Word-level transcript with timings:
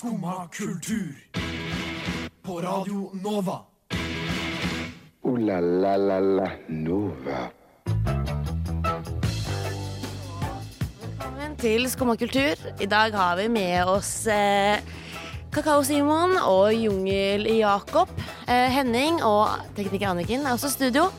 Skumma 0.00 0.48
kultur. 0.48 1.14
På 2.42 2.60
Radio 2.60 3.10
Nova. 3.22 3.58
O-la-la-la-la 5.22 6.46
Nova. 6.68 7.40
Velkommen 11.04 11.56
til 11.60 11.84
Skumma 11.92 12.16
kultur. 12.16 12.56
I 12.80 12.88
dag 12.88 13.12
har 13.12 13.36
vi 13.42 13.50
med 13.52 13.84
oss 13.92 14.24
eh, 14.24 14.80
Kakao-Simon 15.52 16.38
og 16.48 16.72
Jungel-Jakob. 16.72 18.08
Eh, 18.48 18.72
Henning 18.72 19.20
og 19.20 19.52
tekniker 19.76 20.14
Anniken 20.14 20.48
er 20.48 20.56
også 20.56 20.72
i 20.72 20.76
studio. 20.78 21.10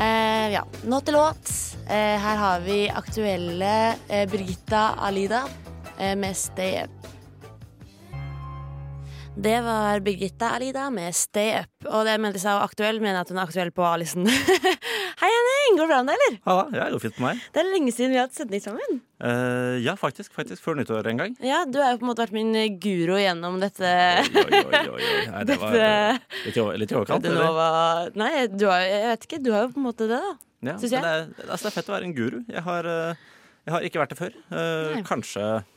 Eh, 0.00 0.56
ja, 0.56 0.64
nå 0.88 1.04
til 1.04 1.20
låt. 1.20 1.52
Eh, 1.84 2.16
her 2.16 2.44
har 2.46 2.64
vi 2.64 2.86
aktuelle 2.88 3.76
eh, 4.08 4.24
Birgitta 4.32 4.94
Alida 5.04 5.44
eh, 5.98 6.16
med 6.16 6.32
Stay 6.32 6.80
Up. 6.80 6.95
Det 9.36 9.60
var 9.60 10.00
Birgitta 10.00 10.50
Alida 10.50 10.90
med 10.90 11.14
Stay 11.14 11.58
Up. 11.60 11.86
Og 11.92 12.06
det 12.08 12.14
mente 12.22 12.40
seg 12.40 12.56
aktuell, 12.64 13.02
mener 13.04 13.20
at 13.20 13.28
hun 13.30 13.36
er 13.36 13.44
aktuell 13.44 13.68
på 13.74 13.84
A-listen. 13.84 14.24
Hei, 15.20 15.28
Henning! 15.32 15.76
Går 15.76 15.82
det 15.82 15.88
bra 15.90 15.98
med 16.06 16.08
deg, 16.14 16.22
eller? 16.24 16.38
Ja, 16.46 16.56
det 16.72 16.86
går 16.94 17.02
fint 17.04 17.18
med 17.20 17.26
meg. 17.26 17.42
Det 17.52 17.60
er 17.60 17.68
lenge 17.68 17.92
siden 17.92 18.14
vi 18.14 18.18
har 18.18 18.30
hatt 18.30 18.38
sending 18.38 18.64
sammen. 18.64 18.96
Uh, 19.20 19.76
ja, 19.84 19.92
faktisk. 20.00 20.32
Faktisk 20.36 20.64
før 20.64 20.78
nyttår 20.80 21.10
en 21.12 21.20
gang. 21.20 21.36
Ja, 21.44 21.60
du 21.68 21.76
har 21.82 21.92
jo 21.92 22.00
på 22.00 22.08
en 22.08 22.10
måte 22.14 22.24
vært 22.24 22.34
min 22.36 22.56
guro 22.80 23.20
gjennom 23.20 23.60
dette. 23.60 23.92
Oi, 24.24 24.46
oi, 24.46 24.64
oi, 24.64 24.96
oi. 24.96 25.12
Nei, 25.34 25.44
det 25.52 25.60
var 25.60 25.78
eh, 25.84 26.20
litt, 26.48 26.56
i 26.90 26.96
overkant. 26.96 27.28
Eller? 27.28 28.10
Nei, 28.16 28.32
du 28.56 28.66
har, 28.72 28.82
jeg 28.88 29.06
vet 29.12 29.28
ikke. 29.28 29.42
Du 29.44 29.52
har 29.52 29.66
jo 29.68 29.72
på 29.76 29.82
en 29.82 29.88
måte 29.90 30.08
det, 30.08 30.22
da. 30.24 30.34
Ja, 30.72 30.78
Syns 30.80 30.96
jeg. 30.96 31.04
Det, 31.04 31.12
er- 31.12 31.48
altså, 31.52 31.66
det 31.68 31.72
er 31.74 31.76
fett 31.76 31.92
å 31.92 31.98
være 31.98 32.08
en 32.08 32.16
guru. 32.16 32.40
Jeg 32.56 32.64
har, 32.72 32.88
eh, 32.88 33.24
jeg 33.68 33.76
har 33.76 33.88
ikke 33.92 34.00
vært 34.06 34.16
det 34.16 34.22
før. 34.24 34.36
Uh, 34.48 34.96
kanskje 35.12 35.44
eh, 35.60 35.72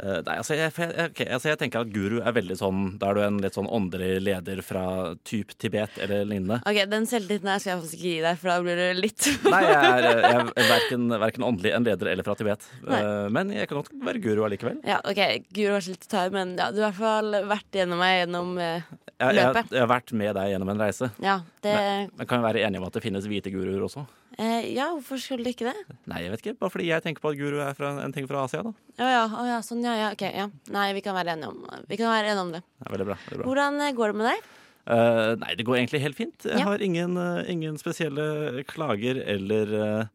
Nei, 0.00 0.36
altså 0.40 0.56
jeg, 0.56 0.72
okay, 0.72 1.26
altså 1.28 1.50
jeg 1.50 1.58
tenker 1.60 1.82
at 1.84 1.90
guru 1.92 2.18
er 2.22 2.32
veldig 2.36 2.56
sånn 2.58 2.82
Da 3.00 3.10
er 3.10 3.18
du 3.18 3.20
en 3.24 3.40
litt 3.42 3.56
sånn 3.56 3.68
åndelig 3.68 4.10
leder 4.24 4.62
fra 4.64 4.84
typ 5.28 5.52
Tibet 5.60 5.98
eller 6.00 6.24
lignende. 6.28 6.60
Ok, 6.68 6.78
Den 6.90 7.06
selvtilliten 7.10 7.50
her 7.52 7.60
skal 7.62 7.72
jeg 7.74 7.80
faktisk 7.82 7.98
ikke 7.98 8.08
gi 8.14 8.22
deg, 8.24 8.38
for 8.40 8.52
da 8.52 8.56
blir 8.64 8.80
det 8.80 8.88
litt 9.00 9.28
Nei, 9.54 9.62
jeg 9.66 9.76
er, 9.90 10.08
jeg 10.24 10.38
er 10.64 10.70
verken, 10.70 11.06
verken 11.26 11.46
åndelig 11.50 11.74
en 11.76 11.86
leder 11.90 12.12
eller 12.14 12.26
fra 12.26 12.36
Tibet. 12.38 12.64
Nei. 12.86 13.00
Eh, 13.02 13.26
men 13.36 13.52
jeg 13.54 13.68
kan 13.70 13.80
godt 13.82 13.92
være 14.08 14.22
guru 14.24 14.44
allikevel. 14.48 14.80
Ja, 14.88 15.00
ok, 15.04 15.20
Guru 15.56 15.74
var 15.76 15.86
litt 15.90 16.06
tar, 16.10 16.32
men 16.34 16.56
ja, 16.58 16.70
du 16.74 16.80
har 16.84 16.90
i 16.90 16.96
hvert 16.96 17.00
fall 17.00 17.50
vært 17.50 17.80
gjennom 17.80 18.00
meg 18.00 18.14
gjennom 18.22 18.54
eh, 18.60 18.86
Jeg, 19.20 19.34
jeg, 19.34 19.36
Løpet. 19.40 19.74
jeg 19.74 19.82
har 19.84 19.90
vært 19.90 20.14
med 20.16 20.32
deg 20.38 20.54
gjennom 20.54 20.72
en 20.72 20.80
reise. 20.80 21.10
Ja, 21.20 21.36
det 21.64 21.76
Men 22.16 22.26
kan 22.30 22.40
vi 22.40 22.48
være 22.48 22.64
enige 22.66 22.80
om 22.80 22.88
at 22.88 22.96
det 22.96 23.04
finnes 23.04 23.26
hvite 23.28 23.52
guruer 23.52 23.84
også? 23.84 24.06
Eh, 24.40 24.70
Ja, 24.74 24.88
hvorfor 24.96 25.20
skulle 25.22 25.44
det 25.46 25.52
ikke 25.56 25.68
det? 25.70 25.96
Nei, 26.10 26.22
jeg 26.24 26.32
vet 26.34 26.42
ikke. 26.44 26.56
Bare 26.64 26.72
fordi 26.74 26.88
jeg 26.90 27.04
tenker 27.04 27.24
på 27.24 27.32
at 27.34 27.38
guru 27.40 27.58
er 27.62 27.76
fra, 27.78 27.92
en 28.04 28.14
ting 28.16 28.26
fra 28.30 28.44
Asia. 28.48 28.62
da. 28.66 28.72
Å 29.00 29.10
ja, 29.14 29.24
å 29.28 29.44
ja, 29.52 29.58
sånn, 29.66 29.84
ja, 29.86 29.94
ja, 30.00 30.08
ok, 30.16 30.24
ja. 30.34 30.48
Nei, 30.74 30.88
vi 30.96 31.04
kan 31.04 31.14
være 31.18 31.36
enige 31.36 31.52
om, 31.52 31.60
vi 31.90 32.00
kan 32.00 32.10
være 32.12 32.32
enige 32.32 32.46
om 32.48 32.54
det. 32.56 32.62
Er 32.86 32.94
veldig 32.96 33.08
bra. 33.12 33.18
Veldig 33.28 33.42
bra. 33.42 33.50
Hvordan 33.50 33.80
eh, 33.86 33.92
går 34.00 34.14
det 34.14 34.20
med 34.22 34.30
deg? 34.32 34.48
Eh, 34.90 35.34
nei, 35.44 35.52
det 35.60 35.66
går 35.68 35.76
egentlig 35.82 36.00
helt 36.02 36.16
fint. 36.18 36.46
Jeg 36.48 36.58
Ja. 36.58 36.64
har 36.72 36.80
ingen, 36.82 37.16
eh, 37.20 37.44
ingen 37.52 37.76
spesielle 37.78 38.64
klager 38.66 39.20
eller 39.22 39.74
eh, 39.80 40.08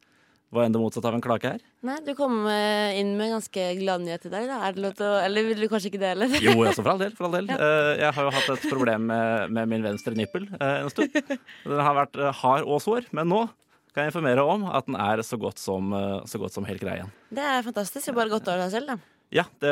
hva 0.55 0.63
enn 0.65 0.71
det 0.75 0.79
motsatte 0.79 1.07
av 1.09 1.15
en 1.17 1.21
klage 1.23 1.49
er. 1.55 1.61
Nei, 1.85 1.97
Du 2.05 2.13
kom 2.15 2.45
eh, 2.47 2.95
inn 2.99 3.13
med 3.17 3.27
en 3.29 3.35
ganske 3.39 3.63
glad 3.79 4.01
nyhet 4.05 4.25
i 4.25 4.31
dag. 4.33 4.45
da 4.47 4.59
Er 4.67 4.73
det 4.73 4.81
lov 4.83 4.93
til 4.95 5.05
å 5.05 5.17
Eller 5.25 5.43
vil 5.43 5.59
du 5.59 5.67
kanskje 5.67 5.89
ikke 5.91 5.99
det 6.01 6.11
heller? 6.13 6.27
Jo, 6.41 6.53
altså, 6.63 6.81
for 6.83 6.91
all 6.93 7.01
del. 7.01 7.11
For 7.17 7.25
all 7.27 7.35
del. 7.37 7.49
Eh, 7.55 7.91
jeg 8.01 8.13
har 8.15 8.23
jo 8.23 8.31
hatt 8.31 8.49
et 8.55 8.69
problem 8.71 9.05
med, 9.11 9.51
med 9.51 9.67
min 9.69 9.83
venstre 9.83 10.15
nippel 10.15 10.47
eh, 10.59 10.81
en 10.83 10.89
stund. 10.89 11.11
Den 11.65 11.83
har 11.85 11.95
vært 12.01 12.15
eh, 12.17 12.31
hard 12.41 12.65
og 12.65 12.81
sår, 12.81 13.05
men 13.15 13.29
nå 13.31 13.43
kan 13.95 14.03
jeg 14.03 14.11
informere 14.11 14.43
om 14.43 14.67
at 14.67 14.87
den 14.89 14.97
er 14.99 15.23
så 15.23 15.39
godt 15.39 15.61
som, 15.61 15.93
eh, 15.95 16.21
så 16.27 16.39
godt 16.41 16.55
som 16.55 16.67
helt 16.67 16.83
grei 16.83 16.99
igjen. 16.99 17.11
Det 17.31 17.43
er 17.43 17.63
fantastisk. 17.63 18.11
Bare 18.15 18.33
godt 18.33 18.49
over 18.51 18.65
deg 18.65 18.73
selv, 18.73 18.91
da. 18.91 18.97
Ja, 19.33 19.45
det, 19.59 19.71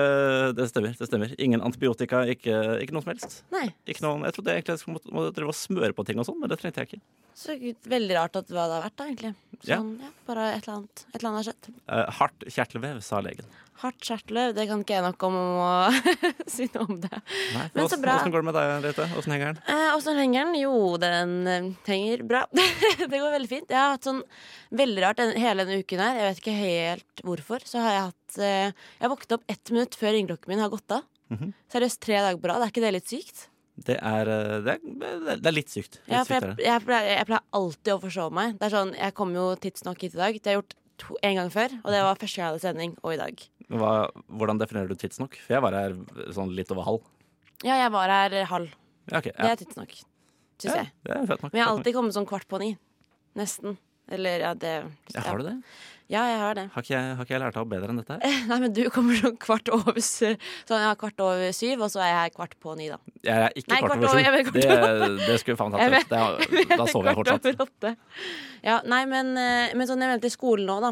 det 0.58 0.66
stemmer. 0.72 0.96
det 0.98 1.08
stemmer. 1.08 1.34
Ingen 1.42 1.62
antibiotika, 1.64 2.24
ikke, 2.32 2.56
ikke 2.84 2.96
noe 2.96 3.04
som 3.06 3.12
helst. 3.14 3.36
Nei. 3.54 3.68
Ikke 3.88 4.04
noen, 4.06 4.26
jeg 4.28 4.36
trodde 4.36 4.56
egentlig 4.56 4.76
jeg 4.76 4.82
skulle 4.82 5.14
må, 5.14 5.26
drive 5.36 5.54
og 5.54 5.58
smøre 5.58 5.96
på 5.96 6.06
ting 6.08 6.20
og 6.20 6.28
sånn, 6.28 6.40
men 6.42 6.52
det 6.52 6.58
trengte 6.62 6.84
jeg 6.84 6.90
ikke. 6.90 7.04
Så 7.38 7.56
veldig 7.90 8.18
rart 8.18 8.40
at 8.40 8.50
hva 8.50 8.66
det 8.70 8.78
har 8.78 8.86
vært, 8.88 8.96
da, 8.98 9.10
egentlig. 9.10 9.34
Ja. 9.62 9.78
Sånn, 9.78 9.94
ja. 10.04 10.12
Bare 10.28 10.48
et 10.56 10.66
eller 10.66 10.80
annet, 10.80 11.06
et 11.06 11.20
eller 11.20 11.30
annet 11.30 11.42
har 11.42 11.48
skjedd. 11.50 11.70
Eh, 11.86 12.04
hardt 12.20 12.48
kjertelvev, 12.58 13.04
sa 13.06 13.22
legen. 13.26 13.54
Hardt 13.82 14.06
kjertler, 14.06 14.54
det 14.56 14.68
kan 14.70 14.84
ikke 14.84 14.94
jeg 14.96 15.04
nok 15.04 15.24
om 15.28 15.36
å 15.38 15.70
si 16.54 16.68
noe 16.76 16.86
om 16.86 17.00
det. 17.04 17.22
Nei, 17.56 17.66
Men 17.74 17.90
så 17.92 17.98
bra. 18.02 18.18
åssen 18.20 18.34
går 18.34 18.44
det 18.44 18.48
med 18.50 18.58
deg, 18.58 18.74
Rete? 18.86 19.08
Åssen 19.20 19.34
henger 19.36 19.54
den? 19.54 19.62
Eh, 19.66 20.18
henger 20.22 20.46
den? 20.46 20.58
Jo, 20.62 20.74
den 21.02 21.34
eh, 21.50 21.70
henger 21.90 22.26
bra. 22.30 22.44
det 22.54 23.10
går 23.12 23.34
veldig 23.38 23.50
fint. 23.52 23.72
Jeg 23.74 23.80
har 23.80 23.96
hatt 23.96 24.08
sånn 24.08 24.22
veldig 24.84 25.06
rart 25.06 25.22
den, 25.24 25.34
hele 25.42 25.66
denne 25.66 25.82
uken 25.82 26.04
her. 26.04 26.20
Jeg 26.22 26.30
vet 26.30 26.44
ikke 26.44 26.58
helt 26.60 27.26
hvorfor. 27.26 27.66
Så 27.68 27.82
har 27.84 27.98
jeg 27.98 28.06
hatt 28.12 28.38
eh, 28.44 28.86
Jeg 29.02 29.14
våknet 29.16 29.38
opp 29.40 29.50
ett 29.56 29.74
minutt 29.74 29.98
før 30.00 30.16
ringeklokken 30.18 30.54
min 30.54 30.64
har 30.64 30.72
gått 30.74 31.00
av. 31.00 31.10
Mhm. 31.34 31.56
Seriøst 31.74 32.02
tre 32.06 32.22
dager 32.22 32.40
på 32.40 32.52
rad. 32.52 32.62
Er 32.62 32.72
ikke 32.74 32.86
det 32.86 32.94
litt 33.00 33.10
sykt? 33.10 33.48
Det 33.74 33.98
er, 33.98 34.30
eh, 34.30 34.60
det 34.62 34.78
er, 34.78 35.38
det 35.42 35.50
er 35.50 35.56
litt 35.56 35.72
sykt. 35.74 35.98
Litt 36.06 36.14
Ja, 36.14 36.22
jeg, 36.30 36.56
jeg, 36.62 36.86
pleier, 36.86 37.10
jeg 37.18 37.28
pleier 37.30 37.46
alltid 37.58 37.94
å 37.96 38.00
forsove 38.04 38.36
meg. 38.38 38.56
Det 38.60 38.70
er 38.70 38.76
sånn, 38.78 38.94
Jeg 39.00 39.16
kom 39.18 39.34
jo 39.34 39.50
tidsnok 39.58 40.06
hit 40.06 40.14
i 40.14 40.22
dag. 40.22 40.38
Det 40.38 40.46
har 40.52 40.56
jeg 40.58 40.62
gjort 40.62 40.76
to, 41.02 41.18
en 41.26 41.40
gang 41.42 41.50
før. 41.54 41.74
Og 41.82 41.90
det 41.96 42.04
var 42.06 42.20
første 42.22 42.38
gang 42.38 42.46
jeg 42.46 42.52
hadde 42.54 42.66
sending, 42.68 42.96
og 43.02 43.16
i 43.16 43.22
dag. 43.24 43.46
Hva, 43.74 43.92
hvordan 44.30 44.60
definerer 44.62 44.92
du 44.92 44.96
tidsnok? 45.00 45.38
For 45.46 45.56
jeg 45.56 45.64
var 45.66 45.76
her 45.78 45.96
sånn 46.36 46.52
litt 46.56 46.72
over 46.76 46.86
halv. 46.88 47.06
Ja, 47.64 47.78
jeg 47.80 47.92
var 47.96 48.12
her 48.14 48.36
halv. 48.52 48.74
Ja, 49.10 49.18
ok. 49.20 49.30
Det 49.34 49.50
er 49.50 49.60
tidsnok, 49.60 49.96
syns 50.62 50.70
Ja, 50.70 50.84
jeg. 50.84 50.92
det 51.08 51.22
fett 51.32 51.42
nok. 51.44 51.52
Men 51.54 51.60
jeg 51.62 51.66
har 51.68 51.74
alltid 51.78 51.96
kommet 51.98 52.16
sånn 52.16 52.28
kvart 52.30 52.48
på 52.52 52.60
ni. 52.62 52.74
Nesten. 53.40 53.78
Eller 54.14 54.40
ja, 54.48 54.54
det 54.54 54.74
Ja, 55.16 55.22
har 55.26 55.38
du 55.42 55.44
det? 55.50 55.58
Ja, 56.12 56.22
jeg 56.28 56.40
har 56.42 56.54
det. 56.58 56.64
Har 56.74 56.84
ikke 56.84 56.94
jeg, 56.94 57.14
har 57.18 57.26
ikke 57.26 57.34
jeg 57.34 57.42
lært 57.42 57.56
av 57.58 57.68
bedre 57.72 57.90
enn 57.90 58.00
dette 58.02 58.18
her? 58.20 58.34
Nei, 58.50 58.58
men 58.62 58.74
du 58.76 58.82
kommer 58.94 59.16
sånn 59.18 59.38
kvart 59.42 59.70
over 59.74 59.96
Sånn, 60.04 60.36
ja, 60.84 60.92
kvart 61.00 61.22
over 61.24 61.54
syv, 61.56 61.82
og 61.88 61.90
så 61.94 62.02
er 62.04 62.10
jeg 62.12 62.18
her 62.20 62.34
kvart 62.36 62.54
på 62.62 62.76
ni, 62.78 62.90
da. 62.92 62.98
Jeg 63.24 63.46
er 63.48 63.56
ikke 63.58 63.72
Nei, 63.72 63.80
kvart 63.82 64.04
over 64.04 64.12
sju. 64.12 64.52
Det, 64.60 65.08
det 65.24 65.38
skulle 65.42 65.58
faen 65.58 65.74
tatt 65.74 65.96
ut. 65.96 66.12
Det- 66.12 66.78
Da 66.78 66.86
sover 66.92 67.14
jeg 67.14 67.22
fortsatt. 67.22 67.96
Ja, 68.68 68.82
nei, 68.86 69.06
men, 69.10 69.32
eh, 69.40 69.74
men 69.80 69.88
sånn 69.90 70.04
jeg 70.04 70.12
mente 70.12 70.30
i 70.30 70.36
skolen 70.36 70.68
nå, 70.70 70.76
da. 70.84 70.92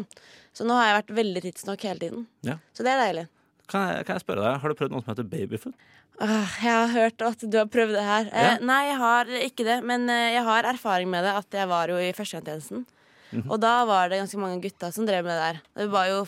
Så 0.56 0.66
nå 0.68 0.74
har 0.80 0.88
jeg 0.90 0.96
vært 1.02 1.14
veldig 1.20 1.42
tidsnok 1.46 1.86
hele 1.88 2.02
tiden. 2.02 2.24
Ja. 2.48 2.56
Så 2.76 2.82
det 2.84 2.92
er 2.96 3.04
deilig. 3.04 3.26
Kan 3.70 3.86
jeg, 3.92 4.06
kan 4.08 4.16
jeg 4.18 4.24
spørre 4.24 4.42
deg, 4.48 4.58
Har 4.64 4.68
du 4.72 4.74
prøvd 4.80 4.92
noe 4.96 5.04
som 5.04 5.12
heter 5.14 5.28
babyfoot? 5.28 5.76
Åh, 6.22 6.56
jeg 6.60 6.72
har 6.72 6.90
hørt 6.92 7.22
at 7.24 7.44
du 7.48 7.56
har 7.56 7.68
prøvd 7.72 7.94
det 7.96 8.02
her. 8.04 8.26
Eh, 8.32 8.48
Ja. 8.48 8.56
nei, 8.60 8.80
jeg 8.90 8.98
har 9.00 9.24
ikke 9.44 9.64
det. 9.68 9.78
Men 9.84 10.08
eh, 10.10 10.32
jeg 10.34 10.42
har 10.44 10.64
erfaring 10.72 11.08
med 11.12 11.24
det. 11.24 11.32
At 11.40 11.56
jeg 11.62 11.68
var 11.70 11.88
jo 11.88 11.96
i 12.00 12.10
førstegangstjenesten. 12.12 12.84
Og 13.52 13.60
da 13.62 13.74
var 13.88 14.08
det 14.12 14.18
ganske 14.22 14.40
mange 14.40 14.60
gutta 14.64 14.90
som 14.94 15.06
drev 15.08 15.24
med 15.24 15.32
det 15.36 15.46
der. 15.46 15.60
Det 15.82 15.88
var 15.92 16.10
jo 16.10 16.18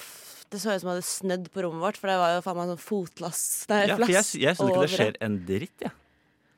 det 0.54 0.60
så 0.62 0.70
ut 0.75 0.81
som 0.82 0.88
det 0.91 0.94
hadde 0.94 1.09
snødd 1.09 1.47
på 1.54 1.62
rommet 1.65 1.82
vårt, 1.82 1.97
for 1.98 2.10
det 2.12 2.16
var 2.20 2.34
jo 2.37 2.42
faen 2.44 2.56
meg 2.60 2.69
sånn 2.75 2.82
fotlass 2.84 3.41
Nei, 3.72 3.81
Ja, 3.91 3.97
for 3.98 4.12
jeg, 4.12 4.25
jeg 4.44 4.56
syns 4.59 4.70
ikke 4.70 4.84
det 4.87 4.92
skjer 4.94 5.16
en 5.26 5.38
dritt, 5.48 5.76
jeg. 5.88 5.94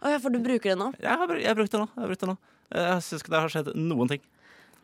Å 0.04 0.10
ja, 0.12 0.18
for 0.22 0.34
du 0.34 0.38
bruker 0.44 0.74
det 0.74 0.78
nå? 0.78 0.90
Jeg 1.00 1.18
har, 1.22 1.36
jeg 1.40 1.48
har 1.48 1.56
brukt 1.58 1.72
det 1.72 1.80
nå. 1.80 1.86
Jeg 1.94 2.02
har 2.04 2.10
brukt 2.12 2.24
det 2.26 2.28
nå. 2.30 2.36
Jeg 2.76 3.04
syns 3.06 3.22
ikke 3.24 3.32
det 3.32 3.40
har 3.46 3.52
skjedd 3.54 3.70
noen 3.78 4.10
ting. 4.12 4.24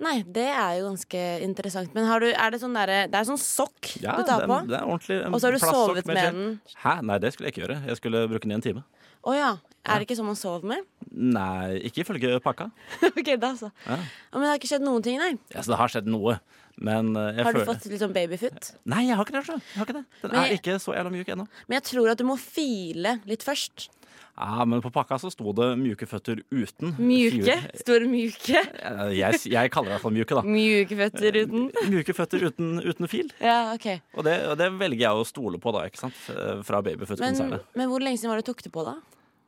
Nei, 0.03 0.15
det 0.27 0.49
er 0.51 0.78
jo 0.81 0.87
ganske 0.89 1.21
interessant. 1.45 1.93
Men 1.95 2.09
har 2.09 2.25
du, 2.25 2.31
er 2.33 2.51
det 2.55 2.59
sånn 2.62 2.72
derre 2.75 3.03
Det 3.12 3.19
er 3.21 3.27
sånn 3.28 3.39
sokk 3.39 3.93
Ja, 4.03 4.17
du 4.19 4.25
tar 4.27 4.41
det, 4.43 4.49
på? 4.51 4.56
er- 4.56 4.71
det 4.72 4.78
er 4.81 4.89
ordentlig 4.89 5.19
Og 5.28 5.37
så 5.39 5.47
har 5.47 5.55
du 5.55 5.61
sovet 5.62 6.09
med 6.09 6.17
med 6.17 6.25
den. 6.25 6.56
Hæ? 6.83 6.95
Nei, 7.06 7.19
det 7.22 7.31
skulle 7.34 7.51
jeg 7.51 7.55
ikke 7.55 7.62
gjøre. 7.67 7.77
Jeg 7.93 8.01
skulle 8.01 8.22
bruke 8.33 8.49
den 8.49 8.55
i 8.56 8.59
en 8.59 8.65
time. 8.65 8.83
Å 9.22 9.34
ja. 9.37 9.51
Er 9.84 9.98
det 9.98 10.06
ikke 10.06 10.15
sånn 10.20 10.28
man 10.31 10.38
sover 10.38 10.62
med? 10.70 10.84
Nei, 11.10 11.81
ikke 11.88 12.04
ifølge 12.04 12.37
pakka. 12.44 12.69
ok, 13.09 13.31
da 13.43 13.53
så. 13.59 13.72
Ja. 13.87 13.97
Men 14.32 14.44
det 14.44 14.50
har 14.53 14.60
ikke 14.60 14.70
skjedd 14.70 14.84
noen 14.87 15.03
ting, 15.03 15.19
nei. 15.19 15.32
Ja, 15.53 15.60
så 15.65 15.72
det 15.75 15.78
har 15.81 15.91
skjedd 15.93 16.06
noe. 16.10 16.37
Men 16.82 17.10
eh, 17.19 17.32
jeg 17.37 17.44
Har 17.44 17.53
du 17.53 17.59
føler 17.60 17.69
fått 17.75 17.88
litt 17.91 18.00
sånn 18.00 18.15
babyfoot? 18.15 18.71
Nei, 18.88 19.03
jeg 19.10 19.19
har 19.19 19.26
ikke 19.26 19.34
det. 19.41 19.42
så. 19.50 19.56
Jeg 19.59 19.81
har 19.82 19.88
ikke 19.91 19.97
det. 19.98 20.04
Den 20.22 20.31
Men 20.31 20.38
er 20.41 20.47
jeg- 20.53 20.60
ikke 20.62 20.76
så 20.81 20.94
jævla 20.97 21.10
mjuk 21.16 21.32
ennå. 21.34 21.48
Men 21.69 21.76
jeg 21.81 21.84
tror 21.91 22.12
at 22.15 22.22
du 22.22 22.25
må 22.31 22.38
file 22.41 23.16
litt 23.28 23.42
først. 23.44 23.88
Ja, 24.32 24.65
men 24.65 24.81
på 24.81 24.88
pakka 24.91 25.19
så 25.21 25.28
sto 25.28 25.53
det 25.53 25.66
mjuke 25.76 26.06
føtter 26.09 26.38
uten 26.48 26.94
Mjuke? 26.97 27.42
fjord. 27.44 27.75
Store 27.82 28.06
mjuke? 28.09 28.62
Eh, 28.65 29.10
Jeg, 29.19 29.42
jeg 29.53 29.71
kaller 29.75 29.92
det 29.92 29.98
i 29.98 30.03
hvert 30.06 30.15
mjuke, 30.16 30.38
da. 30.38 30.42
Mjuke 30.48 30.97
føtter 31.03 31.37
uten? 31.42 31.66
Mjuke 31.92 32.15
føtter 32.16 32.47
uten, 32.48 32.71
uten 32.81 33.10
fil. 33.12 33.28
Ja, 33.44 33.59
ok. 33.75 33.91
Og 34.16 34.25
det, 34.25 34.38
og 34.48 34.56
det 34.62 34.71
velger 34.81 35.04
jeg 35.04 35.21
å 35.21 35.26
stole 35.28 35.60
på, 35.60 35.75
da, 35.76 35.84
ikke 35.91 36.00
sant? 36.06 36.16
Eh, 36.32 36.62
Fra 36.65 36.80
Men, 36.80 36.89
Babyfoot-konsernet. 36.89 37.66
men 37.77 37.91
hvor 37.92 38.01
lenge 38.01 38.22
siden 38.22 38.33
var 38.33 38.41
det 38.41 38.47
du 38.48 38.53
tok 38.54 38.65
det 38.65 38.72
på, 38.72 38.86
da? 38.89 38.97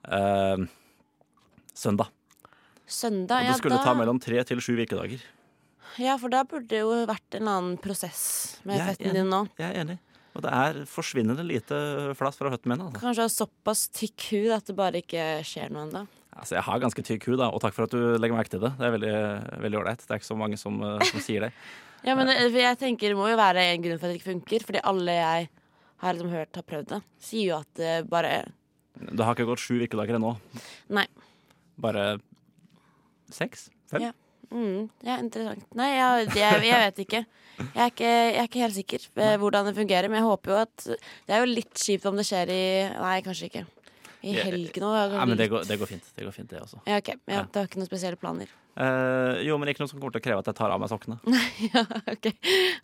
Eh, 0.09 0.65
søndag. 1.75 2.09
Søndag? 2.87 3.41
Og 3.41 3.45
Ja, 3.49 3.53
det 3.53 3.61
skulle 3.63 3.79
da, 3.79 3.85
ta 3.85 3.95
mellom 3.97 4.21
tre 4.21 4.43
til 4.45 4.61
sju 4.61 4.75
virkedager. 4.77 5.21
ja, 5.99 6.17
for 6.19 6.29
da 6.29 6.43
burde 6.45 6.69
det 6.69 6.81
jo 6.83 7.07
vært 7.07 7.39
en 7.39 7.49
annen 7.49 7.79
prosess 7.81 8.59
med 8.65 8.77
Jeg 8.77 8.83
er 8.87 8.91
føttene 8.93 9.15
dine 9.15 9.31
nå. 9.31 9.49
Jeg 9.59 9.71
er 9.75 9.81
enig. 9.85 9.99
Og 10.35 10.43
det 10.43 10.51
er 10.51 10.81
forsvinnende 10.91 11.45
lite 11.47 11.77
flass 12.19 12.37
fra 12.37 12.51
føttene 12.51 12.75
mine. 12.75 12.89
Altså. 12.91 13.01
Kanskje 13.01 13.23
ha 13.23 13.31
såpass 13.31 13.89
tykk 13.95 14.25
hud 14.33 14.51
at 14.57 14.65
det 14.67 14.77
bare 14.77 15.01
ikke 15.01 15.27
skjer 15.47 15.71
noe 15.71 15.87
ennå. 15.87 16.07
altså, 16.37 16.57
jeg 16.57 16.63
har 16.67 16.81
ganske 16.81 17.03
tykk 17.07 17.27
hud, 17.31 17.39
da, 17.39 17.49
og 17.55 17.61
takk 17.63 17.73
for 17.77 17.85
at 17.85 17.91
du 17.95 18.19
legger 18.19 18.35
merke 18.37 18.51
til 18.51 18.61
det. 18.61 18.73
Det 18.77 18.85
er 18.89 19.61
veldig 19.63 19.79
ålreit. 19.79 20.03
Det 20.03 20.11
er 20.11 20.19
ikke 20.19 20.27
så 20.33 20.37
mange 20.37 20.59
som, 20.59 20.83
eh, 20.83 20.99
som 21.05 21.21
sier 21.21 21.41
det. 21.49 21.53
Ja, 22.05 22.15
men 22.15 22.27
det- 22.27 22.53
jeg 22.53 22.77
tenker 22.79 23.09
det 23.09 23.17
må 23.17 23.31
jo 23.31 23.37
være 23.39 23.63
en 23.73 23.81
grunn 23.81 23.99
for 23.99 24.07
at 24.09 24.13
det 24.13 24.21
ikke 24.21 24.35
funker. 24.35 24.61
Fordi 24.67 24.81
alle 24.85 25.13
jeg 25.17 25.49
har 26.03 26.13
liksom 26.13 26.31
hørt 26.35 26.55
har 26.55 26.63
prøvd 26.63 26.89
det, 26.89 27.03
sier 27.19 27.47
jo 27.49 27.57
at 27.63 27.75
det 27.75 28.11
bare 28.11 28.45
Det 28.95 29.25
har 29.25 29.35
ikke 29.35 29.49
gått 29.49 29.63
sju 29.63 29.79
virkedager 29.81 30.19
ennå. 30.19 30.35
Nei. 30.95 31.07
Bare 31.81 32.19
seks? 33.35 33.69
Fem? 33.91 34.07
Ja. 34.07 34.13
Mm, 34.55 34.87
ja, 35.03 35.17
interessant. 35.19 35.65
Nei, 35.75 35.89
jeg, 35.97 36.29
jeg, 36.39 36.61
jeg 36.69 36.83
vet 36.85 37.01
ikke. 37.03 37.23
Jeg 37.75 37.93
ikke, 37.95 38.11
jeg 38.11 38.39
er 38.39 38.49
ikke 38.49 38.63
helt 38.63 38.77
sikker 38.77 39.07
på 39.15 39.31
hvordan 39.43 39.69
det 39.69 39.75
fungerer, 39.77 40.11
men 40.11 40.21
jeg 40.21 40.27
håper 40.27 40.53
jo 40.53 40.57
at 40.59 40.85
Det 40.87 41.35
er 41.35 41.43
jo 41.43 41.51
litt 41.51 41.79
kjipt 41.79 42.07
om 42.11 42.19
det 42.19 42.27
skjer 42.27 42.51
i 42.51 42.63
Nei, 42.99 43.17
kanskje 43.27 43.51
ikke. 43.51 43.65
I 44.25 44.35
helgen 44.41 44.87
òg. 44.89 45.15
Ja, 45.19 45.25
men 45.29 45.39
det 45.39 45.51
går, 45.53 45.65
det 45.69 45.77
går 45.81 45.91
fint. 45.91 46.07
Det 46.17 46.25
går 46.25 46.35
fint, 46.35 46.49
det 46.51 46.61
også. 46.63 46.81
Ja, 46.89 46.99
ok. 47.03 47.11
Ja, 47.29 47.43
det 47.45 47.61
har 47.61 47.69
ikke 47.69 47.81
noen 47.81 47.91
spesielle 47.91 48.21
planer. 48.21 48.53
Uh, 48.75 49.39
jo, 49.47 49.55
men 49.61 49.71
ikke 49.71 49.85
noe 49.85 49.91
som 49.91 50.01
kommer 50.01 50.17
til 50.17 50.23
å 50.23 50.25
kreve 50.25 50.43
at 50.43 50.49
jeg 50.51 50.59
tar 50.59 50.73
av 50.75 50.81
meg 50.83 50.91
sokkene. 50.91 51.21
ja, 51.71 51.85
ok, 52.11 52.31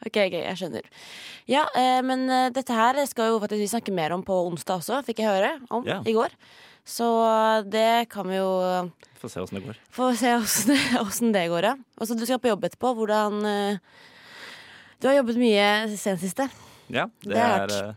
ok, 0.06 0.18
ok, 0.22 0.36
jeg 0.36 0.58
skjønner. 0.60 0.90
Ja, 1.50 1.64
uh, 1.74 2.00
men 2.06 2.28
eh, 2.30 2.48
dette 2.54 2.76
her 2.76 3.00
skal 3.10 3.32
jo 3.32 3.40
faktisk 3.42 3.64
vi 3.64 3.70
snakke 3.72 3.94
mer 3.94 4.14
om 4.14 4.22
på 4.26 4.36
onsdag 4.46 4.84
også, 4.84 5.00
fikk 5.08 5.24
jeg 5.24 5.32
høre 5.32 5.56
om 5.72 5.86
yeah. 5.88 6.04
i 6.06 6.14
går. 6.14 6.36
Så 6.86 7.06
det 7.70 8.08
kan 8.10 8.28
vi 8.30 8.38
jo 8.38 8.52
Få 9.20 9.28
se 9.28 9.42
åssen 9.42 9.58
det 9.58 9.66
går. 9.66 9.80
få 9.92 10.06
se 10.16 10.30
åssen 11.00 11.34
det 11.34 11.42
går, 11.52 11.66
ja. 11.72 11.74
Og 11.98 12.08
så 12.08 12.16
du 12.16 12.22
skal 12.24 12.40
på 12.42 12.48
jobb 12.52 12.64
etterpå. 12.70 12.94
Hvordan 12.96 13.42
Du 15.00 15.08
har 15.08 15.18
jobbet 15.18 15.38
mye 15.40 15.66
sen 16.00 16.18
siste. 16.22 16.48
Ja, 16.90 17.06
det, 17.22 17.34
Det 17.34 17.42
er 17.42 17.74
er, 17.76 17.92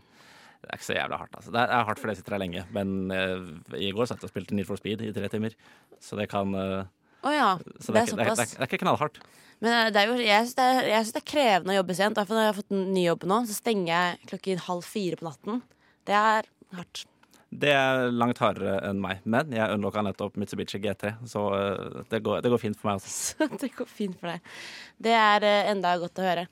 det 0.64 0.72
er 0.72 0.80
ikke 0.80 0.88
så 0.88 0.96
jævla 0.96 1.20
hardt. 1.20 1.38
Altså. 1.38 1.52
Det 1.52 1.62
er, 1.62 1.86
hardt 1.88 2.00
fordi 2.00 2.14
jeg 2.14 2.20
sitter 2.22 2.36
her 2.36 2.42
lenge, 2.42 2.66
men 2.72 2.92
uh, 3.12 3.76
i 3.76 3.90
går 3.92 4.08
satt 4.08 4.22
jeg 4.24 4.30
og 4.30 4.32
spilte 4.32 4.56
Need 4.56 4.68
for 4.68 4.80
Speed 4.80 5.04
i 5.04 5.12
tre 5.14 5.28
timer. 5.32 5.56
Så 6.02 6.16
det 6.16 6.30
kan 6.32 6.56
uh, 6.56 6.84
oh 7.24 7.34
ja. 7.34 7.54
Så 7.78 7.92
det 7.92 8.04
er 8.06 8.12
det, 8.12 8.18
er, 8.18 8.32
det, 8.32 8.46
er, 8.46 8.52
det 8.56 8.62
er 8.64 8.70
ikke 8.72 8.82
knallhardt. 8.86 9.20
Men 9.62 9.72
eh, 9.72 9.90
det 9.94 10.00
er 10.00 10.10
jo, 10.10 10.20
jeg 10.20 10.50
syns 10.50 11.14
det, 11.14 11.22
er- 11.22 11.26
krevende 11.30 11.74
å 11.74 11.80
jobbe 11.80 11.96
sent. 11.96 12.18
Derfor 12.18 12.36
når 12.36 12.46
jeg 12.46 12.52
har 12.52 12.60
fått 12.60 12.74
en 12.74 12.86
ny 12.92 13.06
jobb 13.06 13.26
nå, 13.30 13.40
så 13.48 13.56
stenger 13.56 13.90
jeg 13.92 14.30
klokken 14.32 14.62
halv 14.68 14.86
fire 14.88 15.18
på 15.20 15.28
natten. 15.28 15.60
Det 16.04 16.16
er 16.20 16.48
hardt. 16.74 17.04
Det 17.54 17.70
er 17.70 18.08
langt 18.10 18.40
hardere 18.42 18.80
enn 18.82 18.98
meg, 18.98 19.20
men 19.30 19.52
jeg 19.54 19.76
unnlokka 19.76 20.02
nettopp 20.02 20.34
Mitsubishi 20.42 20.80
GT, 20.82 21.12
så 21.30 21.44
det, 22.10 22.18
går, 22.26 22.40
det 22.42 22.50
går 22.50 22.58
fint 22.58 22.80
for 22.80 22.90
meg. 22.90 22.98
Altså. 22.98 23.46
Det 23.62 23.70
går 23.76 23.86
fint 23.86 24.18
for 24.18 24.32
deg. 24.32 24.56
Det 25.06 25.14
er 25.14 25.46
enda 25.70 25.94
godt 26.02 26.18
å 26.18 26.26
høre. 26.26 26.48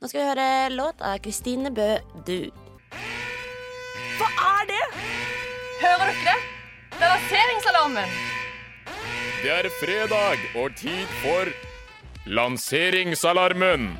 Nå 0.00 0.08
skal 0.08 0.22
vi 0.22 0.30
høre 0.30 0.48
låt 0.72 1.04
av 1.04 1.20
Kristine 1.20 1.74
Bø 1.76 1.90
Du. 2.24 2.38
Hva 4.16 4.28
er 4.48 4.68
det? 4.70 4.82
Hører 5.82 6.08
dere 6.08 6.24
det? 6.24 6.36
Det 6.96 7.04
er 7.04 7.10
lanseringsalarmen. 7.12 8.14
Det 9.42 9.50
er 9.52 9.68
fredag 9.76 10.44
og 10.56 10.76
tid 10.78 11.10
for 11.20 11.50
Lanseringsalarmen 12.26 13.90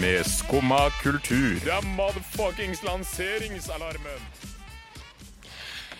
med 0.00 0.22
Skumma 0.24 0.86
kultur. 1.02 1.58
Det 1.64 1.72
er 1.74 1.88
motherfuckings 1.96 2.84
lanseringsalarmen. 2.86 4.22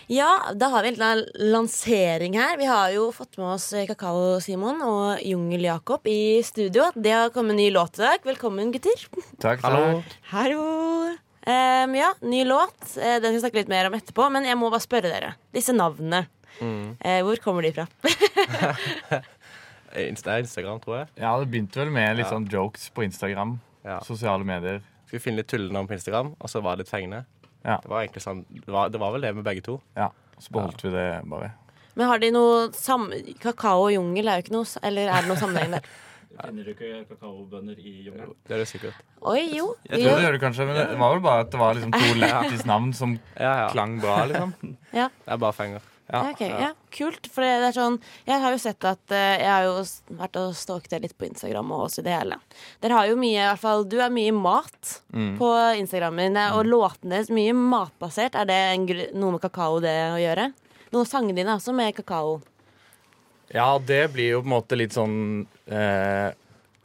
Ja, 0.07 0.31
da 0.55 0.71
har 0.71 0.87
vi 0.87 0.95
en 0.95 1.25
lansering 1.51 2.39
her. 2.39 2.57
Vi 2.57 2.71
har 2.71 2.95
jo 2.95 3.11
fått 3.13 3.37
med 3.37 3.57
oss 3.57 3.73
Kakao-Simon 3.91 4.81
og 4.87 5.27
Jungel 5.27 5.67
Jakob 5.67 6.07
i 6.07 6.41
studio. 6.47 6.93
Det 6.95 7.13
har 7.13 7.35
kommet 7.35 7.59
en 7.59 7.65
ny 7.65 7.71
låt 7.75 7.99
i 7.99 8.07
dag. 8.07 8.23
Velkommen, 8.31 8.71
gutter. 8.71 9.09
Takk, 9.43 9.59
takk. 9.59 9.67
Hallo. 9.67 10.03
Hallo. 10.31 11.26
Em, 11.47 11.95
ja, 11.95 12.09
ny 12.27 12.45
låt. 12.49 12.81
Uh, 12.97 13.17
den 13.23 13.29
skal 13.29 13.37
vi 13.37 13.43
snakke 13.45 13.61
litt 13.63 13.71
mer 13.71 13.87
om 13.91 13.95
etterpå. 13.99 14.27
Men 14.35 14.49
jeg 14.49 14.59
må 14.59 14.71
bare 14.73 14.83
spørre 14.85 15.13
dere. 15.13 15.35
Disse 15.55 15.75
navnene. 15.77 16.25
Eh, 16.57 17.21
hvor 17.21 17.37
kommer 17.45 17.67
de 17.67 17.73
fra? 17.77 17.85
Insta, 19.97 20.39
Instagram, 20.41 20.81
tror 20.81 20.97
jeg. 21.03 21.09
Ja, 21.21 21.35
det 21.41 21.49
begynte 21.53 21.81
vel 21.83 21.91
med 21.93 22.17
litt 22.19 22.27
Ja. 22.27 22.33
sånn 22.33 22.47
jokes 22.53 22.89
på 22.97 23.05
Instagram. 23.05 23.59
Ja. 23.85 23.99
Sosiale 24.05 24.45
medier. 24.45 24.81
Skulle 25.07 25.23
finne 25.23 25.43
litt 25.43 25.49
tullenavn 25.53 25.87
på 25.89 25.95
Instagram, 25.97 26.35
og 26.41 26.51
så 26.51 26.63
var 26.65 26.77
det 26.81 26.89
tegne. 26.89 27.25
Ja. 27.63 27.79
Det 27.83 27.89
var 27.91 28.03
egentlig 28.03 28.23
sånn 28.25 28.45
det 28.51 28.73
var, 28.73 28.89
det 28.91 28.99
var 29.03 29.13
vel 29.15 29.21
det 29.27 29.35
med 29.37 29.45
begge 29.47 29.63
to. 29.65 29.79
Ja, 29.97 30.11
Så 30.39 30.53
beholdt 30.53 30.83
vi 30.85 30.91
det 30.91 31.07
bare. 31.25 31.53
Men 31.97 32.09
har 32.11 32.19
de 32.21 32.31
noe 32.35 32.73
sam... 32.77 33.07
Kakao 33.41 33.87
og 33.87 33.93
jungel 33.95 34.29
er 34.29 34.37
jo 34.41 34.45
ikke 34.45 34.53
noe 34.53 34.67
Eller 34.85 35.09
er 35.09 35.23
det 35.25 35.31
noe 35.31 35.41
sammenheng 35.41 35.71
der? 35.79 35.87
Finner 36.45 36.69
du 36.69 36.73
ikke 36.75 36.93
kakaobønner 37.11 37.79
i 37.81 37.93
jungelen? 38.07 38.37
Det 38.47 38.57
er 38.57 38.63
det 38.63 38.69
sikkert. 38.71 39.03
Oi, 39.23 39.43
jo. 39.57 39.73
Jeg 39.89 40.01
tror 40.03 40.11
jo. 40.11 40.15
det 40.17 40.25
gjør 40.27 40.37
det 40.37 40.41
kanskje, 40.45 40.67
men 40.69 40.79
det 40.79 40.87
var 41.01 41.15
vel 41.17 41.23
bare 41.25 41.45
at 41.47 41.53
det 41.53 41.61
var 41.61 41.77
liksom 41.79 41.93
to 41.97 42.15
lættis 42.23 42.65
navn 42.69 42.93
som 42.97 43.19
Ja, 43.35 43.53
ja. 43.65 43.69
klang 43.73 43.99
bra, 44.03 44.25
liksom. 44.31 44.57
Ja. 44.93 45.11
Det 45.25 45.37
er 45.37 45.45
bare 45.47 45.57
fenger. 45.57 45.93
Ja, 46.07 46.21
okay, 46.31 46.53
ja, 46.55 46.69
kult. 46.95 47.25
For 47.35 47.43
det 47.43 47.67
er 47.67 47.75
sånn 47.75 47.97
Jeg 48.29 48.39
har 48.39 48.53
jo 48.55 48.59
sett 48.63 48.85
at 48.87 49.11
uh, 49.11 49.17
Jeg 49.41 49.49
har 49.51 49.65
jo 49.67 49.73
vært 50.21 50.37
og 50.39 50.53
stalket 50.55 50.93
deg 50.95 51.03
litt 51.03 51.17
på 51.19 51.27
Instagram 51.27 51.73
og 51.75 51.89
også 51.89 52.05
i 52.05 52.07
det 52.07 52.15
hele. 52.15 52.39
Dere 52.85 53.01
har 53.01 53.09
jo 53.11 53.17
mye, 53.19 53.41
i 53.41 53.49
hvert 53.49 53.63
fall 53.65 53.83
Du 53.91 53.97
er 53.99 54.13
mye 54.15 54.35
mat 54.37 54.93
på 55.41 55.49
Instagrammen 55.81 56.39
og 56.53 56.63
låtene 56.71 57.17
deres 57.17 57.33
mye 57.35 57.57
matbasert. 57.59 58.39
Er 58.39 58.47
det 58.47 58.61
noe 59.19 59.35
med 59.35 59.43
kakao 59.43 59.81
det 59.83 59.97
å 60.13 60.21
gjøre? 60.23 60.53
Noen 60.93 61.03
av 61.03 61.11
sangene 61.11 61.35
dine 61.41 61.51
er 61.51 61.59
også 61.59 61.75
med 61.75 61.97
kakao. 61.99 62.37
Ja, 63.55 63.79
det 63.79 64.13
blir 64.15 64.37
jo 64.37 64.43
på 64.43 64.49
en 64.49 64.55
måte 64.57 64.79
litt 64.79 64.95
sånn 64.97 65.47
eh, 65.71 66.31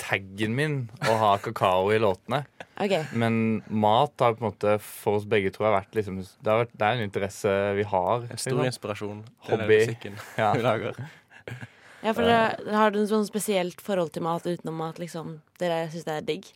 taggen 0.01 0.55
min 0.57 0.75
å 1.09 1.15
ha 1.21 1.31
kakao 1.41 1.91
i 1.93 2.01
låtene. 2.01 2.45
Okay. 2.81 3.03
Men 3.13 3.59
mat 3.69 4.17
har 4.23 4.33
på 4.33 4.41
en 4.41 4.47
måte 4.47 4.71
for 4.81 5.19
oss 5.19 5.25
begge 5.29 5.51
tror 5.53 5.67
jeg 5.67 5.73
vært 5.75 5.97
liksom 5.99 6.15
Det, 6.23 6.47
har 6.47 6.63
vært, 6.63 6.71
det 6.73 6.87
er 6.87 6.95
en 6.95 7.03
interesse 7.05 7.51
vi 7.77 7.83
har. 7.85 8.23
En 8.25 8.41
stor 8.41 8.55
liksom. 8.55 8.69
inspirasjon 8.71 9.19
til 9.27 9.51
den 9.51 9.61
Hobby. 9.61 9.77
musikken 9.83 10.15
Ja. 10.41 10.47
vi 10.55 10.63
lager. 10.65 10.97
ja, 12.01 12.15
for 12.15 12.25
dere, 12.25 12.73
Har 12.73 12.89
du 12.89 12.97
noe 12.97 13.11
sånn 13.11 13.27
spesielt 13.27 13.83
forhold 13.85 14.15
til 14.15 14.25
mat 14.25 14.47
utenom 14.49 14.81
mat? 14.81 14.97
Liksom, 15.03 15.35
dere 15.61 15.83
syns 15.93 16.07
det 16.07 16.15
er 16.15 16.25
digg? 16.31 16.49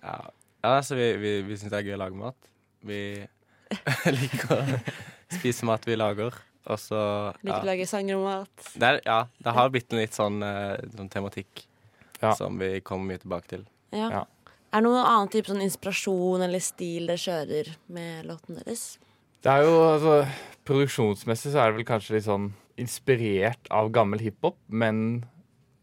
Ja, 0.00 0.16
ja 0.64 0.72
altså, 0.78 0.96
vi, 0.96 1.10
vi, 1.20 1.34
vi 1.50 1.60
syns 1.60 1.74
det 1.74 1.82
er 1.82 1.90
gøy 1.90 1.98
å 1.98 2.02
lage 2.06 2.22
mat. 2.22 2.50
Vi 2.88 3.02
liker 4.22 4.56
å 4.56 4.62
spise 5.36 5.68
mat 5.68 5.84
vi 5.84 6.00
lager, 6.00 6.40
og 6.66 6.80
så 6.82 7.00
Liker 7.42 7.54
ja. 7.54 7.62
å 7.62 7.68
lage 7.70 7.86
sanger 7.88 8.18
om 8.18 8.26
mat? 8.26 8.66
Det, 8.74 8.88
er, 8.88 9.00
ja, 9.06 9.20
det 9.44 9.54
har 9.56 9.70
blitt 9.72 9.92
en 9.92 10.02
litt 10.02 10.16
sånn, 10.16 10.42
eh, 10.42 10.76
sånn 10.96 11.12
tematikk 11.12 11.66
Ja. 12.20 12.32
som 12.34 12.58
vi 12.58 12.80
kommer 12.82 13.12
mye 13.12 13.22
tilbake 13.22 13.46
til. 13.52 13.66
Ja. 13.94 14.08
Ja. 14.10 14.24
Er 14.68 14.82
det 14.82 14.88
noen 14.88 15.00
annen 15.00 15.30
type 15.32 15.48
sånn 15.48 15.62
inspirasjon 15.64 16.42
eller 16.44 16.60
stil 16.60 17.06
dere 17.08 17.22
kjører 17.22 17.70
med 17.94 18.26
låten 18.28 18.58
deres? 18.58 18.98
Det 19.40 19.52
er 19.52 19.62
jo, 19.64 19.76
altså, 19.94 20.16
Produksjonsmessig 20.68 21.54
så 21.54 21.62
er 21.62 21.70
det 21.70 21.78
vel 21.78 21.86
kanskje 21.88 22.16
litt 22.16 22.26
sånn 22.26 22.50
inspirert 22.78 23.70
av 23.72 23.88
gammel 23.94 24.20
hiphop, 24.20 24.58
men 24.68 25.24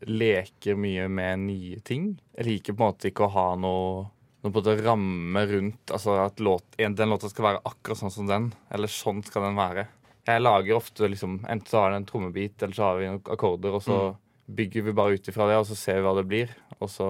leker 0.05 0.77
mye 0.77 1.07
med 1.09 1.45
nye 1.47 1.79
ting. 1.87 2.11
Jeg 2.35 2.45
liker 2.45 2.75
på 2.75 2.83
en 2.83 2.91
måte 2.91 3.09
ikke 3.09 3.25
å 3.25 3.33
ha 3.33 3.47
noe, 3.57 4.05
noe 4.43 4.51
på 4.51 4.59
en 4.59 4.59
måte 4.59 4.75
ramme 4.85 5.45
rundt 5.49 5.93
Altså 5.95 6.17
at 6.21 6.39
låt, 6.43 6.65
en, 6.77 6.93
den 6.99 7.09
låta 7.09 7.31
skal 7.31 7.47
være 7.49 7.63
akkurat 7.65 8.03
sånn 8.03 8.13
som 8.13 8.29
den, 8.29 8.51
eller 8.69 8.91
sånn 8.91 9.23
skal 9.25 9.47
den 9.47 9.57
være. 9.57 9.87
Jeg 10.25 10.41
lager 10.41 10.75
ofte 10.79 11.07
liksom 11.11 11.39
Enten 11.45 11.67
så 11.69 11.81
har 11.83 11.91
den 11.93 12.01
en 12.03 12.07
trommebit, 12.09 12.55
eller 12.63 12.73
så 12.77 12.83
har 12.89 12.97
vi 12.99 13.07
noen 13.09 13.21
akkorder, 13.35 13.75
og 13.77 13.83
så 13.85 13.97
bygger 14.45 14.83
vi 14.87 14.93
bare 14.97 15.17
ut 15.17 15.27
ifra 15.31 15.47
det, 15.49 15.57
og 15.61 15.65
så 15.69 15.75
ser 15.77 15.99
vi 15.99 16.05
hva 16.07 16.15
det 16.17 16.27
blir. 16.29 16.49
Og 16.79 16.89
så 16.89 17.07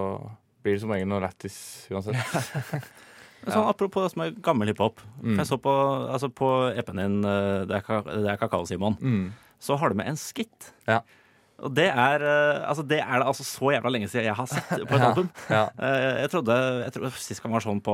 blir 0.63 0.75
det 0.77 0.81
som 0.83 0.91
regel 0.95 1.07
noe 1.11 1.21
lættis 1.23 1.57
uansett. 1.91 2.15
Sånn, 3.45 3.67
apropos 3.69 4.01
det 4.07 4.11
som 4.15 4.23
er 4.25 4.31
gammel 4.41 4.71
hiphop. 4.71 5.01
Mm. 5.21 5.35
Jeg 5.37 5.45
så 5.51 5.57
på, 5.61 5.73
altså 6.09 6.31
på 6.33 6.47
EP-en 6.73 6.97
din, 7.03 7.17
eh, 7.29 7.65
det 7.69 7.77
er, 7.77 8.39
Kakao-Simon, 8.41 8.95
Mm. 8.99 9.27
så 9.61 9.77
har 9.77 9.89
du 9.93 9.99
med 9.99 10.07
en 10.09 10.17
skitt. 10.17 10.71
Ja. 10.89 11.01
Og 11.61 11.71
det 11.77 11.85
er, 11.91 12.23
eh, 12.25 12.63
altså 12.67 12.83
det 12.87 12.97
er 13.03 13.19
det 13.21 13.27
altså 13.29 13.45
så 13.45 13.69
jævla 13.75 13.91
lenge 13.93 14.09
siden 14.09 14.25
jeg 14.25 14.35
har 14.35 14.49
sett 14.49 14.73
på 14.89 14.97
et 14.97 15.05
album. 15.11 15.29
Ja. 15.49 15.67
Eh, 15.77 16.23
Jeg 16.23 16.31
trodde, 16.33 16.57
jeg 16.87 16.93
trodde 16.97 17.11
sist 17.21 17.43
gang 17.43 17.53
var 17.53 17.61
sånn 17.63 17.83
på 17.85 17.93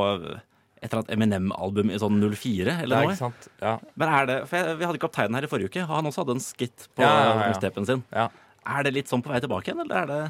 et 0.82 0.90
eller 0.90 1.04
annet 1.04 1.12
Eminem-album 1.14 1.92
i 1.94 1.98
sånn 2.02 2.18
04 2.18 2.66
Det 2.66 2.76
eller 2.88 3.04
er 3.06 3.20
noe. 3.22 3.32
Ja. 3.62 3.74
Men 4.02 4.14
er 4.18 4.30
det, 4.30 4.38
for 4.50 4.58
jeg, 4.58 4.78
Vi 4.80 4.88
hadde 4.90 5.02
kapteinen 5.04 5.38
her 5.38 5.46
i 5.46 5.50
forrige 5.52 5.70
uke, 5.70 5.84
han 5.86 6.10
også 6.10 6.24
hadde 6.24 6.38
en 6.40 6.44
skit 6.44 6.88
på 6.98 7.06
Ja, 7.06 7.12
ja, 7.46 7.52
stepen 7.60 7.86
sin. 7.86 8.02
Ja. 8.10 8.30
Er 8.66 8.86
det 8.88 8.96
litt 8.96 9.12
sånn 9.12 9.22
på 9.26 9.30
vei 9.30 9.42
tilbake 9.44 9.70
igjen, 9.70 9.84
eller 9.86 10.02
er 10.02 10.10
det 10.10 10.22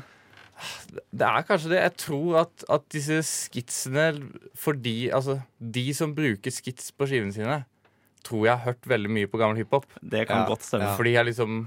Det 1.15 1.27
er 1.27 1.47
kanskje 1.47 1.71
det. 1.71 1.79
Jeg 1.85 1.95
tror 2.03 2.41
at, 2.43 2.65
at 2.77 2.87
disse 2.93 3.21
skitsene 3.27 4.09
Fordi 4.59 4.95
altså, 5.15 5.39
de 5.57 5.85
som 5.97 6.15
bruker 6.17 6.53
skits 6.53 6.91
på 6.91 7.07
skivene 7.09 7.35
sine, 7.35 7.61
tror 8.27 8.45
jeg 8.45 8.53
har 8.57 8.73
hørt 8.73 8.91
veldig 8.91 9.09
mye 9.09 9.29
på 9.31 9.39
gammel 9.41 9.57
hiphop. 9.63 9.87
Det 10.03 10.27
kan 10.29 10.43
godt 10.49 10.67
stemme. 10.67 10.91
Fordi 10.99 11.15
jeg 11.15 11.31
liksom 11.31 11.63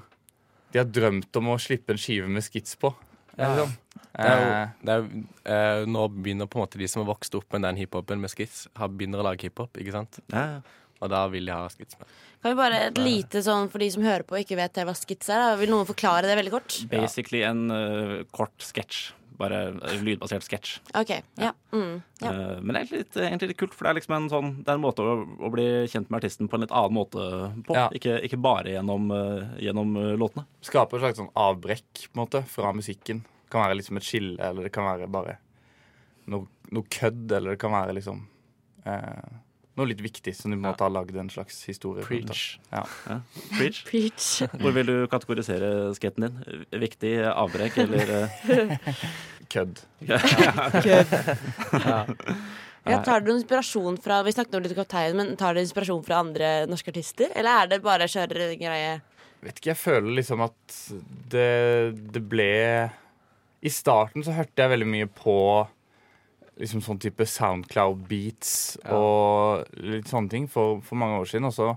De 0.75 0.83
har 0.83 0.93
drømt 0.93 1.41
om 1.41 1.55
å 1.55 1.59
slippe 1.63 1.97
en 1.97 2.05
skive 2.05 2.29
med 2.31 2.45
skits 2.45 2.77
på. 2.77 2.93
Ja. 3.39 3.51
Liksom. 3.51 3.75
Det 4.15 4.31
er 4.31 4.41
jo, 4.41 4.51
Eh, 4.55 4.69
det 4.87 4.95
er, 4.95 5.07
eh, 5.51 5.85
nå 5.91 6.07
begynner 6.09 6.47
på 6.47 6.61
en 6.61 6.65
måte 6.65 6.79
de 6.79 6.87
som 6.91 7.03
har 7.03 7.11
vokst 7.11 7.35
opp 7.35 7.51
med 7.53 7.65
den 7.67 7.81
hiphopen 7.83 8.21
med 8.23 8.31
skits, 8.31 8.69
har 8.79 8.93
begynner 8.93 9.19
å 9.19 9.27
lage 9.27 9.49
hiphop, 9.49 9.75
ikke 9.75 9.95
sant? 9.95 10.21
Ja, 10.31 10.45
ja. 10.57 10.61
Og 11.03 11.11
da 11.11 11.25
vil 11.29 11.45
de 11.45 11.53
ha 11.53 11.67
skits 11.69 11.99
med. 11.99 12.09
Kan 12.41 12.55
vi 12.55 12.57
bare 12.61 12.79
et 12.87 13.01
lite 13.01 13.43
sånn 13.45 13.67
for 13.73 13.83
de 13.83 13.89
som 13.91 14.05
hører 14.07 14.23
på 14.25 14.37
og 14.37 14.45
ikke 14.45 14.57
vet 14.57 14.79
hva 14.87 14.95
skits 14.97 15.29
er? 15.29 15.43
Da? 15.43 15.57
Vil 15.59 15.73
noen 15.73 15.89
forklare 15.89 16.31
det 16.31 16.37
veldig 16.39 16.53
kort? 16.55 16.77
Basically 16.89 17.43
en 17.45 17.67
uh, 17.73 18.23
kort 18.33 18.55
sketsj. 18.63 19.11
Bare 19.39 19.61
lydbasert 20.05 20.45
sketsj. 20.47 20.77
Okay, 20.95 21.25
ja. 21.41 21.51
Mm, 21.75 22.03
ja. 22.23 22.31
Eh, 22.31 22.61
men 22.63 22.79
egentlig 22.79 23.01
litt, 23.03 23.17
egentlig 23.19 23.51
litt 23.51 23.61
kult, 23.65 23.75
for 23.75 23.87
det 23.87 23.91
er 23.91 23.99
liksom 23.99 24.15
en 24.15 24.29
sånn 24.31 24.51
Det 24.61 24.71
er 24.71 24.79
en 24.79 24.85
måte 24.85 25.03
å, 25.03 25.17
å 25.25 25.51
bli 25.51 25.67
kjent 25.91 26.07
med 26.07 26.21
artisten 26.21 26.51
på 26.51 26.59
en 26.59 26.63
litt 26.67 26.75
annen 26.75 26.95
måte 26.95 27.25
på. 27.67 27.75
Ja. 27.75 27.89
Ikke, 27.99 28.21
ikke 28.29 28.39
bare 28.39 28.77
gjennom, 28.77 29.11
eh, 29.15 29.57
gjennom 29.67 29.97
eh, 29.99 30.13
låtene. 30.21 30.47
skaper 30.65 31.01
et 31.01 31.07
slags 31.07 31.23
sånn 31.23 31.33
avbrekk 31.35 32.05
på 32.07 32.15
en 32.15 32.23
måte, 32.23 32.45
fra 32.51 32.71
musikken. 32.77 33.25
Det 33.27 33.55
kan 33.55 33.67
være 33.67 33.81
liksom 33.81 33.99
et 33.99 34.07
skille, 34.07 34.39
eller 34.39 34.69
det 34.69 34.75
kan 34.75 34.87
være 34.87 35.11
bare 35.11 35.39
noe, 36.31 36.47
noe 36.71 36.87
kødd, 36.95 37.27
eller 37.27 37.55
det 37.55 37.63
kan 37.63 37.75
være 37.75 37.99
liksom 37.99 38.23
eh, 38.87 39.41
noe 39.79 39.89
litt 39.91 40.03
viktig 40.05 40.35
som 40.37 40.53
du 40.55 40.59
måtte 40.61 40.87
ha 40.87 40.91
lagd 40.93 41.17
en 41.19 41.31
slags 41.33 41.63
historie 41.69 42.05
Preach. 42.07 42.59
Ja. 42.71 42.85
Preach. 43.57 43.83
Preach. 43.91 44.29
Hvor 44.61 44.75
vil 44.77 44.91
du 44.91 44.97
kategorisere 45.11 45.71
skaten 45.99 46.29
din? 46.29 46.67
Viktig, 46.85 47.17
avbrekk 47.33 47.81
eller 47.85 48.15
Kødd. 49.55 49.83
Kødd. 50.85 51.17
Ja, 52.85 52.99
tar 53.01 53.23
du 53.25 53.31
inspirasjon 53.33 53.95
fra 54.05 54.19
Vi 54.27 54.33
snakket 54.35 54.59
om 54.59 54.65
litt 54.65 54.75
kaptein, 54.77 55.15
men 55.17 55.31
tar 55.41 55.57
du 55.57 55.63
inspirasjon 55.63 56.03
fra 56.05 56.19
andre 56.21 56.49
norske 56.69 56.93
artister? 56.93 57.31
Eller 57.33 57.63
er 57.63 57.71
det 57.71 57.79
bare 57.85 58.05
kjøregreie? 58.13 58.99
Vet 59.45 59.57
ikke, 59.61 59.71
jeg 59.71 59.81
føler 59.81 60.19
liksom 60.19 60.43
at 60.45 60.77
det, 61.33 61.97
det 62.13 62.23
ble 62.29 62.51
I 63.65 63.73
starten 63.73 64.25
så 64.25 64.37
hørte 64.37 64.61
jeg 64.61 64.73
veldig 64.75 64.91
mye 64.91 65.09
på 65.09 65.37
liksom 66.61 66.81
sånn 66.87 67.01
type 67.03 67.25
Soundcloud-beats 67.27 68.79
Ja. 68.85 68.95
og 68.95 69.65
litt 69.81 70.07
sånne 70.11 70.31
ting 70.31 70.47
for, 70.49 70.81
for 70.81 70.97
mange 70.97 71.19
år 71.21 71.27
siden. 71.27 71.47
Og 71.47 71.53
så 71.57 71.77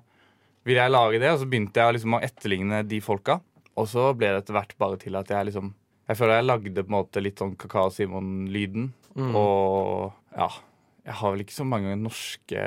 ville 0.65 0.81
jeg 0.83 0.91
lage 0.91 1.19
det, 1.19 1.31
og 1.31 1.39
så 1.39 1.49
begynte 1.49 1.73
jeg 1.81 1.93
liksom 1.97 2.13
å 2.17 2.21
etterligne 2.23 2.83
de 2.87 2.99
folka. 3.01 3.39
Og 3.77 3.87
så 3.87 4.11
ble 4.17 4.27
det 4.33 4.43
etter 4.43 4.53
hvert 4.57 4.77
bare 4.77 4.97
til 4.97 5.15
at 5.15 5.27
jeg 5.29 5.45
liksom 5.51 5.73
Jeg 6.07 6.15
føler 6.15 6.37
jeg 6.39 6.45
lagde 6.47 6.83
på 6.83 6.87
en 6.87 6.95
måte 7.03 7.21
litt 7.21 7.35
sånn 7.41 7.57
Kakao 7.59 7.89
Simon-lyden. 7.91 8.93
Mm. 9.17 9.35
Og 9.35 10.13
ja, 10.37 10.47
jeg 11.05 11.13
har 11.19 11.31
vel 11.33 11.41
ikke 11.43 11.57
så 11.57 11.65
mange 11.67 11.97
norske 11.99 12.61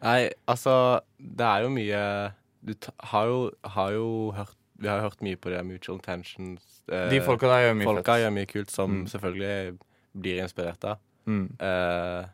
Nei, 0.00 0.30
altså, 0.46 1.00
det 1.18 1.44
er 1.44 1.62
jo 1.66 1.68
mye 1.74 2.32
Du 2.64 2.72
har, 3.10 3.26
jo, 3.26 3.50
har 3.64 3.90
jo 3.92 4.06
hørt 4.36 4.54
Vi 4.78 4.86
har 4.88 5.00
hørt 5.02 5.20
mye 5.26 5.36
på 5.36 5.50
det 5.50 5.64
Mutual 5.66 5.98
Intentions. 5.98 6.62
eh, 6.88 7.08
De 7.10 7.18
folka 7.20 7.48
der 7.50 7.64
gjør 7.66 7.76
mye 7.80 7.88
folka 7.90 8.16
gjør 8.22 8.32
mye 8.36 8.46
kult 8.46 8.70
som 8.70 8.90
Mm. 9.02 9.06
selvfølgelig 9.10 9.78
blir 10.14 10.42
inspirert 10.42 10.84
av. 10.84 10.98
Mm. 11.28 11.42
Eh, 11.60 12.24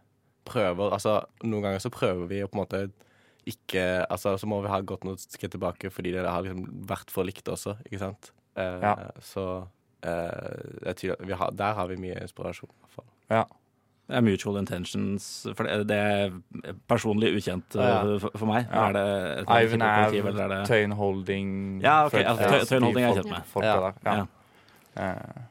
prøver 0.46 0.92
Altså, 0.94 1.16
noen 1.42 1.64
ganger 1.64 1.80
så 1.82 1.90
prøver 1.90 2.28
vi 2.30 2.42
å 2.44 2.48
på 2.52 2.54
en 2.58 2.62
måte 2.62 2.80
ikke 3.50 3.82
Altså, 4.06 4.36
så 4.38 4.46
må 4.48 4.60
vi 4.62 4.70
ha 4.70 4.78
gått 4.86 5.02
noen 5.04 5.18
skritt 5.18 5.50
tilbake 5.56 5.90
fordi 5.92 6.12
det 6.14 6.22
har 6.24 6.44
liksom 6.46 6.68
vært 6.88 7.10
for 7.12 7.26
likt 7.26 7.48
også, 7.50 7.74
ikke 7.88 7.98
sant? 8.04 8.30
Eh, 8.56 8.78
Ja. 8.84 8.94
Så 9.20 9.44
eh, 10.04 11.18
vi 11.26 11.32
har, 11.34 11.50
der 11.52 11.74
har 11.74 11.88
vi 11.90 11.96
mye 12.00 12.22
inspirasjon, 12.22 12.70
i 12.70 12.80
hvert 12.84 12.94
fall. 13.00 13.06
Ja. 13.32 13.44
Det 14.06 14.18
er 14.18 14.20
Mutual 14.20 14.58
Intentions. 14.60 15.26
For 15.56 15.64
det, 15.64 15.86
det 15.88 15.96
er 15.96 16.74
personlig 16.92 17.30
ukjent 17.38 17.74
Ja. 17.80 18.02
eh, 18.04 18.18
for, 18.20 18.30
for 18.36 18.46
meg. 18.52 18.66
Ja. 18.70 18.88
Er 18.90 18.92
det 18.92 19.06
et 19.40 19.54
Ivan 19.64 19.82
Av, 19.82 20.66
Tøyen 20.68 20.92
Holding 20.92 21.80
Ja, 21.82 22.04
ok, 22.06 22.18
altså, 22.20 22.50
Tøy- 22.52 22.66
Tøyen 22.68 22.82
Holding 22.88 23.04
er 23.04 23.08
jeg 23.14 23.22
kjent 23.24 23.32
med. 23.32 23.46
Folk 23.54 23.64
Ja. 23.64 23.76
der, 23.80 23.94
ja. 24.04 24.14
Ja. 24.96 25.08
Eh, 25.08 25.42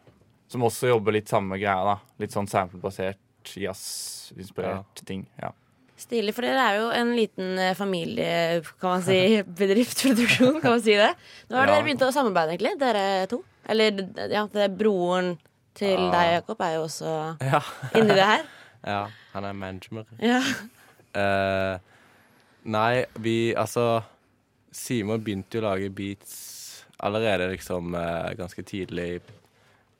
som 0.53 0.61
også 0.61 0.87
jobber 0.93 1.11
litt 1.15 1.27
samme 1.33 1.57
greia, 1.57 1.81
da. 1.83 1.95
Litt 2.21 2.29
sånn 2.31 2.45
samplebasert, 2.47 3.17
jazz-inspirert 3.43 5.03
ting. 5.07 5.25
Ja. 5.41 5.51
Stilig, 5.97 6.33
for 6.35 6.43
dere 6.43 6.63
er 6.71 6.77
jo 6.81 6.87
en 6.91 7.13
liten 7.15 7.57
eh, 7.61 7.73
familie, 7.77 8.61
kan 8.81 8.95
man 8.97 9.03
si, 9.05 9.17
bedriftsproduksjon, 9.61 10.59
kan 10.61 10.73
man 10.75 10.81
si 10.83 10.95
det. 10.99 11.11
Nå 11.49 11.57
har 11.59 11.67
Ja. 11.69 11.75
dere 11.75 11.85
begynt 11.87 12.01
å 12.05 12.11
samarbeide, 12.11 12.55
egentlig, 12.57 12.75
dere 12.81 13.27
to. 13.31 13.43
Eller 13.69 14.01
ja, 14.33 14.45
det 14.51 14.65
er 14.65 14.73
broren 14.75 15.37
til 15.77 15.95
Ja. 15.95 16.11
deg, 16.11 16.31
Jakob, 16.41 16.61
er 16.61 16.73
jo 16.75 16.83
også 16.87 17.13
Ja. 17.41 17.61
inni 17.95 18.13
det 18.17 18.25
her. 18.27 18.43
ja. 18.95 19.03
Han 19.33 19.45
er 19.45 19.53
manager. 19.53 20.05
Ja. 20.21 20.41
Uh, 21.15 21.77
nei, 22.65 23.05
vi 23.19 23.53
Altså 23.55 24.03
Simon 24.73 25.21
begynte 25.23 25.57
jo 25.57 25.61
å 25.61 25.69
lage 25.71 25.89
beats 25.93 26.83
allerede 26.99 27.47
liksom 27.51 27.93
uh, 27.95 28.33
ganske 28.37 28.61
tidlig. 28.65 29.21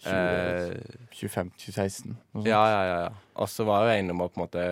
Eh, 0.06 0.74
25-2016. 1.14 2.16
ja, 2.46 2.62
ja, 2.70 2.82
ja. 2.86 2.98
ja. 3.06 3.10
Og 3.36 3.50
så 3.50 3.64
var 3.68 3.86
jeg 3.88 3.98
jo 3.98 4.04
innom 4.04 4.22
og 4.26 4.34
på 4.34 4.40
en 4.40 4.44
måte 4.46 4.64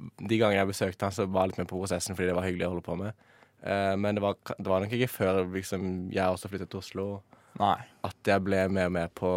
De 0.00 0.38
gangene 0.40 0.62
jeg 0.62 0.70
besøkte 0.70 1.04
han, 1.04 1.12
så 1.12 1.26
var 1.28 1.44
jeg 1.44 1.52
litt 1.52 1.60
med 1.60 1.68
på 1.68 1.76
prosessen 1.80 2.16
fordi 2.16 2.30
det 2.30 2.36
var 2.38 2.46
hyggelig 2.48 2.66
å 2.68 2.72
holde 2.72 2.86
på 2.86 2.96
med. 2.96 3.26
Uh, 3.60 3.92
men 4.00 4.16
det 4.16 4.22
var, 4.24 4.38
det 4.56 4.64
var 4.64 4.80
nok 4.80 4.94
ikke 4.96 5.10
før 5.12 5.42
liksom, 5.52 5.82
jeg 6.14 6.24
også 6.24 6.48
flyttet 6.48 6.70
til 6.72 6.80
Oslo, 6.80 7.04
Nei. 7.60 7.76
at 8.08 8.30
jeg 8.32 8.40
ble 8.46 8.62
mer 8.72 8.88
med 8.88 9.12
på 9.12 9.28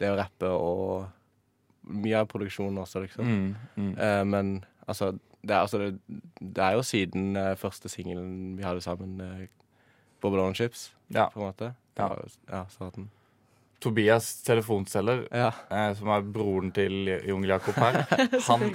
det 0.00 0.08
å 0.08 0.16
rappe 0.16 0.48
og 0.48 1.90
mye 1.92 2.22
av 2.22 2.30
produksjonen 2.32 2.80
også, 2.80 3.04
liksom. 3.04 3.28
Mm, 3.28 3.52
mm. 3.76 3.92
Uh, 4.00 4.24
men 4.32 4.54
altså 4.86 5.12
det, 5.42 5.52
er, 5.52 5.60
altså 5.60 5.82
det, 5.82 6.20
det 6.40 6.64
er 6.64 6.78
jo 6.78 6.88
siden 6.88 7.36
uh, 7.36 7.52
første 7.60 7.92
singelen 7.92 8.56
vi 8.56 8.64
hadde 8.64 8.80
sammen, 8.84 9.20
uh, 9.20 9.44
Babylon 10.24 10.56
Chips, 10.56 10.94
Ja. 11.12 11.28
på 11.28 11.40
en 11.40 11.46
måte. 11.50 11.74
Ja. 11.98 12.08
Ja 12.48 12.64
starten. 12.72 13.10
Tobias 13.80 14.42
telefonselger, 14.44 15.22
Ja. 15.32 15.50
eh, 15.72 15.94
som 15.96 16.08
er 16.12 16.22
broren 16.22 16.70
til 16.76 17.08
Jungel 17.26 17.54
Jakob 17.54 17.74
her, 17.80 18.02
han, 18.48 18.66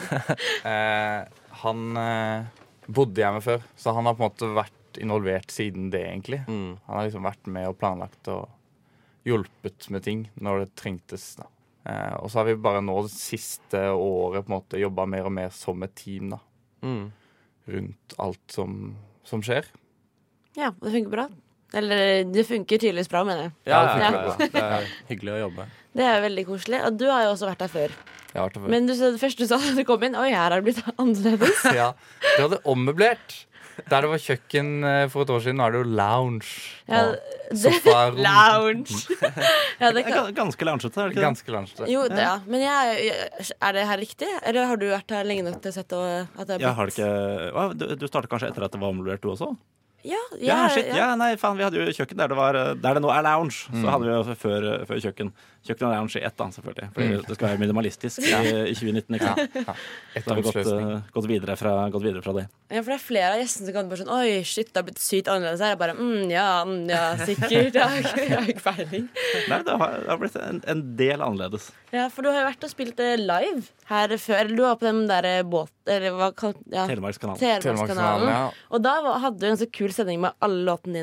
eh, 0.66 1.26
han 1.62 1.98
eh, 2.02 2.46
bodde 2.88 3.22
jeg 3.22 3.34
med 3.38 3.44
før, 3.46 3.62
så 3.78 3.94
han 3.94 4.06
har 4.10 4.16
på 4.18 4.24
en 4.26 4.30
måte 4.32 4.50
vært 4.58 5.00
involvert 5.02 5.52
siden 5.52 5.90
det, 5.94 6.02
egentlig. 6.10 6.42
Mm. 6.48 6.78
Han 6.88 6.96
har 6.98 7.06
liksom 7.10 7.26
vært 7.28 7.48
med 7.52 7.68
og 7.70 7.78
planlagt 7.82 8.30
og 8.34 8.50
hjulpet 9.28 9.90
med 9.94 10.04
ting 10.06 10.26
når 10.42 10.64
det 10.66 10.76
trengtes. 10.80 11.36
da. 11.40 11.48
Eh, 11.86 12.14
og 12.22 12.30
så 12.32 12.40
har 12.42 12.46
vi 12.50 12.56
bare 12.66 12.82
nå 12.86 12.96
det 13.06 13.12
siste 13.14 13.82
året 13.94 14.46
på 14.46 14.50
en 14.54 14.58
måte 14.58 14.80
jobba 14.82 15.06
mer 15.10 15.28
og 15.30 15.34
mer 15.38 15.50
som 15.54 15.84
et 15.86 15.96
team 16.02 16.34
da, 16.34 16.40
Mm. 16.86 17.12
rundt 17.68 18.14
alt 18.22 18.52
som, 18.54 18.96
som 19.26 19.42
skjer. 19.42 19.66
ja, 20.56 20.70
det 20.82 20.92
funker 20.94 21.10
bra. 21.14 21.28
Eller 21.74 22.24
det 22.32 22.44
funker 22.48 22.78
tydeligvis 22.80 23.10
bra, 23.12 23.24
mener 23.28 23.48
jeg. 23.48 23.54
Ja, 23.68 23.80
det 23.96 24.04
ja, 24.04 24.12
funker 24.12 24.52
bra. 24.52 24.52
Det 24.54 24.62
er 24.66 24.92
hyggelig 25.10 25.34
å 25.34 25.40
jobbe. 25.48 25.66
Det 25.96 26.06
er 26.12 26.22
veldig 26.28 26.46
koselig. 26.48 26.84
Og 26.88 27.00
du 27.00 27.08
har 27.10 27.26
jo 27.26 27.34
også 27.34 27.50
vært 27.50 27.66
der 27.66 27.74
før. 27.74 27.96
Jeg 28.36 28.38
har 28.40 28.46
vært 28.50 28.56
der 28.60 28.64
før. 28.66 28.72
Men 28.76 28.88
du, 28.88 28.94
det 29.00 29.20
første 29.24 29.44
du 29.44 29.50
sa 29.50 29.58
da 29.64 29.74
du 29.80 29.84
kom 29.88 30.04
inn, 30.08 30.16
oi, 30.20 30.30
her 30.36 30.52
har 30.54 30.62
det 30.62 30.70
blitt 30.70 30.86
annerledes. 31.02 31.66
ja, 31.82 31.90
Du 32.38 32.46
hadde 32.46 32.62
ommøblert. 32.70 33.42
Der 33.92 34.06
det 34.06 34.08
var 34.08 34.22
kjøkken 34.24 34.68
eh, 34.88 35.02
for 35.12 35.26
et 35.26 35.32
år 35.36 35.42
siden, 35.44 35.58
nå 35.60 35.66
er 35.66 35.74
det 35.74 35.80
jo 35.82 35.88
lounge. 35.98 36.48
Ja, 36.88 37.02
det- 37.12 37.58
sofarom. 37.60 38.22
Lounge. 38.24 38.96
ja, 39.82 39.90
det 39.92 40.06
kan, 40.08 40.30
ganske 40.38 40.64
loungete, 40.70 40.94
er 40.96 41.10
det 41.10 41.12
ikke 41.12 41.20
det? 41.20 41.26
Ganske 41.26 41.52
loungete. 41.58 41.90
jo, 41.92 42.06
det, 42.08 42.22
ja. 42.24 42.38
Men 42.48 42.64
jeg, 42.64 42.96
jeg, 43.10 43.50
er 43.60 43.76
det 43.76 43.84
her 43.90 44.00
riktig? 44.00 44.30
Eller 44.48 44.70
har 44.72 44.80
du 44.80 44.88
vært 44.94 45.12
her 45.12 45.28
lenge 45.28 45.44
nok 45.50 45.60
til 45.60 45.74
å 45.74 45.76
sette 45.76 46.00
at 46.24 46.48
det 46.48 46.56
er 46.56 46.64
Ja, 46.64 46.72
har 46.80 46.88
det 46.88 46.96
ikke 46.96 47.76
Du, 47.76 47.86
du 48.00 48.08
startet 48.08 48.32
kanskje 48.32 48.54
etter 48.54 48.64
at 48.70 48.72
det 48.72 48.80
var 48.80 48.96
ommøblert, 48.96 49.20
du 49.28 49.34
også? 49.36 49.52
Ja, 50.06 50.22
Ja, 50.38 50.46
ja, 50.46 50.70
shit, 50.70 50.86
ja. 50.92 50.96
ja, 51.02 51.10
nei, 51.18 51.32
faen, 51.42 51.58
vi 51.58 51.66
hadde 51.66 51.82
jo 51.82 51.90
kjøkken 51.98 52.20
der 52.22 52.30
det, 52.32 52.38
var, 52.38 52.54
der 52.78 52.98
det 53.00 53.02
nå 53.04 53.10
er 53.14 53.26
lounge. 53.26 53.66
Mm. 53.74 53.82
Så 53.82 53.90
hadde 53.96 54.06
vi 54.06 54.14
jo 54.14 54.36
før, 54.46 54.68
før 54.90 55.02
kjøkken. 55.08 55.32
Kjøkken 55.66 55.88
og 55.88 55.94
lounge 55.96 56.20
i 56.20 56.24
ett, 56.28 56.36
da, 56.38 56.46
selvfølgelig. 56.54 56.88
Fordi 56.94 57.06
Mm. 57.16 57.22
det 57.26 57.36
skal 57.40 57.48
være 57.48 57.60
minimalistisk 57.64 58.22
i, 58.22 58.34
i 58.70 58.76
2019. 58.78 59.16
ikke 59.18 59.30
sant? 59.32 59.56
Ja. 59.66 59.74
Så 60.22 60.30
har 60.30 60.38
vi 60.38 60.44
gått, 60.46 60.60
uh, 60.70 61.00
gått, 61.16 61.28
videre 61.32 61.56
fra, 61.58 61.72
gått 61.90 62.04
videre 62.06 62.22
fra 62.22 62.34
det. 62.38 62.44
Ja, 62.70 62.84
for 62.86 62.92
det 62.94 62.98
er 63.00 63.02
flere 63.06 63.32
av 63.34 63.42
gjestene 63.42 63.66
som 63.72 63.76
kan 63.80 63.90
bare 63.90 64.00
sånn 64.04 64.12
Oi, 64.14 64.30
shit, 64.46 64.70
det 64.70 64.78
har 64.82 64.86
blitt 64.88 65.02
sykt 65.02 65.32
annerledes 65.34 65.64
her. 65.66 65.74
Jeg 65.74 65.80
bare 65.82 65.96
mm, 65.98 66.30
ja, 66.34 66.46
mm, 66.70 66.86
ja, 66.94 67.02
sikkert. 67.26 67.52
Jeg 67.74 67.82
har 67.82 67.98
ikke, 68.04 68.28
jeg 68.30 68.38
har 68.38 68.52
ikke 68.54 68.66
peiling. 68.70 69.10
Nei, 69.50 69.60
det 69.66 69.80
har, 69.82 69.98
det 70.06 70.12
har 70.14 70.22
blitt 70.22 70.38
en, 70.46 70.62
en 70.76 70.86
del 71.02 71.26
annerledes. 71.26 71.72
Ja, 71.96 72.06
for 72.14 72.22
du 72.26 72.30
har 72.30 72.44
jo 72.44 72.48
vært 72.52 72.68
og 72.70 72.72
spilt 72.76 73.02
eh, 73.02 73.16
live 73.22 73.66
her 73.90 74.18
før. 74.18 74.40
Eller 74.42 74.56
du 74.56 74.64
var 74.66 74.78
på 74.82 74.88
den 74.88 75.06
derre 75.10 75.38
båt... 75.48 75.72
Eller 75.86 76.16
hva 76.18 76.32
kalt 76.38 76.60
ja, 76.72 76.88
Telemarkskanalen. 76.90 77.40
Telemarkskanalen. 77.42 78.30
ja. 78.34 78.46
Og 78.74 78.84
da 78.86 78.96
hadde 79.24 79.42
du 79.42 79.50
en 79.52 79.60
så 79.60 79.68
kul 79.70 79.94
sending 79.94 80.22
med 80.24 80.38
alle 80.46 80.64
låtene 80.66 80.96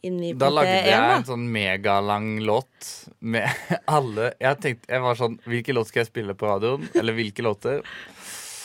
dine 0.00 0.30
Da 0.38 0.48
lagde 0.48 0.70
punktet 0.70 0.92
jeg 0.92 1.16
en 1.16 1.26
sånn 1.28 1.48
megalang 1.52 2.28
låt 2.46 2.92
med 3.20 3.44
alle 3.98 4.30
Jeg 4.40 4.60
tenkte, 4.62 4.88
jeg 4.88 5.04
var 5.04 5.18
sånn 5.18 5.34
Hvilke 5.44 5.74
låter 5.76 5.92
skal 5.92 6.02
jeg 6.04 6.10
spille 6.12 6.36
på 6.38 6.48
radioen? 6.48 6.86
Eller 6.94 7.18
hvilke 7.18 7.44
låter? 7.44 7.82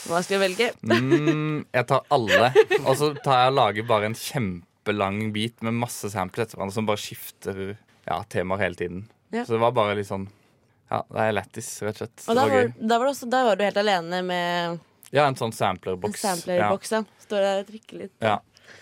Hva 0.06 0.22
skal 0.22 0.38
jeg 0.38 0.44
velge? 0.44 0.70
Mm, 0.86 1.66
jeg 1.74 1.88
tar 1.90 2.04
alle. 2.14 2.52
Og 2.84 2.92
så 3.00 3.08
tar 3.26 3.40
jeg 3.40 3.54
og 3.56 3.56
lager 3.58 3.88
bare 3.90 4.12
en 4.12 4.18
kjempelang 4.20 5.32
bit 5.34 5.66
med 5.66 5.74
masse 5.82 6.12
samples 6.14 6.46
etter 6.46 6.60
hverandre 6.60 6.78
som 6.78 6.86
bare 6.86 7.02
skifter 7.02 7.62
ja, 8.06 8.20
temaer 8.30 8.62
hele 8.68 8.78
tiden. 8.78 9.08
Ja. 9.34 9.48
Så 9.48 9.56
det 9.56 9.64
var 9.64 9.74
bare 9.74 9.96
litt 9.98 10.12
sånn 10.12 10.28
Ja, 10.92 11.02
det 11.10 11.24
er 11.26 11.34
lættis, 11.34 11.70
rett 11.82 11.98
og 12.02 12.06
slett. 12.06 12.26
Og 12.30 12.36
Det 12.36 12.36
da 12.36 12.48
var 12.48 12.68
da, 12.90 12.98
var 13.00 13.06
du 13.08 13.12
også, 13.12 13.30
da 13.30 13.44
var 13.48 13.56
du 13.60 13.64
helt 13.66 13.78
alene 13.82 14.20
med 14.26 14.80
Ja, 15.16 15.26
en 15.28 15.36
sånn 15.40 15.50
en 15.54 15.58
samplerboks. 15.58 16.22
samplerboks. 16.22 16.92
Ja. 16.92 17.04
Står 17.26 17.42
der 17.46 17.62
og 17.64 17.70
trykker 17.72 18.02
litt. 18.04 18.14
Ja. 18.22 18.40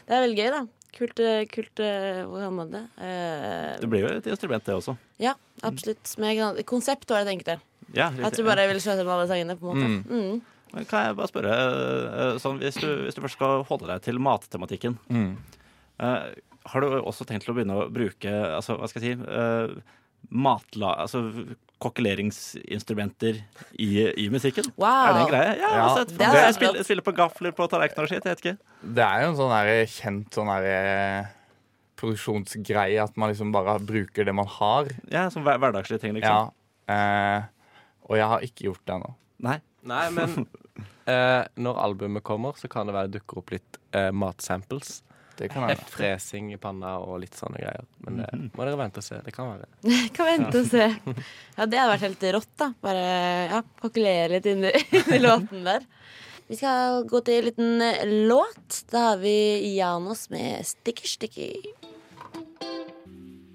Det 0.07 0.15
er 0.17 0.23
veldig 0.27 0.39
gøy, 0.41 0.49
da. 0.51 0.63
Kult, 0.93 1.19
eh, 1.19 1.45
kult 1.49 1.79
Hvor 1.79 2.27
Hva 2.29 2.39
kaller 2.43 2.51
man 2.53 2.69
det? 2.71 2.81
Uh, 2.99 3.79
Det 3.81 3.89
blir 3.89 4.03
jo 4.03 4.11
et 4.17 4.27
instrument, 4.29 4.63
det 4.63 4.75
også. 4.75 4.97
ja, 5.19 5.33
absolutt. 5.63 6.17
Med 6.19 6.65
konsept 6.69 7.09
var 7.09 7.23
det 7.23 7.31
jeg 7.31 7.39
tenkte. 7.39 7.55
Ja, 7.95 8.09
At 8.23 8.35
du 8.37 8.43
bare 8.43 8.67
vil 8.67 8.77
skjøte 8.83 9.03
med 9.05 9.13
alle 9.13 9.27
sangene, 9.27 9.55
på 9.57 9.71
en 9.71 9.77
måte. 9.77 9.89
Mm. 9.89 10.03
Mm. 10.33 10.41
Men 10.73 10.85
kan 10.89 11.05
jeg 11.07 11.15
bare 11.15 11.27
spørre, 11.29 11.55
eh, 11.55 12.37
sånn, 12.41 12.59
hvis, 12.59 12.75
du, 12.81 12.87
hvis 13.05 13.15
du 13.15 13.21
først 13.21 13.37
skal 13.39 13.63
holde 13.63 13.87
deg 13.87 14.01
til 14.01 14.17
mattematikken, 14.19 14.97
Mm. 15.09 15.37
uh, 15.99 16.29
har 16.65 16.81
du 16.81 16.87
også 17.01 17.25
tenkt 17.25 17.43
til 17.45 17.53
å 17.53 17.57
begynne 17.57 17.75
å 17.75 17.89
bruke 17.91 18.31
altså, 18.55 18.77
hva 18.79 18.87
skal 18.89 19.01
jeg 19.03 19.17
si, 19.17 19.23
uh, 19.27 19.81
matla... 20.31 20.95
Altså 21.03 21.23
kokkeleringsinstrumenter 21.83 23.39
i, 23.79 23.89
i 24.23 24.27
musikken? 24.33 24.67
Wow. 24.79 24.87
Er 24.89 25.13
det 25.17 25.21
en 25.25 25.31
greie? 25.33 25.53
Ja, 25.61 25.69
Ja, 25.77 25.85
sett, 25.99 26.13
det 26.19 26.27
er 26.27 26.39
jeg 26.47 26.57
spiller, 26.57 26.83
spiller 26.87 27.05
på 27.05 27.13
gafler 27.17 27.55
på 27.57 27.67
tallerkener 27.71 28.07
og 28.07 28.11
skitt, 28.11 28.25
jeg 28.27 28.35
vet 28.37 28.43
ikke. 28.45 28.55
Det 28.99 29.05
er 29.07 29.23
jo 29.25 29.31
en 29.33 29.39
sånn 29.39 29.53
der 29.55 29.71
kjent 29.93 30.37
sånn 30.39 30.51
der 30.53 30.67
eh, 30.71 31.31
produksjonsgreie 31.99 32.99
at 33.03 33.15
man 33.19 33.31
liksom 33.31 33.51
bare 33.55 33.77
bruker 33.83 34.27
det 34.27 34.35
man 34.35 34.49
har. 34.59 34.89
Ja, 35.11 35.27
Som 35.33 35.45
hver, 35.47 35.59
hverdagslige 35.61 36.01
ting, 36.03 36.15
Ja. 36.17 36.19
liksom. 36.19 36.51
Eh, 36.93 37.49
og 38.09 38.17
jeg 38.19 38.27
har 38.27 38.43
ikke 38.43 38.65
gjort 38.67 38.83
det 38.85 38.95
ennå. 38.97 39.13
Nei. 39.43 39.57
Nei, 39.83 40.03
men 40.15 40.45
eh, 41.11 41.43
når 41.59 41.79
albumet 41.85 42.23
kommer, 42.23 42.55
så 42.59 42.67
kan 42.71 42.87
det 42.87 42.95
være 42.95 43.11
dukker 43.17 43.39
opp 43.43 43.51
litt 43.55 43.79
eh, 43.95 44.11
matsamples. 44.11 45.01
Det 45.37 45.49
kan 45.49 45.65
være. 45.65 45.85
Fresing 45.89 46.51
i 46.53 46.59
panna 46.61 46.95
og 47.01 47.17
litt 47.23 47.37
sånne 47.37 47.61
greier. 47.61 47.85
Men 48.05 48.21
det 48.21 48.27
må 48.53 48.67
dere 48.67 48.79
vente 48.79 49.01
og 49.01 49.05
se. 49.05 49.17
Det 49.25 49.33
kan 49.33 49.49
være. 49.55 49.69
Kan 50.15 50.29
vente 50.29 50.61
og 50.61 50.69
se. 50.69 50.89
Ja, 51.57 51.65
det 51.65 51.79
hadde 51.79 51.91
vært 51.95 52.05
helt 52.07 52.27
rått, 52.37 52.51
da. 52.61 52.69
Bare 52.83 53.07
ja, 53.49 53.63
kalkulere 53.81 54.35
litt 54.35 54.49
inn 54.51 54.67
i, 54.69 54.73
inn 55.01 55.25
låten 55.25 55.65
der. 55.65 55.87
Vi 56.51 56.59
skal 56.59 57.05
gå 57.09 57.23
til 57.25 57.39
en 57.39 57.47
liten 57.47 57.81
eh, 57.81 58.03
låt. 58.29 58.83
Da 58.91 59.07
har 59.09 59.23
vi 59.23 59.33
Janos 59.77 60.27
med 60.29 60.61
Sticky 60.67 61.07
Sticky. 61.07 61.51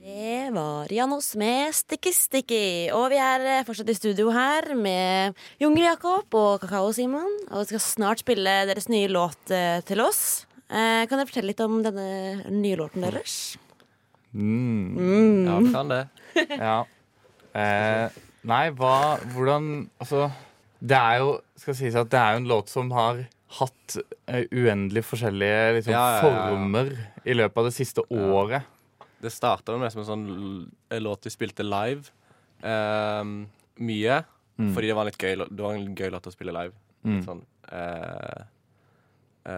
Det 0.02 0.50
var 0.50 0.90
Janos 0.92 1.34
med 1.36 1.74
Sticky 1.76 2.10
Sticky. 2.16 2.88
Og 2.96 3.10
vi 3.12 3.20
er 3.22 3.44
eh, 3.44 3.64
fortsatt 3.68 3.92
i 3.92 3.94
studio 3.94 4.32
her 4.34 4.72
med 4.74 5.36
Jungel-Jakob 5.62 6.34
og 6.34 6.64
Kakao-Simon. 6.64 7.28
Og 7.52 7.62
vi 7.62 7.70
skal 7.70 7.84
snart 7.84 8.24
spille 8.24 8.56
deres 8.66 8.88
nye 8.90 9.12
låt 9.12 9.52
eh, 9.54 9.78
til 9.86 10.02
oss. 10.02 10.47
Eh, 10.68 11.06
kan 11.08 11.16
dere 11.18 11.26
fortelle 11.28 11.48
litt 11.52 11.60
om 11.64 11.78
denne 11.82 12.50
nye 12.52 12.76
låten 12.76 13.04
deres? 13.06 13.56
Mm. 14.34 15.46
Ja, 15.48 15.58
vi 15.64 15.72
kan 15.72 15.88
det. 15.88 16.02
Ja. 16.60 16.84
Eh, 17.56 18.10
nei, 18.46 18.64
hva 18.76 19.16
Hvordan 19.32 19.88
Altså, 19.98 20.26
det 20.84 20.98
er 21.00 21.22
jo 21.22 21.30
Skal 21.58 21.74
sies 21.78 21.96
at 21.96 22.10
det 22.12 22.20
er 22.20 22.34
jo 22.36 22.42
en 22.42 22.50
låt 22.50 22.68
som 22.70 22.90
har 22.94 23.22
hatt 23.56 23.96
uh, 24.28 24.42
uendelig 24.52 25.00
forskjellige 25.08 25.78
liksom, 25.78 25.94
Ja, 25.94 26.02
ja, 26.04 26.18
ja, 26.20 26.20
ja. 26.20 26.42
former 26.52 26.90
i 27.24 27.32
løpet 27.38 27.56
av 27.62 27.64
det 27.70 27.72
siste 27.78 28.04
året. 28.12 28.66
Det 29.24 29.32
starta 29.32 29.78
med 29.80 29.88
som 29.94 30.02
en 30.04 30.08
sånn 30.10 30.26
l- 30.28 31.00
låt 31.00 31.24
vi 31.24 31.32
spilte 31.32 31.64
live. 31.64 32.04
Ehm, 32.60 33.32
mye. 33.80 34.18
Mm. 34.60 34.68
Fordi 34.76 34.90
det 34.92 34.98
var, 35.00 35.08
litt 35.08 35.16
gøy, 35.24 35.32
det 35.48 35.64
var 35.64 35.78
en 35.78 35.96
gøy 35.96 36.12
låt 36.12 36.28
å 36.28 36.34
spille 36.36 36.52
live. 36.52 36.76
Mm. 37.08 37.22
Sånn, 37.24 37.40
eh, 37.72 38.44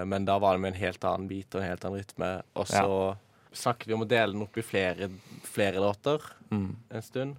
men 0.07 0.25
da 0.29 0.39
var 0.39 0.55
det 0.57 0.61
med 0.65 0.75
en 0.75 0.81
helt 0.81 1.05
annen 1.05 1.29
beat 1.31 1.55
og 1.55 1.63
en 1.63 1.69
helt 1.69 1.85
annen 1.85 2.01
rytme. 2.03 2.31
Og 2.57 2.67
så 2.71 3.17
snakket 3.53 3.89
vi 3.91 3.95
om 3.97 4.05
å 4.05 4.09
dele 4.11 4.33
den 4.37 4.43
opp 4.47 4.59
i 4.61 4.63
flere, 4.67 5.09
flere 5.51 5.83
låter 5.83 6.21
Mm. 6.51 6.75
en 6.91 7.03
stund. 7.03 7.37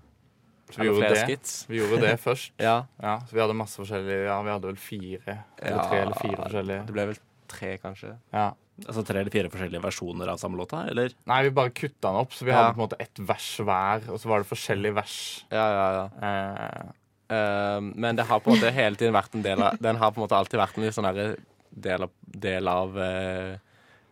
Så 0.72 0.80
vi 0.82 0.88
gjorde. 0.88 1.38
Vi 1.68 1.78
gjorde 1.82 1.98
det 2.02 2.14
først. 2.28 2.52
Ja. 2.58 2.86
Ja, 3.04 3.18
så 3.28 3.36
vi 3.36 3.42
hadde 3.44 3.56
masse 3.60 3.76
forskjellige 3.82 4.26
Ja, 4.30 4.38
vi 4.42 4.52
hadde 4.54 4.70
vel 4.70 4.78
fire 4.80 5.38
eller 5.60 5.78
Ja, 5.78 5.88
tre 5.90 6.00
eller 6.06 6.20
fire 6.22 6.38
forskjellige. 6.46 6.86
Det 6.88 6.94
ble 6.96 7.06
vel 7.12 7.20
tre, 7.52 7.72
kanskje. 7.84 8.14
Ja. 8.32 8.46
Altså 8.88 9.04
tre 9.06 9.20
eller 9.20 9.30
fire 9.36 9.50
forskjellige 9.52 9.82
versjoner 9.84 10.32
av 10.32 10.40
samme 10.40 10.58
låta, 10.58 10.86
eller? 10.90 11.12
Nei, 11.28 11.42
vi 11.44 11.52
bare 11.60 11.74
kutta 11.76 12.08
den 12.08 12.22
opp, 12.24 12.32
så 12.34 12.46
vi 12.48 12.52
Ja. 12.52 12.62
hadde 12.62 12.74
på 12.78 12.82
en 12.82 12.88
måte 12.88 13.02
ett 13.04 13.20
vers 13.20 13.50
hver, 13.60 14.08
og 14.10 14.18
så 14.24 14.32
var 14.32 14.40
det 14.40 14.48
forskjellige 14.50 14.96
vers. 14.96 15.18
Ja, 15.52 15.68
ja, 15.76 15.92
ja. 16.00 16.08
Eh, 16.28 16.90
Uh, 17.32 17.80
men 17.80 18.18
det 18.18 18.26
har 18.28 18.42
på 18.44 18.52
en 18.52 18.58
måte 18.60 18.74
hele 18.76 18.98
tiden 19.00 19.14
vært 19.16 19.34
en 19.38 19.42
del 19.46 19.62
av 19.64 19.78
Den 19.80 19.96
har 19.96 20.12
på 20.12 20.20
en 20.20 20.26
måte 20.28 20.36
alltid 20.36 20.60
vært 20.60 20.76
en 20.76 20.84
litt 20.84 20.92
sånn 20.98 21.06
derre 21.08 21.38
del 21.72 22.04
av, 22.04 22.12
del 22.26 22.68
av 22.68 22.98
eh, 23.00 23.58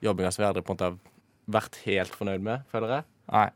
jobbinga 0.05 0.31
som 0.31 0.43
vi 0.43 0.47
aldri 0.49 0.61
på 0.63 0.71
en 0.73 0.77
måte 0.77 0.89
har 0.89 0.99
vært 1.59 1.79
helt 1.85 2.15
fornøyd 2.15 2.41
med, 2.45 2.67
føler 2.71 2.95
jeg. 2.99 3.07
nei. 3.33 3.49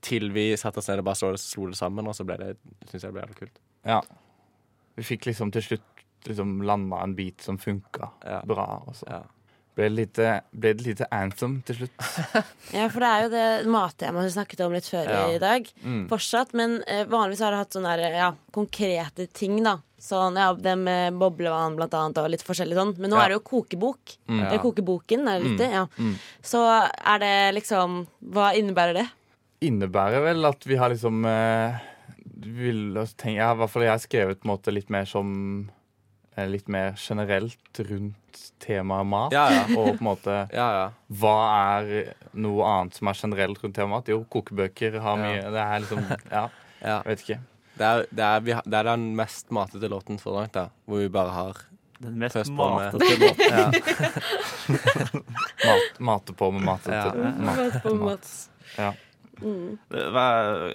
Til 0.00 0.30
vi 0.32 0.46
satte 0.56 0.78
oss 0.80 0.88
ned 0.88 1.02
og 1.02 1.04
bare 1.10 1.18
slo 1.18 1.30
det, 1.34 1.40
slo 1.42 1.66
det 1.68 1.76
sammen, 1.76 2.06
og 2.08 2.14
så 2.16 2.24
ble 2.24 2.36
det 2.40 2.54
synes 2.88 3.02
jeg 3.02 3.10
det 3.10 3.12
ble 3.18 3.24
jævlig 3.26 3.36
kult. 3.42 3.58
Ja. 3.84 3.98
Vi 4.96 5.02
fikk 5.04 5.26
liksom 5.28 5.50
til 5.52 5.62
slutt 5.66 6.04
liksom 6.28 6.62
landa 6.64 7.02
en 7.04 7.14
bit 7.18 7.42
som 7.44 7.58
funka 7.60 8.08
Ja. 8.24 8.40
bra, 8.48 8.82
og 8.86 8.94
så 8.96 9.08
Ja. 9.10 9.22
Ble 9.76 9.86
det, 9.86 9.92
lite, 9.96 10.30
ble 10.52 10.72
det 10.76 10.84
lite 10.86 11.06
anthem 11.14 11.58
til 11.64 11.76
slutt. 11.82 11.94
Ja, 12.76 12.88
for 12.92 13.00
det 13.02 13.10
er 13.10 13.22
jo 13.24 13.30
det 13.32 13.44
mattemaet 13.70 14.26
vi 14.28 14.32
snakket 14.34 14.60
om 14.66 14.72
litt 14.74 14.88
før 14.90 15.08
Ja. 15.08 15.20
i 15.34 15.38
dag. 15.42 15.68
Mm. 15.84 16.02
Fortsatt, 16.10 16.52
men 16.58 16.82
eh, 16.86 17.04
vanligvis 17.10 17.40
har 17.44 17.54
det 17.54 17.60
hatt 17.62 17.76
sånne 17.78 17.94
der, 18.00 18.16
ja, 18.18 18.32
konkrete 18.54 19.26
ting, 19.32 19.62
da. 19.64 19.76
Sånn, 20.00 20.36
ja, 20.40 20.50
det 20.56 20.74
med 20.80 21.16
boblevann 21.20 21.74
blant 21.76 21.92
annet, 21.94 22.18
og 22.22 22.30
litt 22.32 22.44
forskjellig 22.46 22.76
sånn. 22.78 22.94
Men 22.98 23.10
nå 23.12 23.16
Ja. 23.18 23.24
er 23.24 23.28
det 23.34 23.38
jo 23.40 23.46
kokebok. 23.50 24.14
Mm. 24.28 24.38
Eller 24.46 24.58
kokeboken, 24.62 25.28
er 25.28 25.38
det 25.42 25.50
Mm. 25.50 25.56
det, 25.58 25.70
Ja. 25.70 25.86
Mm. 25.98 26.14
Så 26.42 26.62
er 27.04 27.18
det 27.18 27.54
liksom 27.62 28.06
Hva 28.24 28.52
innebærer 28.56 28.94
det? 28.94 29.08
Innebærer 29.62 30.22
vel 30.24 30.44
at 30.46 30.64
vi 30.64 30.76
har 30.76 30.88
liksom 30.90 31.24
eh, 31.26 31.78
vil, 32.40 32.94
tenke, 33.16 33.36
ja, 33.36 33.52
I 33.52 33.56
hvert 33.60 33.70
fall 33.70 33.82
jeg 33.82 33.90
har 33.92 33.98
skrevet 33.98 34.44
måte 34.48 34.72
litt 34.72 34.88
mer 34.88 35.04
som 35.04 35.70
Litt 36.36 36.68
mer 36.72 36.94
generelt 36.96 37.78
rundt 37.90 38.38
temaet 38.62 39.06
mat. 39.06 39.32
Ja, 39.34 39.42
ja. 39.52 39.62
Og 39.76 39.90
på 39.90 39.98
en 39.98 40.04
måte 40.06 40.36
Ja, 40.60 40.66
ja. 40.76 40.84
Hva 41.20 41.34
er 41.80 42.14
noe 42.38 42.64
annet 42.64 42.94
som 42.96 43.10
er 43.10 43.18
generelt 43.18 43.58
rundt 43.64 43.74
temaet 43.76 43.90
mat? 43.98 44.08
Jo, 44.08 44.22
kokebøker 44.30 45.00
har 45.02 45.18
Ja. 45.18 45.24
mye 45.24 45.50
Det 45.52 45.64
er 45.64 45.82
liksom 45.84 46.04
Ja, 46.30 46.44
ja. 46.80 46.94
jeg 47.02 47.08
vet 47.10 47.24
ikke. 47.26 47.38
Det, 47.80 47.86
er, 47.90 48.06
det, 48.10 48.24
er, 48.28 48.40
vi 48.46 48.52
har, 48.56 48.62
det 48.66 48.78
er 48.80 48.88
den 48.92 49.04
mest 49.16 49.50
matete 49.50 49.88
låten 49.90 50.18
så 50.20 50.32
langt, 50.38 50.52
da. 50.56 50.68
Hvor 50.88 51.00
vi 51.02 51.08
bare 51.12 51.30
har 51.34 51.60
Den 52.00 52.16
mest 52.20 52.36
med- 52.36 52.56
matete 52.56 53.18
låten. 53.24 53.50
ja. 53.50 53.70
Mat, 55.66 56.00
mate 56.00 56.32
på 56.36 56.50
med 56.52 56.62
mat. 56.64 56.86
Ja. 56.88 57.12
mat. 57.36 57.82
På 57.82 57.94
mat. 57.94 58.30
Ja. 58.78 58.92
Mm. 59.40 59.78
Hva, 59.88 60.24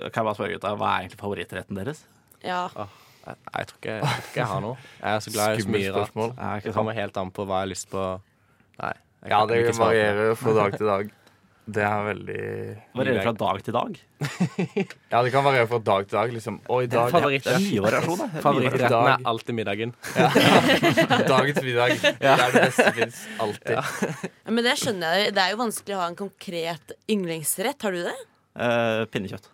kan 0.10 0.22
jeg 0.22 0.26
bare 0.26 0.36
spørre 0.38 0.54
gutta, 0.56 0.76
hva 0.78 0.92
er 0.96 1.04
egentlig 1.06 1.20
favorittretten 1.22 1.78
deres? 1.78 2.04
Ja. 2.46 2.68
Jeg, 3.26 3.36
jeg, 3.58 3.68
tror 3.70 3.78
ikke, 3.80 3.94
jeg 3.96 4.02
tror 4.06 4.24
ikke 4.30 4.40
jeg 4.42 4.50
har 4.54 4.62
noe. 4.62 4.78
Jeg 5.02 5.10
er 5.16 5.20
så 5.26 5.32
glad 5.34 5.46
i 5.46 5.58
så 5.58 5.66
Skummelt 5.66 6.16
mye 6.16 6.32
rart. 6.38 6.64
Det 6.66 6.74
kommer 6.78 6.98
helt 7.02 7.18
an 7.18 7.32
på 7.34 7.46
hva 7.50 7.62
jeg 7.62 7.66
har 7.66 7.72
lyst 7.74 7.90
på. 7.90 8.08
Nei. 8.82 8.96
ja, 9.32 9.46
det 9.50 9.62
varierer 9.80 10.36
fra 10.38 10.54
dag 10.62 10.78
til 10.78 10.92
dag. 10.94 11.14
Det 11.66 11.82
er 11.82 12.02
veldig 12.06 12.42
Varierer 12.94 13.24
fra 13.26 13.32
dag 13.40 13.62
til 13.66 13.74
dag? 13.74 13.96
Ja, 15.14 15.22
det 15.26 15.32
kan 15.34 15.42
variere 15.48 15.66
fra 15.72 15.80
dag 15.82 16.06
til 16.06 16.18
dag. 16.20 16.34
Liksom. 16.36 16.60
Og 16.70 16.84
i 16.86 16.90
dag 16.92 17.10
Favoritt- 17.10 17.48
Det 17.48 17.56
mye 17.64 17.82
variasjon, 17.88 18.20
da. 18.22 18.28
Det 18.28 18.36
mye 18.36 18.44
Favorittretten 18.46 19.10
er 19.10 19.26
alltid 19.32 19.58
middagen. 19.58 19.96
Dagens 21.34 21.64
middag. 21.66 21.96
Det 22.22 22.30
er 22.36 22.44
det 22.54 22.62
beste 22.68 22.92
fins. 23.00 23.24
Alltid. 23.42 23.74
Ja, 23.80 24.52
Men 24.52 24.70
det 24.70 24.78
skjønner 24.84 25.18
jeg. 25.24 25.34
Det 25.34 25.42
er 25.48 25.56
jo 25.56 25.62
vanskelig 25.64 25.98
å 25.98 26.04
ha 26.04 26.12
en 26.14 26.20
konkret 26.22 26.96
yndlingsrett. 27.10 27.82
Har 27.82 27.98
du 27.98 28.04
det? 28.12 28.16
Uh, 28.54 29.02
pinnekjøtt. 29.10 29.50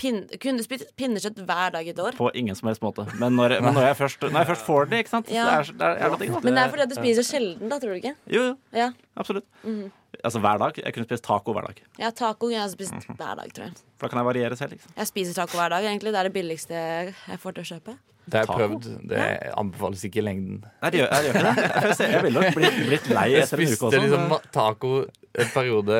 Pin 0.00 0.22
kunne 0.40 0.62
du 0.62 0.64
spist 0.64 0.88
pinnekjøtt 0.96 1.42
hver 1.44 1.74
dag 1.74 1.84
i 1.84 1.92
et 1.92 1.98
år? 2.00 2.16
På 2.16 2.30
ingen 2.32 2.56
som 2.56 2.70
helst 2.70 2.80
måte. 2.84 3.04
Men 3.20 3.36
når, 3.36 3.58
men 3.60 3.74
når, 3.76 3.90
jeg, 3.90 3.98
først, 3.98 4.22
når 4.24 4.38
jeg 4.42 4.48
først 4.54 4.64
får 4.66 4.90
det, 4.90 5.02
ikke 5.04 5.12
sant 5.12 5.32
Ja. 5.32 5.46
Det 5.50 5.56
er, 5.58 5.72
det 5.76 5.88
er 5.90 6.04
jævla 6.04 6.20
digg. 6.22 6.36
Men 6.40 6.56
det 6.56 6.62
er 6.64 6.72
fordi 6.74 6.86
at 6.86 6.92
du 6.92 6.96
spiser 6.96 7.26
sjelden, 7.28 7.68
da, 7.68 7.78
tror 7.82 7.92
du 7.92 8.00
ikke? 8.00 8.14
Jo, 8.32 8.44
jo. 8.50 8.54
Ja. 8.76 8.90
Absolutt. 9.20 9.48
Mhm. 9.62 9.90
Altså 10.24 10.40
hver 10.42 10.58
dag. 10.60 10.78
Jeg 10.84 10.92
kunne 10.96 11.06
spist 11.06 11.24
taco 11.24 11.52
hver 11.54 11.68
dag. 11.68 11.82
Ja, 12.00 12.10
taco 12.10 12.48
jeg 12.50 12.60
har 12.60 12.68
spist 12.72 12.92
hver 13.06 13.36
dag, 13.38 13.52
tror 13.56 13.68
jeg. 13.68 13.76
For 13.96 14.08
da 14.08 14.12
kan 14.12 14.20
jeg 14.20 14.28
variere 14.32 14.56
selv. 14.58 14.74
Liksom. 14.76 14.92
Jeg 14.96 15.10
spiser 15.12 15.36
taco 15.38 15.60
hver 15.60 15.70
dag, 15.72 15.86
egentlig. 15.86 16.12
Det 16.12 16.20
er 16.22 16.28
det 16.28 16.34
billigste 16.34 16.80
jeg 16.80 17.40
får 17.44 17.56
til 17.56 17.62
å 17.62 17.70
kjøpe. 17.74 17.96
Det 18.30 18.40
har 18.40 18.44
jeg 18.46 18.56
prøvd. 18.58 18.88
Det 19.10 19.22
anbefales 19.58 20.02
ikke 20.06 20.20
i 20.20 20.24
lengden. 20.26 20.58
Nei, 20.82 20.90
det 20.92 21.00
gjør, 21.00 21.08
jeg 21.14 21.24
gjør 21.24 21.38
ikke 21.38 21.46
det. 21.46 21.70
Jeg, 22.00 22.10
jeg 22.14 22.22
ville 22.26 22.42
nok 22.42 22.58
blitt, 22.58 22.76
blitt 22.90 23.08
lei 23.10 23.28
etter 23.40 23.62
en 23.62 23.64
uke 23.64 23.70
Jeg 23.70 23.78
spiste 23.80 24.02
liksom 24.04 24.34
taco 24.54 24.92
en 25.30 25.50
periode 25.54 25.98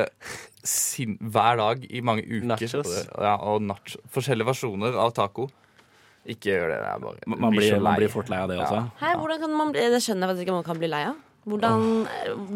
hver 0.62 1.56
dag 1.56 1.86
i 1.90 2.00
mange 2.04 2.22
uker. 2.26 2.46
Nachos. 2.52 2.92
Ja, 3.16 3.36
og 3.40 3.62
nacho. 3.62 4.00
Forskjellige 4.12 4.46
versjoner 4.52 4.98
av 5.00 5.12
taco. 5.16 5.48
Ikke 6.28 6.52
gjør 6.52 6.68
det. 6.68 6.78
det 6.84 6.90
er 6.92 6.98
bare, 7.00 7.16
Man 7.26 7.54
blir, 7.56 7.80
man 7.80 7.96
blir 7.96 8.08
fort 8.12 8.28
lei 8.28 8.38
av 8.44 8.48
det 8.48 8.58
Ja. 8.58 8.66
også. 8.68 8.92
Hei, 9.00 9.14
hvordan 9.16 9.40
kan 9.40 9.50
man 9.56 9.72
bli 9.72 9.80
Det 9.88 10.02
skjønner 10.04 10.26
jeg 10.28 10.36
faktisk 10.36 10.46
ikke 10.46 10.52
man 10.58 10.64
kan 10.64 10.78
bli 10.78 10.88
lei 10.92 11.04
av. 11.08 11.16
Hvordan 11.48 12.06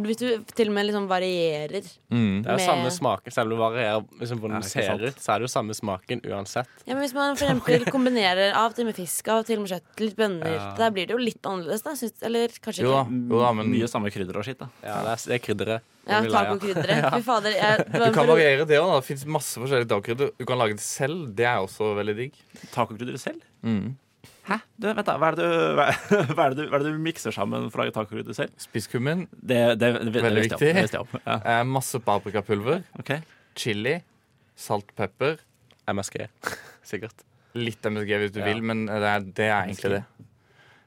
Hvis 0.04 0.18
du 0.20 0.44
til 0.54 0.68
og 0.68 0.74
med 0.74 0.84
liksom 0.86 1.06
varierer 1.08 1.80
Mm. 2.12 2.42
Det 2.44 2.50
er 2.52 2.58
jo 2.58 2.66
samme 2.66 2.90
smaken. 2.92 3.32
Selv 3.32 3.48
om 3.50 3.56
du 3.56 3.62
varierer 3.64 4.04
liksom, 4.20 4.38
hvordan 4.38 4.60
du 4.60 4.68
ser 4.68 4.82
sant. 4.82 5.00
ut, 5.00 5.16
så 5.16 5.32
er 5.32 5.38
det 5.40 5.48
jo 5.48 5.52
samme 5.54 5.72
smaken 5.74 6.20
uansett. 6.28 6.68
Ja, 6.86 6.92
men 6.94 7.02
Hvis 7.02 7.14
man 7.14 7.34
for 7.36 7.46
eksempel 7.46 7.84
kombinerer 7.96 8.52
av 8.52 8.70
og 8.70 8.76
til 8.76 8.84
med 8.84 8.94
fisk, 8.94 9.26
av 9.28 9.38
og 9.40 9.46
til 9.46 9.58
med 9.60 9.68
kjøtt, 9.72 10.00
litt 10.04 10.14
bønner 10.16 10.52
Ja. 10.52 10.74
Da 10.76 10.90
blir 10.90 11.06
det 11.08 11.16
jo 11.16 11.18
litt 11.24 11.40
annerledes, 11.42 11.82
da. 11.82 11.96
Synes, 11.96 12.20
eller 12.22 12.48
kanskje 12.48 12.82
Jo 12.84 12.92
ikke. 13.00 13.30
jo 13.32 13.40
da, 13.40 13.52
men 13.52 13.70
Mye 13.72 13.88
samme 13.88 14.12
krydder 14.12 14.36
og 14.36 14.44
skitt. 14.44 14.58
da 14.60 14.68
Ja, 14.84 15.00
det 15.02 15.10
er, 15.16 15.16
det 15.32 15.34
er 15.40 15.44
krydderet. 15.48 15.80
Ja. 16.06 16.20
Tacokrydderet. 16.28 17.06
Fy 17.16 17.20
fader. 17.24 17.54
Jeg, 17.56 17.84
du 17.92 18.06
kan 18.12 18.28
variere 18.28 18.66
det 18.68 18.78
òg. 18.80 18.90
Det 19.00 19.06
fins 19.08 19.22
masse 19.26 19.60
forskjellige 19.60 19.88
tacokrydder. 19.88 20.32
Du 20.38 20.44
kan 20.48 20.58
lage 20.60 20.76
det 20.78 20.84
selv. 20.84 21.28
Det 21.36 21.46
er 21.48 21.60
også 21.64 21.94
veldig 21.96 22.16
digg. 22.18 22.40
Tacokrydderet 22.74 23.22
selv? 23.22 23.40
Mm. 23.64 23.94
Hæ? 24.44 24.58
Du, 24.76 24.90
vent 24.92 25.06
da, 25.08 25.14
hva 25.16 25.30
er, 25.32 25.36
det 25.38 25.44
du, 25.48 25.60
hva, 25.78 25.86
hva, 26.34 26.44
er 26.44 26.52
det 26.52 26.58
du, 26.58 26.64
hva 26.68 26.76
er 26.76 26.84
det 26.84 26.90
du 26.92 26.98
mikser 27.00 27.32
sammen 27.32 27.70
for 27.72 27.80
å 27.80 27.86
lage 27.86 27.94
tacokrydder 27.96 28.36
selv? 28.36 28.52
Spisskummin. 28.60 29.24
Det, 29.32 29.62
det, 29.80 29.88
det, 30.02 30.10
det, 30.12 30.24
Veldig 30.26 30.42
jeg 30.44 30.50
viktig. 30.52 30.72
Ja. 31.24 31.38
Eh, 31.54 31.62
masse 31.64 32.00
paprikapulver. 32.04 32.82
Okay. 33.00 33.22
Chili. 33.56 33.96
Salt, 34.60 34.92
pepper. 34.98 35.38
MSG. 35.88 36.26
Sikkert. 36.84 37.24
Litt 37.56 37.86
MSG 37.88 38.12
hvis 38.20 38.34
du 38.34 38.40
Ja. 38.42 38.50
vil, 38.50 38.60
men 38.66 38.84
det 38.90 39.00
er, 39.08 39.24
det 39.40 39.48
er 39.48 39.58
egentlig 39.64 39.94
det. 39.96 40.04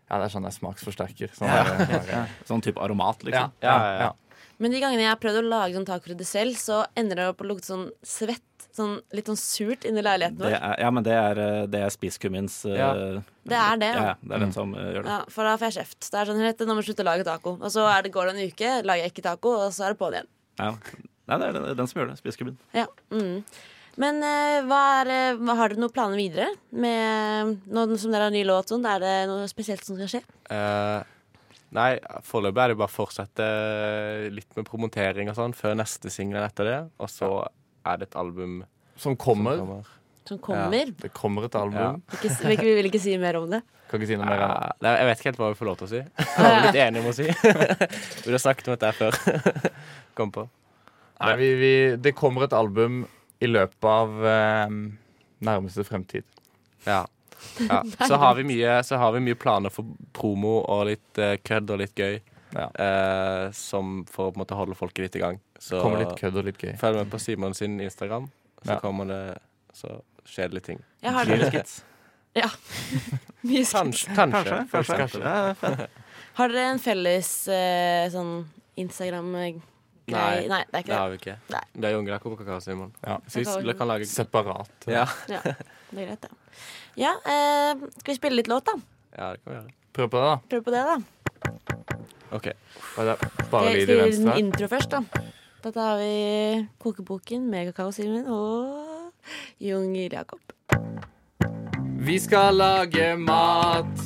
Ja, 0.07 0.19
det 0.21 0.23
er 0.27 0.31
sånn 0.31 0.45
det 0.45 0.53
er 0.53 0.57
smaksforsterker. 0.59 1.33
Sånn 1.35 1.49
Ja. 1.49 1.63
det- 1.65 1.87
sånn 1.89 2.13
er. 2.21 2.31
Sånn 2.47 2.63
type 2.63 2.79
aromat, 2.85 3.25
liksom. 3.25 3.51
ja, 3.63 3.73
Ja, 3.73 3.77
ja, 3.81 3.99
ja. 4.05 4.13
Men 4.57 4.73
de 4.73 4.79
gangene 4.81 5.03
jeg 5.03 5.11
har 5.11 5.19
prøvd 5.21 5.39
å 5.43 5.47
lage 5.51 5.75
sånn 5.77 5.85
tacokrydder 5.85 6.25
selv, 6.27 6.55
så 6.57 6.79
ender 6.97 7.19
det 7.19 7.27
opp 7.29 7.41
å 7.43 7.47
lukte 7.49 7.69
sånn 7.69 7.87
svett. 8.05 8.43
Sånn, 8.77 8.99
litt 9.15 9.25
sånn 9.29 9.37
surt 9.41 9.85
inni 9.89 10.03
leiligheten 10.05 10.37
Det 10.37 10.51
vår. 10.51 10.53
er, 10.53 10.79
ja, 10.83 10.89
men 10.93 11.05
det 11.05 11.13
er, 11.17 11.39
eh, 11.41 11.63
det 11.65 11.79
er 11.81 11.89
spisskummins 11.93 12.59
ja. 12.69 12.89
Ja. 12.93 13.21
Det 13.49 13.57
er 13.57 13.79
det, 13.81 13.87
ja. 13.95 14.03
ja. 14.11 14.11
Det 14.21 14.35
er 14.37 14.43
den 14.43 14.53
som 14.53 14.73
eh, 14.77 14.89
gjør 14.93 15.07
det. 15.07 15.15
Ja, 15.15 15.19
for 15.33 15.49
da 15.49 15.55
får 15.57 15.65
jeg 15.71 15.75
kjeft. 15.79 16.09
Det 16.11 16.19
er 16.19 16.29
sånn, 16.29 16.41
«Rett, 16.45 16.61
Nå 16.67 16.75
må 16.77 16.83
du 16.83 16.89
slutte 16.89 17.05
å 17.05 17.07
lage 17.09 17.25
taco. 17.25 17.55
Og 17.57 17.73
så 17.73 17.87
er 17.89 18.05
det, 18.05 18.11
går 18.13 18.29
det 18.29 18.35
en 18.35 18.51
uke, 18.51 18.73
lager 18.85 19.01
jeg 19.07 19.13
ikke 19.15 19.25
taco, 19.29 19.55
og 19.65 19.73
så 19.73 19.87
er 19.87 19.95
det 19.95 19.99
på'n 20.03 20.17
igjen. 20.19 20.29
Ja. 20.61 20.69
Nei, 21.27 21.39
det 21.41 21.47
er 21.49 21.57
den, 21.57 21.65
den 21.81 21.89
som 21.89 22.01
gjør 22.01 22.11
det. 22.11 22.19
Spiskummin. 22.21 22.57
Ja. 22.77 22.85
Mm. 23.13 23.41
Men 23.97 24.21
eh, 24.29 24.59
hva 24.69 24.81
er, 24.99 25.13
eh, 25.15 25.41
har 25.57 25.73
dere 25.73 25.81
noen 25.81 25.95
planer 25.97 26.21
videre? 26.21 26.51
Med, 26.69 27.55
nå 27.65 27.87
som 27.97 28.13
dere 28.13 28.27
har 28.29 28.35
ny 28.35 28.43
låt, 28.45 28.69
sånn, 28.69 28.85
er 28.85 29.01
det 29.01 29.15
noe 29.31 29.47
spesielt 29.49 29.81
som 29.87 29.97
skal 29.97 30.11
skje? 30.11 30.21
Eh, 30.53 30.99
Nei, 31.75 31.97
foreløpig 32.23 32.61
er 32.63 32.71
det 32.71 32.77
bare 32.79 32.87
å 32.87 32.93
fortsette 32.93 33.45
litt 34.31 34.53
med 34.55 34.67
promotering 34.69 35.27
og 35.31 35.35
sånn 35.35 35.55
før 35.57 35.75
neste 35.75 36.11
singel 36.13 36.45
etter 36.45 36.67
det. 36.69 36.77
Og 37.03 37.09
så 37.11 37.31
er 37.87 37.99
det 37.99 38.09
et 38.09 38.19
album 38.19 38.61
Som 38.95 39.11
som 39.13 39.17
kommer. 39.19 39.59
kommer. 39.59 39.89
Som 40.27 40.39
kommer. 40.43 40.93
Det 40.99 41.11
kommer 41.15 41.47
et 41.47 41.55
album. 41.55 42.01
Ikke, 42.15 42.31
vi, 42.47 42.55
vi 42.61 42.77
vil 42.79 42.89
ikke 42.89 43.01
si 43.03 43.17
mer 43.19 43.39
om 43.39 43.49
det. 43.51 43.61
Kan 43.87 44.01
ikke 44.01 44.09
si 44.09 44.17
noe 44.19 44.27
mer 44.27 44.41
Ja, 44.41 44.47
nei, 44.83 44.93
jeg 44.99 45.07
vet 45.07 45.19
ikke 45.21 45.29
helt 45.29 45.41
hva 45.43 45.49
vi 45.51 45.59
får 45.59 45.69
lov 45.69 45.77
til 45.79 45.87
å 45.87 45.91
si. 45.91 46.01
Vi 46.37 46.47
er 46.47 46.63
blitt 46.65 46.79
enige 46.83 47.03
om 47.03 47.07
å 47.07 47.15
si. 47.15 47.27
Vi 48.27 48.33
har 48.35 48.43
snakket 48.43 48.67
om 48.67 48.75
dette 48.75 48.91
før. 48.97 49.19
Kom 50.17 50.33
på. 50.35 50.47
Nei, 51.17 51.31
vi, 51.39 51.47
vi, 51.57 51.69
det 51.97 52.11
kommer 52.13 52.43
et 52.45 52.53
album 52.53 52.99
i 53.41 53.47
løpet 53.49 53.87
av 53.89 54.11
eh, 54.29 54.73
nærmeste 55.47 55.85
fremtid. 55.87 56.27
Ja. 56.85 56.99
Ja. 57.69 57.83
Så, 58.07 58.15
har 58.21 58.35
vi 58.39 58.43
mye, 58.47 58.77
så 58.83 58.97
har 59.01 59.11
vi 59.15 59.19
mye 59.25 59.35
planer 59.39 59.73
for 59.73 59.85
promo 60.13 60.59
og 60.63 60.85
litt 60.89 61.21
uh, 61.21 61.35
kødd 61.43 61.69
og 61.75 61.79
litt 61.83 61.95
gøy. 61.97 62.19
Ja. 62.55 62.67
Uh, 62.79 63.51
som 63.53 64.05
for 64.09 64.29
å 64.29 64.31
på 64.31 64.39
en 64.39 64.43
måte 64.45 64.55
holde 64.57 64.75
folket 64.79 65.03
litt 65.07 65.17
i 65.19 65.23
gang. 65.23 65.39
Så 65.59 65.81
Kommer 65.83 66.05
litt 66.05 66.15
kødd 66.19 66.37
og 66.39 66.45
litt 66.47 66.57
gøy. 66.63 66.75
følg 66.79 67.01
med 67.01 67.11
på 67.11 67.19
Simon 67.19 67.53
sin 67.57 67.79
Instagram, 67.83 68.29
så 68.63 68.75
Ja. 68.77 68.79
kommer 68.79 69.05
det 69.09 69.21
Så 69.77 69.99
skjer 70.25 70.47
det 70.49 70.53
litt 70.59 70.63
ting. 70.65 70.79
Jeg 71.03 71.11
har 71.13 71.25
det 71.25 71.51
skits? 71.51 71.83
ja. 72.35 72.47
Mye 73.47 73.63
skits. 73.65 73.73
Kanskje. 73.73 74.15
Kanskje. 74.15 74.59
Kanskje. 74.71 74.97
kanskje. 74.97 75.21
Ja. 75.21 75.87
Har 76.37 76.49
dere 76.53 76.71
en 76.71 76.79
felles 76.81 77.29
uh, 77.49 78.07
sånn 78.13 78.31
Instagram-greie? 78.77 79.61
Nei, 80.07 80.47
Nei, 80.47 80.61
det 80.71 80.77
er 80.77 80.83
ikke 80.85 80.91
det. 80.93 80.97
har 81.01 81.09
vi 81.11 81.17
ikke. 81.19 81.33
Nei. 81.51 81.61
Det 81.75 81.87
er 81.89 81.93
Jon 81.97 82.05
Jakob 82.07 82.31
og 82.35 82.39
Kakao 82.39 82.61
Simon. 82.63 82.93
Ja. 83.03 83.17
Så 83.27 83.41
vi 83.43 83.73
kan 83.75 83.89
lage 83.89 84.05
Separat. 84.07 84.87
ja. 84.87 85.03
Ja, 85.27 85.41
det 85.91 86.03
er 86.03 86.09
greit, 86.09 86.21
det. 86.21 86.61
Ja, 86.99 87.13
eh, 87.23 87.87
skal 87.99 88.11
vi 88.13 88.17
spille 88.19 88.39
litt 88.41 88.51
låt, 88.51 88.65
da? 88.67 88.77
ja, 89.17 89.31
det 89.33 89.43
kan 89.43 89.51
vi 89.51 89.57
gjøre. 89.59 89.73
Prøv 89.97 90.09
på 90.13 90.17
det, 90.17 90.27
da. 90.27 90.37
Prøv 90.51 90.63
på 90.63 90.75
det, 90.75 90.83
da. 90.85 90.97
OK. 92.37 92.47
Bare, 92.97 93.15
bare 93.51 93.73
lyd 93.73 93.89
i 93.89 93.97
gi 93.97 94.21
en 94.21 94.33
intro 94.37 94.67
først, 94.67 94.93
da. 94.93 95.23
Dette 95.63 95.81
har 95.81 95.97
vi 95.97 96.67
Kokeboken 96.79 97.49
med 97.49 97.71
Kakao 97.71 97.91
Simen 97.91 98.27
og 98.29 99.11
Junger 99.59 100.13
Jakob. 100.13 100.39
Vi 102.07 102.19
skal 102.19 102.55
lage 102.55 103.15
mat. 103.17 104.05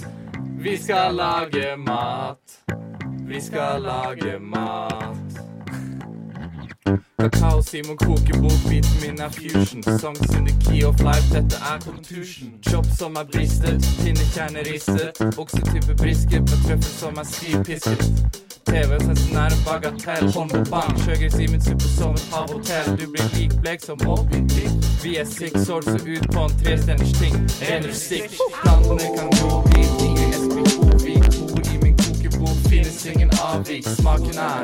Vi 0.57 0.77
skal 0.77 1.15
lage 1.15 1.75
mat. 1.77 2.57
Vi 3.27 3.41
skal 3.41 3.81
lage 3.81 4.39
mat. 4.39 5.30
Kakao, 7.19 7.61
Simon 7.61 7.97
kokebok, 7.97 8.59
beaten 8.69 8.97
min 9.01 9.21
er 9.21 9.29
fusion. 9.29 9.83
Songs 9.99 10.35
in 10.35 10.45
the 10.45 10.55
key 10.63 10.83
of 10.83 10.99
life, 10.99 11.27
dette 11.33 11.55
er 11.71 11.79
contusion. 11.79 12.49
Chop 12.69 12.85
som 12.97 13.15
er 13.15 13.25
bristet, 13.33 13.79
pinnekjerner 14.01 14.63
ristet. 14.73 15.37
Oksetype 15.37 15.95
brisket 15.95 16.41
med 16.49 16.57
trøffel 16.65 16.93
som 17.01 17.13
er 17.17 17.27
stivpisket. 17.33 18.03
TV 18.69 18.99
sensen 18.99 19.35
er 19.37 19.49
en 19.55 19.63
bagatell. 19.65 20.31
Hånd 20.35 20.49
på 20.49 20.63
bank, 20.71 20.93
kjøger 21.05 21.29
Simen 21.37 21.61
suppe 21.61 21.87
som 21.97 22.13
et 22.13 22.27
havhotell. 22.33 22.87
Du 22.99 23.05
blir 23.11 23.27
lik 23.35 23.53
blek 23.61 23.83
som 23.85 23.97
Bobby 24.05 24.39
Dick. 24.53 24.71
Vi 25.03 25.17
er 25.17 25.25
six 25.25 25.69
år, 25.69 25.81
så 25.81 25.97
ut 26.15 26.25
på 26.33 26.39
en 26.47 26.57
trestjerners 26.63 27.13
ting. 27.21 27.35
Renner 27.61 27.89
rustikk. 27.89 28.37
Plantene 28.61 29.07
kan 29.17 29.29
gro 29.39 29.63
i 29.79 29.83
ting. 29.99 31.00
Finnes 32.71 33.05
ingen 33.05 33.29
avvik. 33.43 33.87
Smaken 33.99 34.37
er 34.37 34.61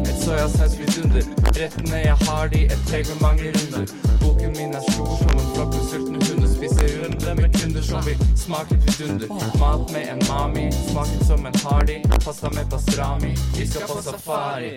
et 0.00 0.22
soyasaus 0.24 0.78
vidunder. 0.78 1.24
Rettene 1.58 1.96
jeg 1.96 2.16
har 2.20 2.46
de, 2.48 2.60
et 2.64 2.82
preg 2.88 3.04
med 3.10 3.18
mange 3.20 3.50
runder. 3.56 3.84
Boken 4.20 4.54
min 4.56 4.72
er 4.78 4.84
stor 4.92 5.10
som 5.20 5.34
en 5.34 5.50
flokk 5.54 5.74
med 5.74 5.84
sultne 5.90 6.20
hunder. 6.24 6.48
Spiser 6.54 6.94
runde 7.02 7.34
med 7.40 7.58
kunder 7.58 7.82
som 7.82 8.06
vil 8.06 8.22
smake 8.44 8.78
et 8.78 8.86
vidunder. 8.86 9.28
Mat 9.60 9.92
med 9.92 10.08
en 10.12 10.22
mami, 10.30 10.64
smaken 10.88 11.20
som 11.28 11.46
en 11.50 11.58
hardy. 11.64 11.98
Pasta 12.24 12.48
med 12.56 12.64
pastrami, 12.72 13.34
vi 13.58 13.66
skal 13.68 13.84
på 13.90 13.98
safari. 14.08 14.72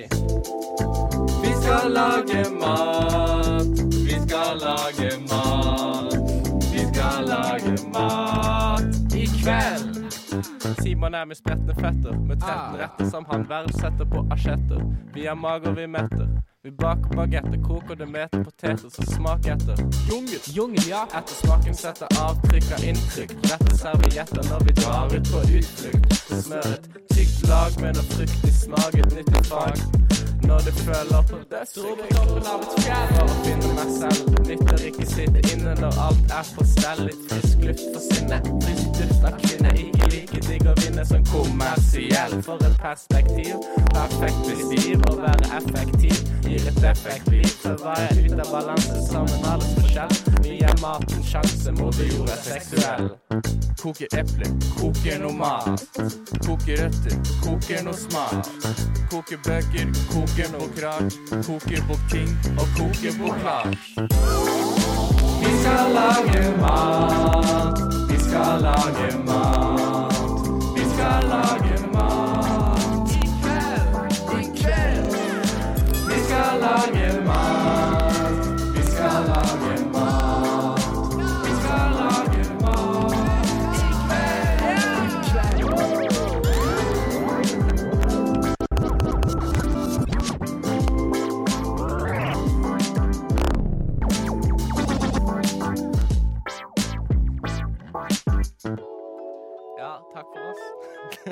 Vi 1.43 1.53
skal 1.61 1.87
lage 1.99 2.43
mat, 2.59 3.71
vi 4.09 4.19
skal 4.27 4.59
lage 4.67 5.09
mat. 5.31 6.19
Vi 6.73 6.83
skal 6.91 7.31
lage 7.31 7.77
mat 7.95 9.02
kveld. 9.43 10.13
Simon 10.81 11.13
er 11.13 11.25
med 11.25 11.35
spretne 11.35 11.75
fetter, 11.75 12.17
med 12.29 12.41
13 12.41 12.79
retter 12.81 13.09
som 13.09 13.25
han 13.31 13.45
verdsetter 13.49 14.05
på 14.05 14.25
asjetter. 14.31 14.81
Vi 15.13 15.25
er 15.25 15.35
mager, 15.35 15.71
vi 15.71 15.87
metter. 15.87 16.27
Vi 16.63 16.71
baker 16.71 17.15
bagetter, 17.15 17.57
koker 17.63 17.95
det 17.95 18.07
meter 18.07 18.43
poteter, 18.43 18.89
så 18.89 19.05
smak 19.15 19.47
etter. 19.47 19.75
Jungel, 20.11 20.39
jungel, 20.55 20.85
ja. 20.89 21.03
Etter 21.17 21.35
smaken 21.41 21.75
setter 21.75 22.07
avtrykk 22.23 22.69
av 22.77 22.85
inntrykk. 22.91 23.35
Rette 23.51 23.77
servietter 23.77 24.47
når 24.49 24.63
vi 24.69 24.77
drar 24.79 25.17
ut 25.17 25.33
på 25.33 25.43
utflukt. 25.59 26.15
Smør 26.45 26.69
et 26.77 26.87
tykt 27.11 27.43
lag 27.51 27.75
med 27.83 27.99
noe 27.99 28.07
fruktig 28.15 28.53
smak, 28.61 28.95
et 28.95 29.17
nyttig 29.17 29.43
fag. 29.51 30.32
Når 30.47 30.57
du 30.57 30.71
føler 30.71 31.21
på 31.29 31.37
dødsryk. 31.51 31.99
Toppen 32.15 32.47
av 32.53 32.63
et 32.65 32.73
fjell 32.83 33.11
for 33.15 33.31
å 33.31 33.35
finne 33.45 33.69
meg 33.77 33.91
selv. 33.99 34.33
Nytter 34.47 34.85
ikke 34.89 35.05
sitte 35.07 35.43
inne 35.53 35.75
når 35.79 35.99
alt 36.05 36.33
er 36.39 36.49
på 36.55 36.65
stell. 36.67 37.03
Litt 37.07 37.21
frisk 37.29 37.63
luft 37.67 37.85
for 37.93 38.03
sinnet. 38.09 38.49
Frisk 38.65 38.99
duft 38.99 39.27
av 39.29 39.37
kvinne. 39.43 39.73
Ikke 39.83 40.09
like 40.13 40.41
digg 40.47 40.67
å 40.67 40.75
vinne 40.81 41.05
som 41.07 41.23
kommersiell. 41.31 42.35
For 42.47 42.67
et 42.67 42.77
perspektiv. 42.83 43.55
Perfekt 43.95 44.43
visiv. 44.49 45.07
å 45.11 45.15
være 45.21 45.51
effektiv. 45.59 46.19
Gir 46.47 46.67
et 46.73 46.83
effekt 46.91 47.31
liv. 47.31 47.47
Så 47.63 47.75
var 47.83 48.03
jeg 48.03 48.27
ute 48.27 48.41
av 48.43 48.51
balanse 48.57 48.99
sammen 49.07 49.49
alles 49.53 49.71
forskjell. 49.79 50.17
Vi 50.43 50.59
er 50.83 50.89
maten 50.89 51.23
sjanse, 51.23 51.71
moder 51.71 52.05
jord 52.17 52.29
er 52.29 52.41
seksuell. 52.43 53.09
Koker 53.81 54.07
epler, 54.19 54.51
koker 54.79 55.19
noe 55.19 55.33
mat. 55.33 55.83
Koker 56.45 56.83
røtter, 56.83 57.15
koker 57.43 57.83
noe 57.83 57.93
smak. 57.93 58.49
Koker 59.11 59.39
bøker, 59.45 59.87
koker 60.11 60.51
noe 60.51 60.67
krak. 60.75 61.17
Koker 61.47 61.81
bort 61.87 62.17
og 62.57 62.67
koker 62.77 63.13
bort. 63.19 63.77
Vi 65.43 65.55
skal 65.61 65.95
lage 65.95 66.43
mat. 66.59 67.81
Vi 68.09 68.19
skal 68.27 68.61
lage 68.67 69.09
mat. 69.27 70.21
Vi 70.75 70.89
skal 70.93 71.29
lage 71.29 71.73
mat. 71.73 71.82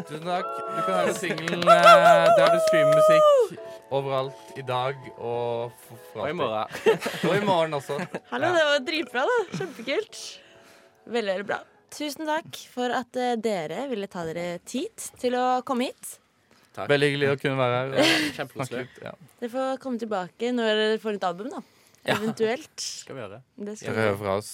Tusen 0.08 0.26
takk. 0.28 0.48
Du 0.76 0.80
kan 0.86 0.96
høre 1.02 1.14
singelen 1.18 1.66
eh, 1.66 2.30
der 2.38 2.54
du 2.56 2.60
streamer 2.68 2.96
musikk 2.98 3.60
overalt 3.92 4.54
i 4.60 4.64
dag 4.68 4.96
og 5.18 5.74
f- 5.74 6.00
for 6.14 6.24
Og 6.24 6.30
i 6.32 6.36
morgen. 6.38 6.80
Og 7.28 7.36
i 7.36 7.42
morgen 7.46 7.76
også. 7.78 7.98
Hallo, 8.32 8.52
det 8.56 8.64
var 8.70 8.80
dritbra, 8.88 9.26
da. 9.28 9.38
Kjempekult. 9.58 10.22
Veldig, 11.12 11.34
veldig 11.36 11.48
bra. 11.52 11.60
Tusen 11.92 12.30
takk 12.30 12.60
for 12.72 12.94
at 12.96 13.20
eh, 13.20 13.34
dere 13.44 13.86
ville 13.92 14.08
ta 14.12 14.24
dere 14.30 14.60
tid 14.64 15.10
til 15.20 15.36
å 15.40 15.46
komme 15.68 15.90
hit. 15.92 16.14
Veldig 16.88 17.10
hyggelig 17.12 17.34
å 17.34 17.38
kunne 17.42 17.60
være 17.60 17.80
her. 17.82 17.92
og 17.92 18.00
snakke 18.08 18.36
Kjempekoselig. 18.38 18.86
litt. 18.88 19.02
Ja. 19.04 19.12
Dere 19.42 19.52
får 19.58 19.80
komme 19.84 20.00
tilbake 20.00 20.54
når 20.56 20.70
dere 20.86 21.00
får 21.04 21.18
nytt 21.18 21.28
album, 21.28 21.50
da. 21.52 21.64
Eventuelt. 22.16 22.74
Skal 22.82 23.18
vi 23.18 23.22
gjøre 23.26 23.36
det? 23.36 23.42
Det 23.60 23.66
Dere 23.68 23.80
skal 23.84 24.00
hører 24.00 24.16
fra 24.24 24.38
oss. 24.40 24.54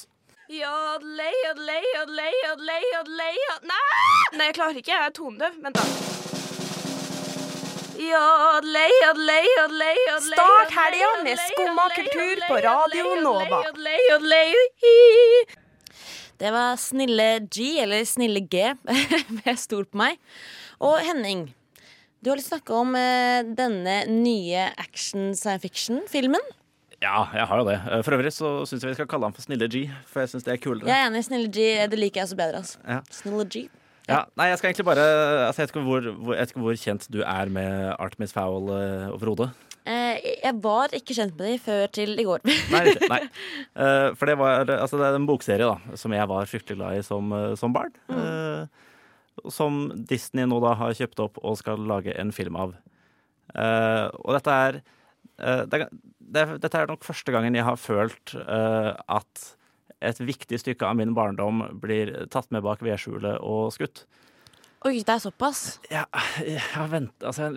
Nei! 3.67 4.37
Nei, 4.37 4.45
jeg 4.47 4.55
klarer 4.55 4.77
ikke. 4.79 4.93
Jeg 4.93 5.09
er 5.09 5.13
tonedøv. 5.17 5.57
Vent, 5.65 5.75
da. 5.75 5.83
Start 10.29 10.71
helga 10.77 11.09
med 11.25 11.41
Skumma 11.49 11.87
kultur 11.97 12.43
på 12.47 12.59
Radio 12.63 13.03
Nova. 13.25 13.59
Det 16.39 16.51
var 16.53 16.77
Snille 16.79 17.27
G, 17.51 17.67
eller 17.83 18.05
Snille 18.05 18.45
G, 18.47 18.69
med 19.41 19.57
Stol 19.59 19.83
på 19.89 19.97
meg. 19.99 20.19
Og 20.79 20.99
Henning, 21.01 21.49
du 22.23 22.29
har 22.31 22.37
lyst 22.39 22.53
til 22.53 22.55
å 22.55 22.61
snakke 22.61 22.77
om 22.85 22.95
eh, 22.95 23.41
denne 23.57 23.97
nye 24.13 24.69
action 24.77 25.33
science 25.35 25.65
fiction-filmen. 25.65 26.47
Ja, 27.03 27.27
jeg 27.35 27.45
har 27.45 27.59
jo 27.61 27.65
det. 27.67 27.77
Eh, 27.77 28.01
For 28.05 28.17
øvrig 28.17 28.31
så 28.33 28.53
syns 28.65 28.83
jeg 28.83 28.93
vi 28.93 28.97
skal 28.97 29.09
kalle 29.09 29.29
han 29.29 29.35
for 29.35 29.45
Snille 29.45 29.67
G, 29.69 29.83
for 30.09 30.23
jeg 30.23 30.33
syns 30.33 30.47
det 30.47 30.55
er 30.55 30.61
kulere. 30.61 30.89
Jeg 30.89 30.97
er 30.97 31.11
enig. 31.11 31.25
Snille 31.27 31.51
G, 31.53 31.67
det 31.91 31.99
liker 31.99 32.23
jeg 32.23 32.31
så 32.31 32.39
bedre. 32.39 32.63
Altså. 32.63 32.81
Ja. 32.87 33.01
Snille 33.13 33.45
G. 33.53 33.67
Ja, 34.07 34.21
nei, 34.39 34.47
jeg 34.47 34.59
skal 34.59 34.69
egentlig 34.69 34.85
bare 34.87 35.03
altså, 35.49 35.59
Jeg 35.59 35.67
vet 35.67 35.73
ikke 35.73 35.81
hvor, 35.83 36.05
hvor, 36.23 36.51
hvor 36.63 36.77
kjent 36.79 37.07
du 37.11 37.17
er 37.27 37.49
med 37.51 37.89
Artemis 37.99 38.31
Fowl 38.31 38.69
uh, 38.71 39.09
overhodet. 39.11 39.49
Eh, 39.87 40.19
jeg 40.43 40.53
var 40.63 40.91
ikke 40.95 41.15
kjent 41.15 41.35
med 41.37 41.47
dem 41.51 41.59
før 41.63 41.85
til 41.95 42.15
i 42.19 42.25
går. 42.27 42.43
Nei, 42.73 42.81
nei. 43.07 43.19
Uh, 43.75 44.09
for 44.19 44.27
det, 44.27 44.35
var, 44.39 44.67
altså, 44.79 44.99
det 44.99 45.07
er 45.07 45.19
en 45.19 45.27
bokserie 45.27 45.67
da, 45.67 45.95
som 45.99 46.15
jeg 46.15 46.27
var 46.31 46.49
fryktelig 46.49 46.79
glad 46.79 46.99
i 46.99 47.05
som, 47.07 47.31
eh, 47.35 47.53
som 47.59 47.75
barn. 47.75 47.93
Eh, 48.11 48.87
som 49.53 49.79
Disney 50.09 50.47
nå 50.49 50.59
da 50.63 50.73
har 50.79 50.95
kjøpt 50.97 51.23
opp 51.23 51.39
og 51.43 51.59
skal 51.59 51.83
lage 51.87 52.15
en 52.19 52.33
film 52.35 52.57
av. 52.59 52.75
Eh, 53.55 54.05
og 54.23 54.35
dette 54.35 54.55
er, 54.67 54.79
eh, 54.81 54.96
det, 55.37 55.81
er- 55.81 55.89
det, 56.19 56.43
er- 56.43 56.57
Dette 56.63 56.81
er 56.81 56.91
nok 56.91 57.05
første 57.07 57.33
gangen 57.35 57.55
jeg 57.55 57.67
har 57.67 57.79
følt 57.79 58.35
eh, 58.41 58.91
at 59.07 59.47
et 60.05 60.19
viktig 60.21 60.59
stykke 60.61 60.85
av 60.85 60.97
min 60.99 61.15
barndom 61.17 61.63
blir 61.81 62.13
tatt 62.29 62.51
med 62.53 62.61
bak 62.65 62.83
vedskjulet 62.85 63.39
og 63.41 63.71
skutt. 63.73 64.05
Oi, 64.85 64.99
det 65.01 65.09
er 65.09 65.21
såpass. 65.23 65.61
Ja, 65.89 66.03
jeg 66.45 66.61
har 66.61 66.89
vent, 66.91 67.15
altså, 67.25 67.47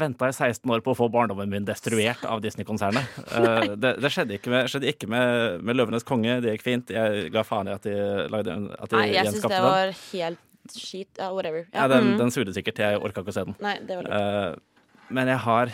venta 0.00 0.26
i 0.26 0.34
16 0.34 0.72
år 0.74 0.82
på 0.82 0.90
å 0.90 0.98
få 0.98 1.06
barndommen 1.12 1.52
min 1.52 1.68
destruert 1.68 2.24
av 2.26 2.42
Disney-konsernet. 2.42 3.20
Eh, 3.30 3.76
det, 3.78 3.94
det 4.02 4.10
skjedde 4.10 4.34
ikke, 4.40 4.50
med, 4.50 4.66
skjedde 4.72 4.90
ikke 4.90 5.08
med, 5.10 5.62
med 5.62 5.78
'Løvenes 5.78 6.06
konge'. 6.06 6.40
Det 6.42 6.56
gikk 6.56 6.66
fint. 6.66 6.90
Jeg 6.90 7.30
ga 7.34 7.46
faen 7.46 7.70
i 7.70 7.76
at 7.76 7.86
de, 7.86 7.94
lagde, 8.32 8.58
at 8.74 8.90
de 8.90 8.98
Nei, 8.98 9.06
jeg 9.14 9.36
syns 9.36 9.46
det 9.54 9.62
var 9.62 9.94
helt 9.94 10.74
skit. 10.74 11.10
Ja, 11.20 11.30
whatever. 11.30 11.66
Ja, 11.70 11.86
den, 11.92 12.10
mm. 12.10 12.18
den 12.24 12.34
sugde 12.34 12.54
sikkert. 12.56 12.82
Jeg 12.82 12.98
orka 12.98 13.22
ikke 13.22 13.34
å 13.34 13.38
se 13.38 13.46
den. 13.46 13.58
Nei, 13.62 13.78
det 13.86 14.00
var 14.00 14.10
Eh, 14.18 14.54
men 15.14 15.28
jeg 15.28 15.40
har 15.46 15.72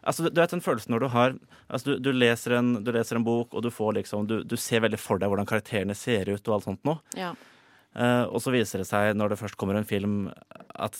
Altså, 0.00 0.28
du, 0.28 0.40
vet 0.40 0.54
den 0.54 0.64
følelsen 0.64 0.94
når 0.94 1.04
du 1.04 1.08
har 1.12 1.34
altså, 1.68 1.84
du, 1.90 1.94
du, 2.08 2.10
leser 2.16 2.56
en, 2.58 2.74
du 2.84 2.92
leser 2.94 3.18
en 3.18 3.26
bok, 3.26 3.54
og 3.54 3.64
du 3.64 3.70
får 3.74 3.98
liksom 4.00 4.28
du, 4.30 4.40
du 4.44 4.56
ser 4.60 4.84
veldig 4.84 5.00
for 5.00 5.20
deg 5.20 5.32
hvordan 5.32 5.48
karakterene 5.48 5.96
ser 5.98 6.30
ut 6.32 6.42
og 6.48 6.56
alt 6.56 6.68
sånt 6.68 6.86
noe. 6.88 7.00
Ja. 7.18 7.34
Uh, 7.90 8.24
og 8.30 8.38
så 8.42 8.52
viser 8.54 8.80
det 8.80 8.88
seg, 8.88 9.16
når 9.18 9.32
det 9.32 9.40
først 9.40 9.58
kommer 9.58 9.76
en 9.76 9.88
film, 9.88 10.28
at 10.78 10.98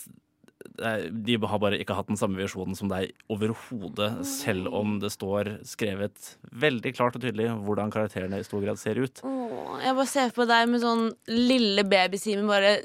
de 1.11 1.37
har 1.41 1.61
bare 1.61 1.79
ikke 1.81 1.95
hatt 1.97 2.09
den 2.11 2.19
samme 2.21 2.39
visjonen 2.41 2.77
som 2.77 2.91
deg 2.91 3.13
overhodet, 3.33 4.11
selv 4.29 4.69
om 4.77 4.99
det 5.01 5.13
står 5.13 5.55
skrevet 5.69 6.35
veldig 6.63 6.93
klart 6.97 7.17
og 7.17 7.25
tydelig 7.25 7.51
hvordan 7.65 7.93
karakterene 7.93 8.41
i 8.41 8.47
stor 8.47 8.65
grad 8.65 8.81
ser 8.81 9.01
ut. 9.01 9.23
Åh, 9.27 9.81
jeg 9.85 9.97
bare 9.99 10.11
ser 10.11 10.35
på 10.37 10.47
deg 10.49 10.69
med 10.71 10.85
sånn 10.85 11.07
lille 11.31 11.85
baby-Simen 11.89 12.49
bare 12.51 12.79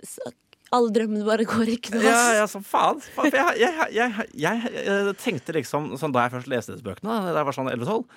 Alle 0.76 0.94
drømmene 0.96 1.26
bare 1.28 1.48
går 1.48 1.72
i 1.72 1.80
knas. 1.90 2.06
Ja, 2.06 2.22
ja, 2.42 2.46
så 2.52 2.62
faen. 2.66 3.02
faen 3.16 3.32
jeg, 3.32 3.60
jeg, 3.64 3.90
jeg, 3.96 4.72
jeg, 4.84 5.18
tenkte 5.22 5.56
liksom, 5.56 5.94
sånn 6.02 6.16
da 6.16 6.26
jeg 6.26 6.36
først 6.36 6.52
leste 6.52 6.76
disse 6.76 6.86
bøkene, 6.86 7.20
da 7.30 7.38
jeg 7.40 7.50
var 7.50 7.58
sånn 7.58 7.72
11-12 7.72 8.08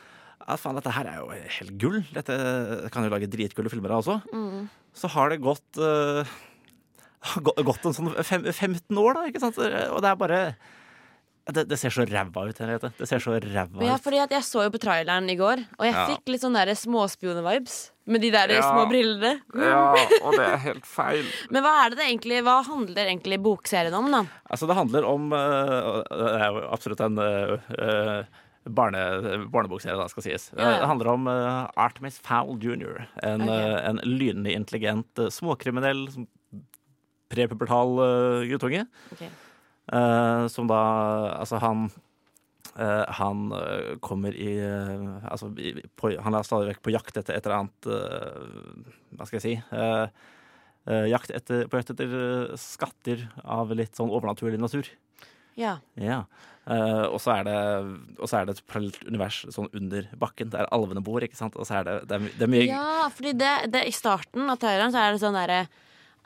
at 0.48 0.60
faen, 0.62 0.76
dette 0.78 0.92
her 0.94 1.08
er 1.10 1.16
jo 1.18 1.28
helt 1.34 1.72
gull. 1.82 1.98
Dette 2.14 2.34
kan 2.94 3.04
jo 3.04 3.12
lage 3.12 3.28
dritgulle 3.30 3.72
filmer 3.72 3.92
av 3.92 4.04
også. 4.04 4.38
Så 4.96 5.10
har 5.12 5.32
det 5.32 5.42
gått 5.44 5.80
uh, 5.82 6.22
gått 7.68 7.86
en 7.88 7.96
sånn 7.96 8.12
fem, 8.24 8.46
15 8.46 9.00
år, 9.02 9.18
da, 9.18 9.24
ikke 9.28 9.42
sant? 9.42 9.58
Og 9.58 10.00
det 10.04 10.10
er 10.10 10.20
bare 10.20 10.40
Det, 11.48 11.62
det 11.70 11.78
ser 11.80 11.88
så 11.94 12.04
ræva 12.04 12.42
ut, 12.50 12.58
Henriette. 12.61 12.90
Det 12.98 13.06
ser 13.08 13.22
så 13.24 13.38
ræva 13.40 13.80
Ja, 13.87 13.94
ut. 13.96 14.02
fordi 14.04 14.18
at 14.20 14.30
jeg 14.34 14.44
så 14.44 14.66
jo 14.66 14.70
på 14.74 14.80
traileren 14.82 15.30
i 15.32 15.37
går, 15.38 15.62
og 15.78 15.84
jeg 15.87 15.94
Ja. 15.94 16.06
fikk 16.11 16.28
litt 16.28 16.42
sånn 16.42 16.52
der 16.58 16.66
småspioner-vibes. 16.76 17.90
Med 18.08 18.20
de 18.20 18.30
der 18.30 18.48
Ja. 18.52 18.62
små 18.64 18.87
brillene. 18.88 19.40
Ja, 19.54 19.92
og 20.24 20.32
det 20.37 20.44
er 20.44 20.56
helt 20.66 20.84
feil. 20.87 21.24
Men 21.50 21.62
hva 21.64 21.72
er 21.87 21.90
det 21.90 21.98
det 21.98 22.06
egentlig 22.08 22.42
Hva 22.44 22.58
handler 22.64 23.06
egentlig 23.08 23.40
bokserien 23.42 23.94
om, 23.96 24.11
da? 24.11 24.22
Altså, 24.50 24.66
det 24.68 24.76
handler 24.76 25.04
om 25.08 25.32
uh, 25.32 26.02
Det 26.08 26.40
er 26.40 26.52
jo 26.52 26.62
absolutt 26.72 27.00
en 27.04 27.18
uh, 27.18 28.24
barne, 28.68 29.02
barnebokserie, 29.48 29.96
da, 29.96 30.06
skal 30.12 30.22
sies. 30.28 30.50
Ja. 30.56 30.78
Det 30.80 30.88
handler 30.88 31.08
om 31.14 31.26
uh, 31.28 31.68
Artemis 31.76 32.18
Fowl 32.20 32.58
jr., 32.61 33.06
en, 33.22 33.42
okay. 33.48 33.76
en 33.88 34.00
lynende 34.04 34.52
intelligent, 34.52 35.08
småkriminell, 35.32 36.11
som- 36.12 36.28
prepubertal 37.32 37.98
uh, 38.00 38.44
guttunge. 38.48 38.87
Ok. 39.12 39.24
Øh, 39.92 40.44
som 40.53 40.68
da 40.70 40.83
Altså, 41.38 41.59
han 41.62 41.90
øh, 42.79 43.05
han 43.18 43.53
øh, 43.53 43.98
kommer 44.01 44.33
i 44.33 44.59
Altså, 45.31 45.53
på, 45.96 46.12
han 46.20 46.35
er 46.35 46.42
stadig 46.42 46.74
vekk 46.74 46.83
på 46.83 46.94
jakt 46.94 47.16
etter 47.16 47.37
et 47.37 47.46
eller 47.46 47.64
annet 47.64 47.90
Hva 49.16 49.27
skal 49.27 49.40
jeg 49.40 49.46
si? 49.46 49.57
jakt 50.88 51.29
etter, 51.37 51.66
på 51.68 51.77
jakt 51.77 51.90
etter 51.92 52.12
skatter 52.57 53.27
av 53.44 53.74
litt 53.77 53.98
sånn 53.98 54.09
overnaturlig 54.09 54.57
natur. 54.57 54.88
Ja. 55.59 55.74
Ja. 56.01 56.22
Uh, 56.68 57.09
og 57.09 57.16
så 57.22 57.33
er 57.38 57.46
det 57.48 57.59
Og 58.20 58.29
så 58.29 58.38
er 58.38 58.48
det 58.48 58.59
et 58.59 58.66
parallelt 58.68 59.05
univers 59.09 59.38
sånn 59.55 59.70
under 59.72 60.09
bakken, 60.20 60.51
der 60.53 60.68
alvene 60.74 61.01
bor, 61.05 61.24
ikke 61.24 61.38
sant. 61.38 61.57
Og 61.57 61.64
så 61.68 61.81
er 61.81 61.87
det, 61.87 61.94
det, 62.11 62.18
er, 62.18 62.33
det 62.37 62.44
er 62.44 62.53
mye 62.53 62.66
Ja, 62.68 63.07
fordi 63.14 63.33
det, 63.40 63.53
det, 63.72 63.87
i 63.88 63.94
starten 63.94 64.51
av 64.53 64.61
traileren 64.61 64.92
så 64.92 65.01
er 65.03 65.14
det 65.14 65.22
sånn 65.22 65.38
derre 65.38 65.62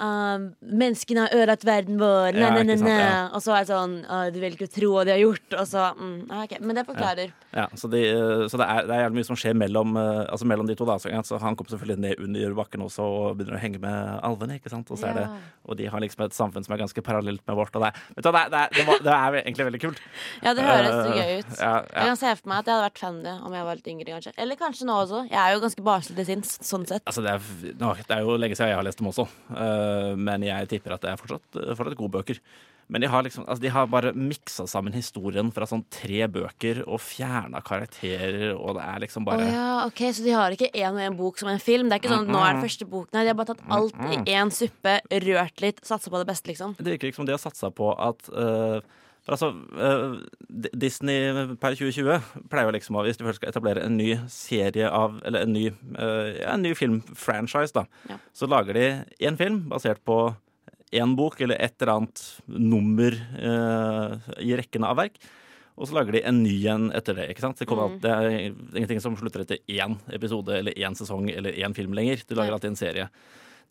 uh, 0.03 0.49
Menneskene 0.83 1.27
har 1.27 1.37
ødelagt 1.39 1.65
verden 1.67 2.01
vår, 2.01 2.35
Ja, 2.37 2.51
ne, 2.57 2.65
ne, 2.67 2.77
ne, 2.83 2.97
ja. 2.99 3.21
Og 3.33 3.43
så 3.45 3.55
er 3.57 3.65
det 3.65 3.71
sånn 3.73 3.95
uh, 4.09 4.27
Du 4.35 4.41
vil 4.43 4.57
ikke 4.57 4.69
tro 4.73 4.91
hva 4.97 5.05
de 5.07 5.15
har 5.15 5.23
gjort. 5.23 5.57
Og 5.61 5.69
så 5.71 5.87
mm, 5.95 6.19
okay. 6.43 6.61
Men 6.61 6.79
det 6.81 6.85
forklarer. 6.89 7.33
Ja, 7.53 7.67
så, 7.77 7.89
de, 7.93 8.01
eh, 8.09 8.43
så 8.49 8.57
det, 8.61 8.67
er, 8.67 8.87
det 8.89 8.95
er 8.97 9.03
jævlig 9.05 9.19
mye 9.21 9.29
som 9.29 9.37
skjer 9.39 9.57
mellom, 9.61 9.97
eh, 10.01 10.23
altså 10.33 10.47
mellom 10.49 10.69
de 10.69 10.77
to. 10.79 10.87
Da. 10.89 10.97
Så, 11.03 11.39
han 11.43 11.57
kommer 11.59 11.75
selvfølgelig 11.75 12.01
ned 12.01 12.23
under 12.25 12.55
bakken 12.57 12.85
også 12.87 13.05
og 13.05 13.37
begynner 13.37 13.59
å 13.59 13.61
henge 13.63 13.81
med 13.83 14.15
alvene. 14.25 14.57
ikke 14.57 14.73
sant? 14.73 14.89
Og, 14.89 14.99
så 15.01 15.13
det, 15.17 15.27
og 15.69 15.77
de 15.77 15.89
har 15.93 16.01
liksom 16.03 16.25
et 16.25 16.37
samfunn 16.37 16.65
som 16.65 16.73
er 16.77 16.81
ganske 16.81 17.05
parallelt 17.05 17.45
med 17.49 17.59
vårt. 17.59 17.77
Og 17.77 17.85
det, 17.85 17.91
er- 17.93 18.15
vet 18.17 18.25
du, 18.25 18.31
det, 18.33 18.43
er- 18.63 19.05
det, 19.05 19.13
er, 19.19 19.39
egentlig 19.43 19.67
veldig 19.69 19.83
kult. 19.85 20.01
Ja, 20.43 20.55
det 20.57 20.65
høres 20.67 20.91
så 20.97 21.11
Eh, 21.13 21.19
gøy 21.19 21.33
ut. 21.43 21.51
Ja, 21.61 21.73
Jeg 21.93 22.09
kan 22.09 22.19
se 22.23 22.31
for 22.39 22.49
meg 22.53 22.63
at 22.63 22.69
jeg 22.71 22.75
hadde 22.79 22.87
vært 22.87 23.01
fan 23.03 23.19
det 23.27 23.35
om 23.45 23.55
jeg 23.59 23.67
var 23.69 23.79
litt 23.79 23.91
yngre. 23.93 24.15
kanskje 24.17 24.33
Eller 24.45 24.59
kanskje 24.61 24.87
nå 24.89 24.97
også. 25.05 25.21
Jeg 25.29 25.41
er 25.43 25.53
jo 25.57 25.61
ganske 25.67 25.85
barnslig 25.87 26.17
til 26.19 26.29
sinns, 26.31 26.55
sånn 26.65 26.87
sett. 26.89 27.05
Altså, 27.05 27.25
det, 27.27 27.35
er, 27.37 27.75
nå, 27.83 27.93
det 28.01 28.17
er 28.17 28.25
jo 28.25 28.39
lenge 28.41 28.57
siden 28.59 28.73
jeg 28.73 28.79
har 28.81 28.87
lest 28.89 29.03
dem 29.03 29.11
også, 29.13 29.27
eh, 29.53 29.92
men 30.19 30.45
jeg 30.47 30.71
tipper 30.71 30.97
at 30.97 31.05
det 31.05 31.15
er 31.15 31.21
fortsatt, 31.21 31.49
fortsatt 31.79 31.99
gode 31.99 32.17
bøker. 32.21 32.43
Men 32.93 33.01
de 33.01 33.09
har, 33.09 33.23
liksom, 33.25 33.45
altså, 33.49 33.63
de 33.63 33.71
har 33.73 33.87
bare 33.89 34.11
miksa 34.13 34.67
sammen 34.69 34.93
historien 34.93 35.49
fra 35.55 35.65
sånn 35.69 35.85
tre 35.93 36.27
bøker 36.29 36.83
og 36.85 37.01
fjerna 37.01 37.63
karakterer, 37.65 38.51
og 38.53 38.77
det 38.77 38.85
er 38.85 39.05
liksom 39.07 39.25
bare 39.25 39.47
bare 39.47 39.53
ja, 39.55 39.69
ok, 39.87 40.03
Så 40.13 40.27
de 40.27 40.35
har 40.37 40.53
ikke 40.53 40.69
én 40.75 40.91
og 40.91 41.01
én 41.01 41.17
bok 41.17 41.41
som 41.41 41.49
en 41.53 41.63
film? 41.63 41.89
Det 41.89 41.97
er 41.97 42.03
ikke 42.03 42.13
sånn 42.13 42.29
nå 42.29 42.43
er 42.45 42.59
det 42.59 42.67
første 42.67 42.89
bok 42.91 43.09
Nei, 43.15 43.25
de 43.25 43.33
har 43.33 43.39
bare 43.39 43.55
tatt 43.55 43.63
alt 43.73 44.03
i 44.11 44.35
én 44.35 44.53
suppe, 44.53 44.99
rørt 45.25 45.65
litt, 45.65 45.81
satsa 45.87 46.13
på 46.13 46.21
det 46.21 46.29
beste, 46.29 46.53
liksom. 46.53 46.75
Det 46.81 46.97
virker 46.97 47.09
ikke 47.11 47.23
som 47.23 47.29
de 47.29 47.37
har 47.37 47.43
satsa 47.43 47.73
på 47.73 47.93
at 47.97 48.29
eh, 48.29 48.99
for 49.23 49.37
altså, 49.37 49.49
eh, 49.79 50.69
Disney 50.75 51.55
per 51.63 51.77
2020 51.79 52.47
pleier 52.51 52.67
jo 52.67 52.75
liksom 52.75 52.97
å, 52.99 53.05
hvis 53.07 53.17
de 53.21 53.25
først 53.29 53.39
skal 53.41 53.53
etablere 53.53 53.85
en 53.87 53.97
ny 53.97 54.17
serie 54.29 54.89
av 54.91 55.21
Eller 55.25 55.45
en 55.47 55.53
ny, 55.55 55.67
eh, 55.69 56.31
ja, 56.41 56.55
en 56.57 56.63
ny 56.63 56.73
filmfranchise, 56.75 57.73
da, 57.77 57.85
Ja. 58.11 58.17
så 58.35 58.49
lager 58.51 58.75
de 58.75 59.05
én 59.21 59.37
film 59.39 59.69
basert 59.71 60.03
på 60.05 60.35
én 60.93 61.15
bok 61.17 61.41
eller 61.41 61.57
et 61.63 61.75
eller 61.81 61.93
annet 61.95 62.25
nummer 62.49 63.13
eh, 63.13 64.19
i 64.45 64.57
rekken 64.59 64.85
av 64.85 64.97
verk. 64.99 65.17
Og 65.79 65.89
så 65.89 65.95
lager 65.97 66.13
de 66.13 66.21
en 66.29 66.43
ny 66.43 66.67
en 66.69 66.91
etter 66.93 67.15
det. 67.17 67.31
ikke 67.33 67.41
sant? 67.41 67.57
Det, 67.59 67.67
kommer 67.67 67.89
Mm. 67.89 67.93
alt, 67.95 68.03
det 68.03 68.11
er 68.11 68.55
ingenting 68.77 69.01
som 69.01 69.17
slutter 69.17 69.41
etter 69.41 69.57
én 69.73 69.97
episode 70.13 70.51
eller 70.59 70.73
én 70.77 70.93
sesong 70.95 71.31
eller 71.33 71.53
én 71.53 71.73
film 71.75 71.95
lenger. 71.95 72.21
Du 72.29 72.35
lager 72.35 72.53
alltid 72.53 72.71
en 72.71 72.77
serie. 72.77 73.09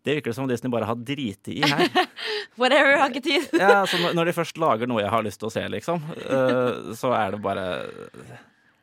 Det 0.04 0.16
virker 0.18 0.32
det 0.32 0.36
som 0.40 0.48
Disney 0.50 0.72
bare 0.74 0.88
har 0.90 0.96
driti 0.98 1.60
i 1.60 1.66
her. 1.70 1.88
Whatever, 2.62 2.98
har 2.98 3.12
ikke 3.12 3.22
tid. 3.26 3.50
Ja, 3.54 3.84
så 3.86 4.00
når- 4.02 4.16
når 4.18 4.26
de 4.32 4.38
først 4.38 4.58
lager 4.62 4.90
noe 4.90 5.02
jeg 5.04 5.12
har 5.14 5.24
lyst 5.26 5.40
til 5.44 5.50
å 5.50 5.54
se, 5.54 5.62
liksom, 5.70 6.02
eh, 6.18 6.96
så 6.98 7.14
er 7.18 7.36
det 7.38 7.42
bare 7.44 7.68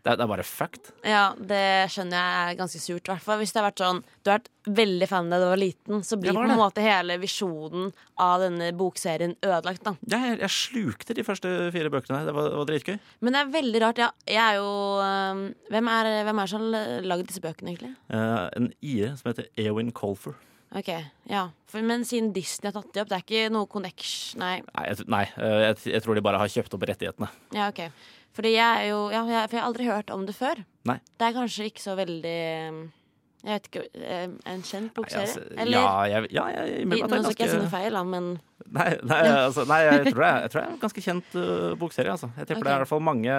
Det 0.08 0.14
er, 0.14 0.28
bare 0.30 0.44
fucked. 0.46 0.92
Ja, 1.04 1.34
det 1.36 1.90
skjønner 1.92 2.16
jeg 2.16 2.52
er 2.52 2.56
ganske 2.56 2.80
surt. 2.80 3.08
I 3.10 3.16
hvis 3.42 3.52
det 3.52 3.58
har 3.60 3.66
vært 3.66 3.82
sånn 3.82 3.98
Du 4.24 4.30
har 4.30 4.38
vært 4.38 4.48
veldig 4.78 5.08
fan 5.10 5.28
da 5.28 5.40
du 5.42 5.44
var 5.50 5.58
liten, 5.60 6.00
så 6.06 6.16
blir 6.16 6.32
på 6.32 6.44
en 6.46 6.54
måte 6.56 6.80
hele 6.80 7.18
visjonen 7.20 7.90
av 8.16 8.40
denne 8.40 8.70
bokserien 8.78 9.34
ødelagt, 9.42 9.82
da. 9.84 9.96
Jeg, 10.08 10.38
jeg 10.40 10.48
slukte 10.54 11.14
de 11.18 11.24
første 11.26 11.50
fire 11.74 11.90
bøkene. 11.92 12.22
Det 12.24 12.32
var, 12.32 12.48
var 12.56 12.64
dritgøy. 12.70 12.96
Men 13.20 13.32
det 13.36 13.40
er 13.42 13.52
veldig 13.58 13.82
rart. 13.84 13.98
Ja, 13.98 14.10
jeg 14.24 14.40
er 14.46 14.54
jo 14.62 14.70
øhm, 15.02 15.44
hvem, 15.74 15.88
er, 15.98 16.10
hvem 16.30 16.38
er 16.44 16.46
som 16.54 16.60
har 16.72 17.02
lagd 17.10 17.26
disse 17.28 17.42
bøkene, 17.44 17.74
egentlig? 17.74 17.92
Uh, 18.08 18.48
en 18.56 18.70
IE 18.80 19.10
som 19.18 19.32
heter 19.32 19.50
Eowyn 19.58 19.90
Colfer. 19.92 20.38
Ok, 20.76 20.88
ja 21.30 21.46
For, 21.70 21.80
Men 21.80 22.04
siden 22.04 22.32
Disney 22.36 22.68
har 22.68 22.76
tatt 22.76 22.92
de 22.92 23.00
opp, 23.00 23.08
det 23.08 23.16
er 23.16 23.24
ikke 23.24 23.52
noe 23.54 23.68
connection 23.70 24.42
Nei. 24.42 24.58
Nei, 24.66 24.84
jeg, 24.90 25.06
nei 25.08 25.24
eh, 25.30 25.58
jeg, 25.64 25.78
jeg 25.94 26.04
tror 26.04 26.18
de 26.18 26.24
bare 26.26 26.40
har 26.42 26.52
kjøpt 26.52 26.76
opp 26.76 26.84
rettighetene. 26.90 27.30
Ja, 27.56 27.70
ok. 27.72 27.86
Fordi 28.36 28.52
jeg 28.52 28.82
er 28.82 28.90
jo 28.90 29.00
ja, 29.10 29.22
jeg, 29.24 29.48
For 29.48 29.56
jeg 29.56 29.62
har 29.62 29.70
aldri 29.70 29.88
hørt 29.88 30.12
om 30.14 30.26
det 30.28 30.36
før. 30.36 30.60
Nei. 30.88 30.98
Det 31.16 31.28
er 31.28 31.36
kanskje 31.38 31.70
ikke 31.70 31.84
så 31.84 31.96
veldig 31.98 32.34
Jeg 32.34 33.54
vet 33.54 33.70
ikke 33.70 33.86
øh, 33.88 34.36
En 34.52 34.62
kjent 34.66 34.92
bokserie? 34.96 35.24
altså, 35.24 35.46
Eller 35.56 35.78
ja, 35.78 35.96
jeg, 36.12 36.28
ja, 36.36 36.44
jeg 36.52 36.76
jeg, 36.76 36.90
Nå 36.92 37.00
skal 37.00 37.32
det 37.32 37.40
jeg 37.46 37.54
si 37.54 37.62
noe 37.62 37.72
feil, 37.72 37.96
da, 37.96 38.04
men 38.04 38.30
Nei, 38.68 38.90
nei, 39.00 39.18
altså, 39.32 39.64
nei 39.64 39.80
jeg, 39.86 40.12
tror 40.12 40.26
det 40.26 40.30
jeg 40.44 40.52
tror 40.52 40.60
det 40.60 40.66
er 40.66 40.72
en 40.74 40.80
ganske 40.82 41.02
kjent 41.02 41.36
uh, 41.40 41.72
bokserie. 41.80 42.12
Altså. 42.12 42.28
Jeg 42.36 42.50
tipper 42.50 42.66
det 42.66 42.72
er 42.74 42.80
i 42.82 42.82
hvert 42.82 42.90
fall 42.90 43.00
mange 43.00 43.36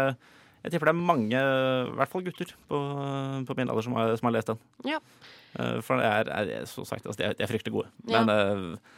Jeg 0.63 0.74
tipper 0.74 0.89
det 0.91 0.95
er 0.95 1.04
mange, 1.08 1.39
i 1.39 1.98
hvert 2.00 2.12
fall 2.12 2.24
gutter 2.26 2.50
på, 2.67 2.80
på 3.48 3.56
min 3.60 3.69
alder, 3.72 3.86
som 3.86 3.93
har, 4.00 4.15
som 4.19 4.28
har 4.28 4.36
lest 4.36 4.52
den. 4.52 4.60
Ja. 4.89 5.00
Eh, 5.60 5.78
for 5.86 6.02
det 6.02 6.08
er, 6.10 6.34
er 6.60 6.65
så 6.69 6.84
sagt, 6.88 7.06
altså, 7.08 7.19
de 7.22 7.30
er, 7.30 7.38
de 7.39 7.45
er 7.45 7.52
fryktelig 7.54 7.78
gode. 7.78 7.93
Ja. 8.12 8.19
Men 8.26 8.34
eh, 8.34 8.98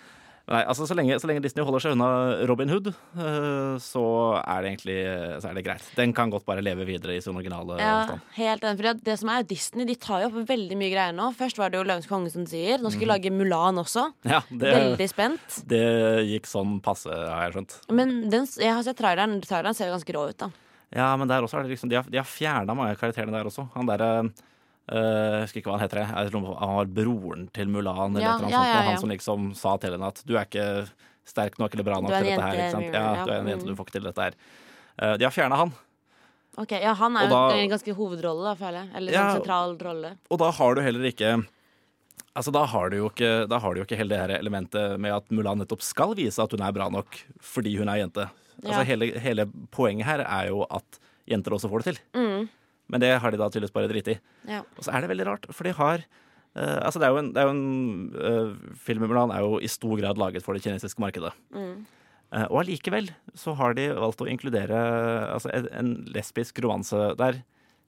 nei, 0.51 0.63
altså, 0.65 0.87
så, 0.89 0.95
lenge, 0.97 1.15
så 1.21 1.29
lenge 1.29 1.43
Disney 1.45 1.63
holder 1.63 1.83
seg 1.85 1.93
unna 1.93 2.07
Robin 2.49 2.71
Hood, 2.73 2.89
eh, 2.89 3.75
så 3.85 4.01
er 4.41 4.65
det 4.65 4.71
egentlig 4.71 4.95
så 5.43 5.51
er 5.51 5.59
det 5.59 5.63
greit. 5.69 5.85
Den 5.99 6.15
kan 6.17 6.33
godt 6.33 6.47
bare 6.49 6.63
leve 6.65 6.87
videre 6.89 7.13
i 7.15 7.21
sin 7.23 7.37
originale 7.37 7.77
Ja, 7.79 7.93
stand. 8.09 8.25
helt 8.39 8.65
enig. 8.67 8.81
For 8.81 9.03
det 9.11 9.15
som 9.21 9.31
er 9.35 9.45
Disney, 9.53 9.85
de 9.91 9.95
tar 10.01 10.25
jo 10.25 10.31
opp 10.31 10.41
veldig 10.49 10.79
mye 10.81 10.89
greier 10.95 11.13
nå. 11.15 11.29
Først 11.37 11.61
var 11.61 11.69
det 11.71 11.77
jo 11.79 11.85
Løvens 11.87 12.09
konge, 12.09 12.33
som 12.33 12.49
sier. 12.49 12.81
Nå 12.81 12.89
skal 12.91 13.05
de 13.05 13.11
lage 13.13 13.31
Mulan 13.37 13.77
også. 13.85 14.07
Ja, 14.25 14.41
det, 14.49 14.73
Veldig 14.79 15.09
spent. 15.13 15.61
det 15.69 15.85
gikk 16.33 16.49
sånn 16.49 16.79
passe, 16.83 17.13
har 17.13 17.45
jeg 17.51 17.59
skjønt. 17.59 17.77
Men 18.01 18.17
den, 18.33 18.49
jeg 18.57 18.73
har 18.73 18.83
sett 18.89 18.97
traileren. 18.99 19.37
Traileren 19.45 19.77
ser 19.77 19.93
jo 19.93 19.95
ganske 19.99 20.17
rå 20.17 20.25
ut, 20.33 20.41
da. 20.41 20.51
Ja, 20.91 21.11
men 21.15 21.29
der 21.29 21.45
også 21.45 21.59
er 21.59 21.67
det 21.67 21.71
liksom 21.73 21.89
De 21.89 21.95
har, 21.95 22.07
de 22.07 22.19
har 22.19 22.27
fjerna 22.27 22.75
mange 22.75 22.97
karakterene 22.99 23.33
der 23.35 23.47
også. 23.47 23.67
Han 23.75 23.87
derre 23.87 24.09
eh, 24.21 24.95
jeg 24.95 25.45
husker 25.45 25.61
ikke 25.61 25.71
hva 25.71 25.77
han 25.77 25.85
heter. 25.85 26.01
Jeg 26.03 26.33
han 26.33 26.75
var 26.79 26.91
broren 26.97 27.45
til 27.55 27.71
Mulan. 27.71 28.17
Eller 28.17 28.27
Ja, 28.27 28.33
eller 28.37 28.51
ja, 28.51 28.65
ja, 28.65 28.81
og 28.81 28.89
Han 28.89 28.99
som 29.03 29.13
liksom 29.13 29.53
sa 29.55 29.77
til 29.77 29.95
henne 29.95 30.11
at 30.11 30.19
du 30.27 30.35
er 30.35 30.49
ikke 30.49 30.67
sterk 31.27 31.55
nok 31.61 31.73
eller 31.75 31.87
bra 31.87 32.01
nok 32.01 32.11
til 32.11 32.27
dette 32.27 32.43
her. 32.43 32.59
Ikke 32.59 32.75
sant? 32.75 32.89
Ja, 32.91 33.05
ja, 33.21 33.23
du 33.23 33.31
er 33.31 33.39
en 33.39 33.47
mm. 33.47 33.53
jente, 33.53 33.69
du 33.69 33.77
får 33.77 33.87
ikke 33.87 33.97
til 33.99 34.09
dette 34.09 34.27
her. 34.27 34.37
Uh, 34.99 35.15
de 35.15 35.27
har 35.27 35.33
fjerna 35.33 35.63
han, 35.63 35.73
Ok, 36.59 36.73
Ja, 36.83 36.91
han 36.99 37.15
er 37.15 37.29
da- 37.31 37.55
en 37.55 37.69
ganske 37.71 37.93
hovedrolle, 37.95 38.43
da, 38.43 38.55
føler 38.59 38.81
jeg. 38.81 38.89
Eller 38.95 39.13
Ja, 39.13 39.21
sånn 39.29 39.39
sentral 39.39 39.77
rolle. 39.79 40.17
og 40.29 40.39
da 40.39 40.51
har 40.51 40.75
du 40.75 40.81
heller 40.81 41.05
ikke 41.07 41.47
Altså, 42.35 42.51
da 42.51 42.65
har 42.65 42.89
du 42.89 42.95
jo 42.95 43.09
ikke, 43.09 43.47
da 43.49 43.59
har 43.59 43.73
du 43.73 43.81
jo 43.81 43.83
ikke 43.83 43.97
hele 43.97 44.09
det 44.09 44.19
her 44.19 44.39
elementet 44.39 44.97
med 44.97 45.11
at 45.11 45.29
Mulan 45.31 45.59
nettopp 45.59 45.81
skal 45.81 46.15
vise 46.15 46.39
at 46.39 46.51
hun 46.51 46.61
er 46.61 46.71
bra 46.71 46.87
nok 46.87 47.17
fordi 47.41 47.77
hun 47.77 47.89
er 47.89 48.07
jente. 48.07 48.29
Altså, 48.61 48.81
hele, 48.87 49.11
hele 49.23 49.45
poenget 49.73 50.07
her 50.07 50.23
er 50.25 50.49
jo 50.51 50.65
at 50.69 50.99
jenter 51.29 51.55
også 51.55 51.69
får 51.71 51.83
det 51.83 51.91
til. 51.91 52.01
Mm. 52.17 52.49
Men 52.91 53.03
det 53.03 53.13
har 53.23 53.31
de 53.31 53.39
da 53.39 53.47
tydeligvis 53.49 53.75
bare 53.75 53.89
driti 53.91 54.17
i. 54.17 54.19
Ja. 54.49 54.65
Og 54.75 54.83
så 54.85 54.91
er 54.91 55.03
det 55.03 55.11
veldig 55.13 55.27
rart, 55.29 55.47
for 55.55 55.67
de 55.67 55.73
har 55.77 56.03
uh, 56.03 56.79
Altså, 56.83 56.99
det 56.99 57.07
er 57.07 57.15
jo 57.15 57.21
en, 57.21 57.31
det 57.35 57.41
er 57.41 57.53
en 57.53 57.63
eh, 58.19 58.75
Filmen 58.75 59.09
Mulan 59.11 59.31
er 59.31 59.45
jo 59.45 59.61
i 59.63 59.69
stor 59.71 59.95
grad 59.99 60.19
laget 60.19 60.43
for 60.43 60.57
det 60.57 60.65
kinesiske 60.65 61.01
markedet. 61.01 61.31
Mm. 61.55 61.85
Uh, 62.31 62.45
og 62.49 62.61
allikevel 62.63 63.11
så 63.35 63.55
har 63.59 63.75
de 63.79 63.89
valgt 63.95 64.23
å 64.23 64.29
inkludere 64.31 64.81
altså, 65.31 65.51
en, 65.55 65.69
en 65.71 65.95
lesbisk 66.11 66.59
romanse 66.63 67.13
der 67.19 67.41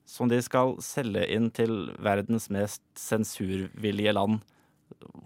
som 0.08 0.28
de 0.28 0.40
skal 0.44 0.76
selge 0.84 1.24
inn 1.32 1.48
til 1.56 1.88
verdens 2.04 2.50
mest 2.52 2.82
sensurvillige 3.00 4.12
land, 4.12 4.42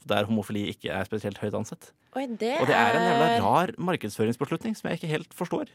der 0.09 0.25
homofili 0.29 0.67
ikke 0.73 0.91
er 0.95 1.09
spesielt 1.09 1.39
høyt 1.43 1.57
ansett. 1.59 1.91
Oi, 2.17 2.25
det 2.41 2.55
Og 2.63 2.67
det 2.71 2.75
er 2.77 2.97
en 2.97 3.05
jævla 3.05 3.29
rar 3.45 3.73
markedsføringsbeslutning 3.91 4.77
som 4.79 4.89
jeg 4.89 4.99
ikke 5.01 5.11
helt 5.13 5.35
forstår. 5.37 5.69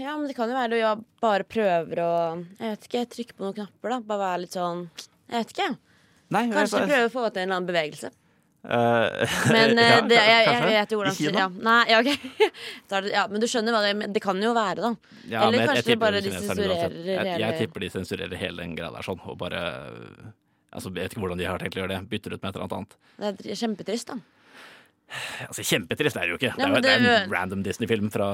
Ja, 0.00 0.14
men 0.16 0.24
det 0.30 0.36
kan 0.38 0.48
jo 0.48 0.56
være 0.56 0.72
du 0.72 1.04
bare 1.20 1.44
prøver 1.44 2.00
å 2.00 2.12
Jeg 2.56 2.70
vet 2.70 2.86
ikke, 2.88 3.02
trykke 3.12 3.34
på 3.36 3.44
noen 3.44 3.56
knapper, 3.58 3.90
da. 3.92 3.98
Bare 4.08 4.22
være 4.22 4.44
litt 4.46 4.56
sånn 4.56 4.86
Jeg 5.28 5.42
vet 5.42 5.52
ikke. 5.52 5.66
Nei, 6.32 6.46
Kanskje 6.54 6.78
bare... 6.80 6.88
prøve 6.94 7.10
å 7.10 7.12
få 7.12 7.26
til 7.28 7.42
en 7.42 7.44
eller 7.44 7.58
annen 7.60 7.68
bevegelse. 7.68 8.10
Uh, 8.66 9.22
Men 9.54 9.78
eh, 9.78 9.90
ja, 9.92 9.98
det, 10.02 10.16
jeg, 10.16 10.30
jeg, 10.32 10.54
jeg 10.56 10.70
vet 10.72 10.90
jo 10.90 10.96
I 10.96 10.98
hvordan 11.02 11.18
Kina? 11.20 11.42
ja. 11.44 11.50
Nei, 11.68 11.82
ja, 11.92 12.00
ok. 12.00 12.48
Så 12.88 13.02
det, 13.04 13.12
ja, 13.12 13.26
men 13.30 13.44
du 13.44 13.46
skjønner 13.52 13.76
hva 13.76 13.82
det 13.84 13.92
er. 13.92 14.14
Det 14.16 14.22
kan 14.24 14.40
jo 14.42 14.54
være, 14.56 14.88
da. 14.88 14.90
Eller 15.44 15.68
kanskje 15.70 15.92
jeg- 15.92 16.00
bare 16.02 16.24
de 16.24 16.32
sensurerer 16.34 16.96
jeg, 16.96 17.14
jeg 17.14 17.36
hele- 17.36 17.52
tipper 17.60 17.84
de 17.84 17.92
sensurerer 17.94 18.40
hele 18.40 18.64
den 18.64 18.74
greia 18.80 18.90
der 18.96 19.06
sånn, 19.06 19.20
og 19.22 19.38
bare 19.44 19.60
Altså, 20.76 20.92
Jeg 20.92 21.06
vet 21.06 21.14
ikke 21.14 21.24
hvordan 21.24 21.40
de 21.40 21.48
har 21.48 21.62
tenkt 21.62 21.78
å 21.78 21.82
gjøre 21.82 21.94
det. 21.94 22.00
Bytter 22.12 22.36
ut 22.36 22.42
med 22.42 22.50
et 22.50 22.58
eller 22.60 22.76
annet. 22.76 22.96
Det 23.16 23.50
er 23.50 23.60
kjempetrist, 23.64 24.12
da. 24.12 24.18
Altså, 25.46 25.64
Kjempetrist 25.64 26.18
er 26.18 26.26
det 26.26 26.34
jo 26.34 26.38
ikke. 26.40 26.52
Det 26.56 26.66
er 26.66 26.74
jo 26.74 26.82
det 26.84 26.92
er 26.92 27.04
en 27.24 27.32
random 27.32 27.62
Disney-film 27.64 28.10
fra 28.12 28.28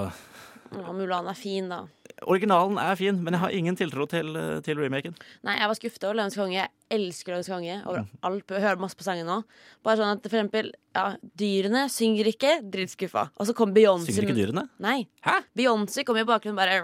ja, 0.73 0.93
Mulan 0.97 1.29
er 1.29 1.37
fin, 1.37 1.69
da. 1.71 1.83
Originalen 2.31 2.79
er 2.79 2.97
fin, 3.01 3.19
men 3.25 3.35
jeg 3.37 3.41
har 3.43 3.55
ingen 3.57 3.77
tiltro 3.79 4.07
til, 4.11 4.35
til 4.67 4.79
remaken. 4.79 5.15
Nei, 5.47 5.57
jeg 5.59 5.69
var 5.71 5.79
skuffet 5.79 6.05
over 6.07 6.19
Løvens 6.21 6.37
konge. 6.39 6.55
Jeg 6.61 6.71
elsker 6.93 7.33
Løvens 7.35 7.49
konge. 7.51 7.77
Mm. 7.81 7.89
Overalt. 7.89 8.53
Jeg 8.57 8.63
hører 8.65 8.81
masse 8.83 8.99
på 8.99 9.07
sangen 9.07 9.27
nå. 9.29 9.39
Bare 9.87 9.99
sånn 9.99 10.13
at 10.15 10.23
for 10.29 10.37
eksempel 10.39 10.71
ja, 10.95 11.05
Dyrene 11.41 11.83
synger 11.93 12.29
ikke. 12.31 12.53
Dritskuffa. 12.73 13.25
Og 13.41 13.49
så 13.49 13.55
kom 13.59 13.73
Beyoncé 13.75 14.13
Synger 14.15 14.29
ikke 14.29 14.37
dyrene? 14.39 14.65
Nei. 14.85 14.99
Hæ? 15.27 15.39
Beyoncé 15.59 16.05
kom 16.09 16.19
i 16.21 16.25
bakgrunnen 16.29 16.59
bare 16.61 16.79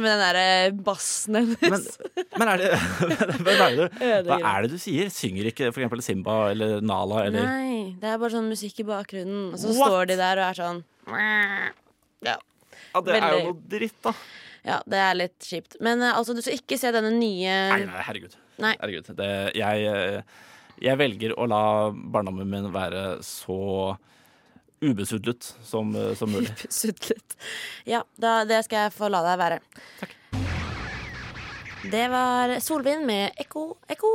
med 0.00 0.08
den 0.08 0.22
derre 0.24 0.46
bassen 0.88 1.38
hennes. 1.40 1.58
Men, 1.62 2.30
men 2.40 2.52
er 2.54 2.62
det 2.62 2.70
Hva 3.42 3.56
er 3.56 3.76
det, 3.76 3.88
du- 3.92 4.30
hva 4.32 4.38
er 4.54 4.66
det 4.66 4.72
du 4.72 4.78
sier? 4.82 5.10
Synger 5.12 5.50
ikke 5.52 5.68
for 5.70 5.82
eksempel 5.82 6.02
Simba 6.04 6.38
eller 6.54 6.80
Nala 6.82 7.26
eller 7.28 7.46
Nei, 7.46 7.82
det 8.00 8.08
er 8.12 8.18
bare 8.22 8.34
sånn 8.34 8.48
musikk 8.50 8.80
i 8.82 8.88
bakgrunnen. 8.88 9.50
Og 9.52 9.60
så 9.62 9.70
What? 9.76 9.92
står 9.92 10.10
de 10.14 10.18
der 10.22 10.40
og 10.42 10.48
er 10.50 10.58
sånn 10.62 10.82
Ja. 12.24 12.38
Ja, 12.92 13.00
det 13.00 13.14
er 13.18 13.32
jo 13.38 13.44
noe 13.52 13.60
dritt, 13.72 13.94
da. 14.04 14.12
Ja, 14.66 14.78
det 14.86 15.00
er 15.02 15.18
litt 15.18 15.42
kjipt. 15.46 15.76
Men 15.82 16.02
eh, 16.02 16.14
altså, 16.14 16.36
du 16.36 16.42
skal 16.44 16.58
ikke 16.60 16.78
se 16.78 16.92
denne 16.94 17.10
nye 17.16 17.58
Nei, 17.72 17.82
nei, 17.88 18.06
herregud. 18.06 18.38
Nei. 18.62 18.76
herregud. 18.78 19.10
Det, 19.18 19.28
jeg, 19.58 19.86
eh, 19.90 20.40
jeg 20.82 21.00
velger 21.00 21.34
å 21.34 21.48
la 21.50 21.64
barndommen 21.90 22.50
min 22.50 22.70
være 22.74 23.20
så 23.26 23.96
ubesudlet 24.82 25.54
som, 25.66 25.94
eh, 25.98 26.14
som 26.18 26.30
mulig. 26.32 26.54
Sudlet. 26.80 27.38
Ja, 27.88 28.04
da, 28.16 28.42
det 28.48 28.64
skal 28.68 28.86
jeg 28.86 28.96
få 28.96 29.10
la 29.12 29.24
deg 29.26 29.40
være. 29.42 29.62
Det 31.90 32.08
var 32.08 32.60
Solvind 32.62 33.06
med 33.06 33.32
Ekko, 33.42 33.62
ekko. 33.90 34.10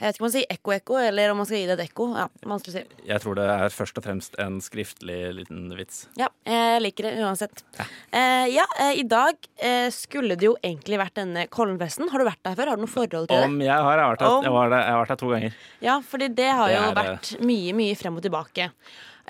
Jeg 0.00 0.02
vet 0.02 0.16
ikke 0.16 0.22
om 0.22 0.24
man 0.26 0.32
sier 0.34 0.50
ekko, 0.50 0.72
ekko, 0.74 0.96
eller 0.98 1.30
om 1.30 1.38
man 1.38 1.46
skal 1.46 1.60
gi 1.60 1.68
det 1.68 1.76
et 1.76 1.82
ekko. 1.84 2.08
Ja, 2.18 2.24
vanskelig 2.50 2.72
å 2.72 2.76
si. 2.80 3.04
Jeg 3.06 3.22
tror 3.22 3.38
det 3.38 3.44
er 3.52 3.74
først 3.74 4.00
og 4.00 4.06
fremst 4.06 4.38
en 4.42 4.56
skriftlig 4.64 5.18
liten 5.36 5.68
vits. 5.78 6.00
Ja, 6.18 6.26
jeg 6.48 6.82
liker 6.82 7.06
det 7.06 7.12
uansett. 7.22 7.62
Eh, 7.78 8.48
ja, 8.50 8.66
eh, 8.82 8.98
i 8.98 9.06
dag 9.06 9.38
eh, 9.62 9.86
skulle 9.94 10.34
det 10.40 10.48
jo 10.48 10.56
egentlig 10.58 10.98
vært 10.98 11.20
denne 11.20 11.46
Kollenfesten. 11.54 12.10
Har 12.10 12.18
du 12.18 12.26
vært 12.26 12.42
der 12.42 12.58
før? 12.58 12.72
Har 12.72 12.82
du 12.82 12.84
noe 12.88 12.94
forhold 12.96 13.14
til 13.14 13.30
det? 13.30 13.40
Om 13.46 13.56
jeg 13.62 13.70
har, 13.70 13.94
jeg 13.94 14.04
har 14.08 14.16
vært 14.16 14.26
der, 14.26 14.36
jeg 14.50 14.74
der, 14.74 14.76
jeg 14.82 14.90
har 14.96 15.02
vært 15.04 15.14
der 15.14 15.22
to 15.22 15.32
ganger. 15.36 15.58
Ja, 15.86 15.98
fordi 16.10 16.30
det 16.42 16.50
har 16.50 16.66
Det 16.72 16.76
jo 16.76 16.84
er, 16.88 16.98
vært 16.98 17.32
mye, 17.46 17.78
mye 17.84 18.02
frem 18.02 18.18
og 18.18 18.26
tilbake. 18.26 18.70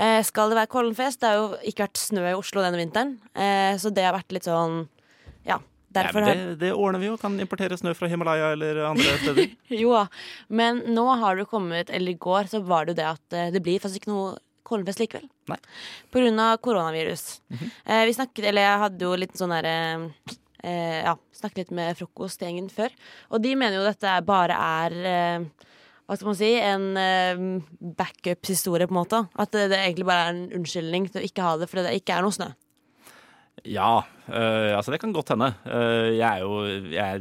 Eh, 0.01 0.23
skal 0.27 0.51
det 0.51 0.63
være 0.63 0.73
Kollenfest? 0.73 1.21
Det 1.21 1.31
har 1.31 1.39
jo 1.43 1.53
ikke 1.69 1.85
vært 1.85 2.01
snø 2.01 2.25
i 2.33 2.37
Oslo 2.41 2.65
denne 2.65 2.81
vinteren, 2.81 3.19
eh, 3.37 3.77
så 3.77 3.93
det 3.93 4.09
har 4.09 4.17
vært 4.17 4.33
litt 4.33 4.49
sånn 4.49 4.87
Ja, 5.95 6.11
det, 6.35 6.59
det 6.61 6.73
ordner 6.75 6.99
vi 7.03 7.07
jo. 7.11 7.17
Kan 7.21 7.39
importere 7.41 7.77
snø 7.79 7.93
fra 7.95 8.09
Himalaya 8.11 8.53
eller 8.57 8.83
andre 8.91 9.15
steder. 9.23 9.53
Jo 9.71 9.93
da. 9.95 10.07
Men 10.49 10.83
nå 10.95 11.05
har 11.23 11.37
det 11.39 11.47
kommet, 11.51 11.91
eller 11.95 12.13
i 12.15 12.19
går, 12.21 12.51
så 12.51 12.61
var 12.67 12.85
det 12.89 12.95
jo 12.97 13.01
det 13.03 13.07
at 13.13 13.37
eh, 13.39 13.51
det 13.55 13.63
blir 13.63 13.79
faktisk 13.83 14.03
ikke 14.05 14.13
noe 14.15 14.35
Kollenfest 14.65 14.97
likevel. 15.03 15.27
Nei. 15.53 15.59
På 16.09 16.23
grunn 16.23 16.39
av 16.41 16.55
koronavirus. 16.65 17.25
eh, 17.85 18.07
vi 18.09 18.15
snakket, 18.17 18.47
eller 18.49 18.65
jeg 18.65 18.79
hadde 18.81 19.05
jo 19.05 19.11
litt 19.21 19.35
sånn 19.37 19.53
derre 19.53 19.75
eh, 20.65 21.03
Ja, 21.05 21.13
snakket 21.37 21.59
litt 21.67 21.75
med 21.77 21.99
frokostgjengen 21.99 22.71
før. 22.73 22.95
Og 23.29 23.43
de 23.45 23.53
mener 23.61 23.77
jo 23.77 23.85
dette 23.85 24.15
bare 24.25 24.57
er 24.57 24.97
eh, 25.11 25.69
hva 26.09 26.17
skal 26.17 26.31
man 26.31 26.37
si, 26.41 26.49
en 26.65 26.87
eh, 26.97 27.45
backup-historie, 28.01 28.89
på 28.89 28.93
en 28.97 29.01
måte. 29.03 29.21
At 29.37 29.53
det, 29.53 29.67
det 29.73 29.83
egentlig 29.83 30.09
bare 30.09 30.27
er 30.31 30.35
en 30.35 30.43
unnskyldning 30.59 31.11
til 31.13 31.21
å 31.23 31.29
ikke 31.29 31.45
ha 31.47 31.55
det 31.61 31.69
fordi 31.71 31.85
det 31.91 31.95
ikke 32.01 32.17
er 32.17 32.25
noe 32.27 32.37
snø. 32.37 32.49
Ja, 33.65 34.03
øh, 34.29 34.77
altså 34.77 34.93
det 34.93 35.01
kan 35.01 35.13
godt 35.13 35.31
hende. 35.33 35.55
Øh, 35.67 36.17
jeg 36.19 36.39
er 36.39 36.41
jo 36.43 36.67
jeg 36.93 37.15
er 37.15 37.21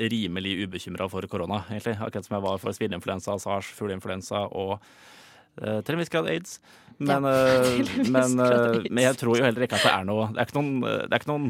rimelig 0.00 0.64
ubekymra 0.64 1.06
for 1.06 1.22
korona, 1.30 1.60
egentlig. 1.70 1.98
Akkurat 2.00 2.26
som 2.26 2.34
jeg 2.34 2.42
var 2.42 2.56
for 2.56 2.72
svineinfluensa, 2.72 3.36
sars, 3.38 3.66
fugleinfluensa 3.76 4.34
og 4.34 4.80
øh, 5.62 5.82
til 5.84 5.94
en 5.94 5.98
viss 6.02 6.10
grad 6.10 6.26
aids. 6.28 6.60
Men, 6.98 7.22
til 7.84 8.10
men, 8.10 8.40
øh, 8.40 8.84
men 8.90 9.04
jeg 9.04 9.16
tror 9.16 9.38
jo 9.38 9.44
heller 9.44 9.62
ikke 9.62 9.78
at 9.78 9.86
det 9.86 9.92
er 9.92 10.04
noe 10.08 10.28
Det 10.32 10.42
er 10.42 10.48
ikke 10.48 10.58
noen, 10.58 10.82
det 10.82 11.12
er 11.12 11.22
ikke 11.22 11.30
noen 11.30 11.48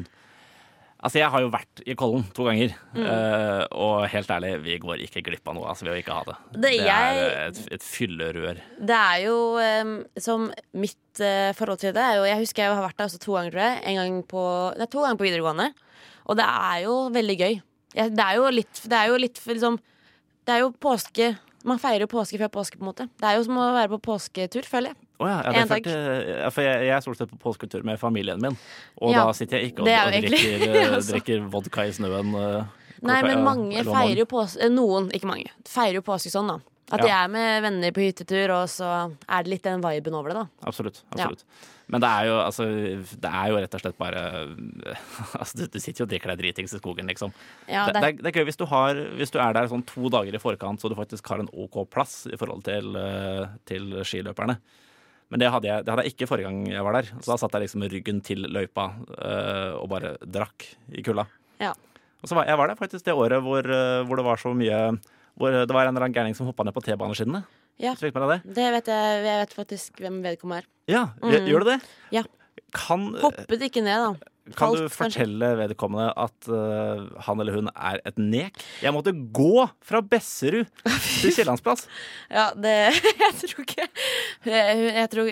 Altså, 1.05 1.19
jeg 1.21 1.29
har 1.29 1.43
jo 1.45 1.51
vært 1.53 1.83
i 1.85 1.95
Kollen 2.01 2.23
to 2.33 2.47
ganger, 2.47 2.73
Mm. 2.97 3.05
uh, 3.05 3.65
og 3.77 4.07
helt 4.09 4.31
ærlig, 4.33 4.53
vi 4.65 4.79
går 4.81 5.03
ikke 5.05 5.21
glipp 5.27 5.49
av 5.51 5.55
noe 5.59 5.67
altså, 5.69 5.85
ved 5.85 5.93
å 5.93 6.01
ikke 6.01 6.15
ha 6.17 6.23
det. 6.31 6.37
Det 6.63 6.71
er 6.81 6.87
jeg- 6.87 7.49
et, 7.49 7.61
et 7.77 7.83
fyllerør. 7.85 8.61
Det 8.81 8.97
er 8.97 9.19
jo 9.27 9.37
um, 9.61 9.93
som 10.17 10.47
mitt 10.73 11.21
uh, 11.21 11.53
forhold 11.59 11.79
til 11.85 11.93
det 11.93 12.01
er 12.03 12.17
jo 12.17 12.25
Jeg 12.25 12.39
husker 12.41 12.63
jeg 12.65 12.73
har 12.75 12.87
vært 12.89 12.97
der 12.97 13.05
også 13.11 13.21
to 13.21 13.37
ganger. 13.37 13.83
En 13.85 13.97
gang 14.01 14.23
på, 14.33 14.45
nei, 14.79 14.87
to 14.89 15.03
ganger 15.05 15.21
på 15.21 15.29
videregående. 15.29 15.69
Og 16.25 16.37
det 16.41 16.47
er 16.49 16.83
jo 16.87 16.97
veldig 17.13 17.37
gøy. 17.39 17.61
Ja, 17.95 18.09
det 18.09 18.25
er 18.25 18.37
jo 18.41 18.49
litt 18.51 18.81
Det 18.89 18.97
er 18.99 19.07
jo 19.13 19.17
litt 19.21 19.39
liksom 19.47 19.77
Det 20.49 20.51
er 20.57 20.65
jo 20.65 20.73
påske 20.73 21.37
Man 21.63 21.79
feirer 21.79 22.01
jo 22.03 22.09
påske 22.11 22.41
før 22.41 22.49
påske, 22.51 22.75
på 22.81 22.83
en 22.83 22.89
måte. 22.91 23.07
Det 23.21 23.29
er 23.29 23.37
jo 23.37 23.45
som 23.45 23.57
å 23.61 23.69
være 23.77 23.93
på 23.93 24.01
påsketur, 24.09 24.65
føler 24.67 24.91
jeg. 24.91 24.97
Å 25.23 25.29
ja, 25.31 25.37
ja, 25.47 25.53
En 25.63 25.69
dag. 25.71 25.87
ja, 25.87 26.49
for 26.51 26.67
jeg, 26.67 26.87
jeg 26.89 26.95
er 26.97 27.03
stort 27.05 27.21
sett 27.21 27.31
på 27.31 27.39
påsketur 27.39 27.85
med 27.87 28.01
familien 28.01 28.41
min, 28.43 28.57
og 28.99 29.13
Ja, 29.15 29.25
da 29.29 29.33
sitter 29.39 29.61
jeg 29.61 29.71
ikke 29.73 29.85
og, 29.85 29.89
og 29.89 30.17
drikker, 30.27 30.65
eh, 30.75 30.95
drikker 31.13 31.45
vodka 31.53 31.85
i 31.87 31.93
snøen. 31.95 32.33
eh, 32.35 32.65
Nei, 33.05 33.21
men 33.23 33.45
mange 33.45 33.85
feirer 33.87 34.23
jo 34.25 34.27
påske 34.31 34.71
Noen, 34.73 35.11
ikke 35.15 35.29
mange, 35.31 35.51
feirer 35.69 36.01
jo 36.01 36.05
påske 36.07 36.33
sånn, 36.35 36.49
da. 36.51 36.59
At 36.93 37.01
de 37.01 37.09
er 37.09 37.29
med 37.33 37.63
venner 37.65 37.93
på 37.97 38.03
hyttetur, 38.05 38.51
og 38.59 38.67
så 38.69 38.89
er 39.25 39.45
det 39.47 39.49
litt 39.55 39.63
den 39.65 39.81
viben 39.81 40.15
over 40.19 40.29
det, 40.35 40.43
da. 40.43 40.67
Absolutt. 40.69 41.01
Absolutt. 41.15 41.45
Men 41.89 42.01
det 42.01 42.09
er 42.09 42.27
jo 42.31 42.35
altså 42.41 42.65
Det 43.21 43.29
er 43.29 43.49
jo 43.53 43.57
rett 43.61 43.75
og 43.77 43.81
slett 43.83 43.97
bare 44.01 44.21
altså, 45.41 45.59
du, 45.59 45.65
du 45.69 45.79
sitter 45.81 46.03
jo 46.03 46.07
og 46.07 46.11
drikker 46.13 46.33
deg 46.33 46.41
dritings 46.43 46.75
i 46.77 46.81
skogen, 46.81 47.09
liksom. 47.11 47.33
Ja, 47.69 47.87
det, 47.89 48.01
det 48.01 48.09
er- 48.11 48.21
det 48.25 48.31
er 48.33 48.39
gøy 48.41 48.47
hvis 48.51 48.61
du, 48.61 48.65
har, 48.71 49.01
hvis 49.19 49.33
du 49.35 49.39
er 49.43 49.53
der 49.57 49.69
sånn 49.71 49.85
to 49.89 50.09
dager 50.13 50.35
i 50.37 50.41
forkant, 50.43 50.81
så 50.83 50.91
du 50.93 50.97
faktisk 50.99 51.29
har 51.33 51.43
en 51.45 51.51
OK 51.53 51.85
plass 51.93 52.25
i 52.33 52.37
forhold 52.41 52.65
til, 52.67 52.95
eh, 53.01 53.47
til 53.69 54.01
skiløperne. 54.05 54.59
Men 55.33 55.41
det 55.41 55.49
hadde, 55.51 55.67
jeg, 55.71 55.85
det 55.85 55.91
hadde 55.93 56.05
jeg 56.05 56.13
ikke 56.15 56.29
forrige 56.31 56.47
gang 56.51 56.61
jeg 56.69 56.85
var 56.85 56.99
der. 56.99 57.09
Så 57.21 57.33
da 57.33 57.37
satt 57.41 57.57
jeg 57.57 57.65
liksom 57.65 57.81
med 57.83 57.93
ryggen 57.95 58.21
til 58.27 58.45
løypa 58.55 58.85
eh, 59.17 59.73
og 59.79 59.89
bare 59.91 60.15
drakk 60.21 60.67
i 60.93 61.03
kulda. 61.07 61.25
Ja. 61.63 61.73
Og 62.23 62.31
så 62.31 62.37
var 62.39 62.47
jeg 62.49 62.61
var 62.61 62.71
der 62.71 62.79
faktisk 62.79 63.05
det 63.09 63.17
året 63.17 63.43
hvor, 63.45 63.65
eh, 63.65 64.05
hvor 64.07 64.21
det 64.21 64.27
var 64.27 64.41
så 64.41 64.53
mye 64.57 64.79
hvor 65.35 65.51
det 65.51 65.75
var 65.75 65.89
en 65.89 65.97
eller 65.97 66.07
annen 66.07 66.15
gærning 66.15 66.37
som 66.39 66.47
hoppa 66.47 66.63
ned 66.63 66.75
på 66.77 66.83
T-baneskinnene. 66.85 67.43
Ja. 67.83 67.97
Det? 67.99 68.39
Det 68.55 68.69
vet 68.77 68.87
jeg, 68.93 69.25
jeg 69.25 69.41
vet 69.43 69.55
faktisk 69.57 69.99
hvem 70.05 70.21
vedkommende 70.23 70.63
er. 70.63 70.69
Ja, 70.93 71.05
Mm. 71.25 71.49
Gjør 71.49 71.65
du 71.65 71.71
det? 71.73 71.81
Ja. 72.15 72.23
Kan 72.75 73.09
Hoppet 73.23 73.63
ikke 73.67 73.83
ned, 73.83 73.99
da. 73.99 74.31
Kan 74.53 74.75
du 74.77 74.89
fortelle 74.93 75.49
vedkommende 75.57 76.11
at 76.21 76.49
uh, 76.53 77.07
han 77.25 77.41
eller 77.41 77.57
hun 77.57 77.71
er 77.73 78.01
et 78.05 78.19
nek? 78.21 78.61
Jeg 78.85 78.93
måtte 78.93 79.15
gå 79.15 79.65
fra 79.81 80.03
Besserud 80.05 80.69
til 81.23 81.33
Kiellandsplass. 81.33 81.87
Ja, 82.29 82.51
det 82.53 82.75
Jeg 83.25 83.33
tror 83.41 83.63
ikke 83.65 83.87
Jeg, 84.45 84.83
jeg 84.99 85.11
tror 85.15 85.31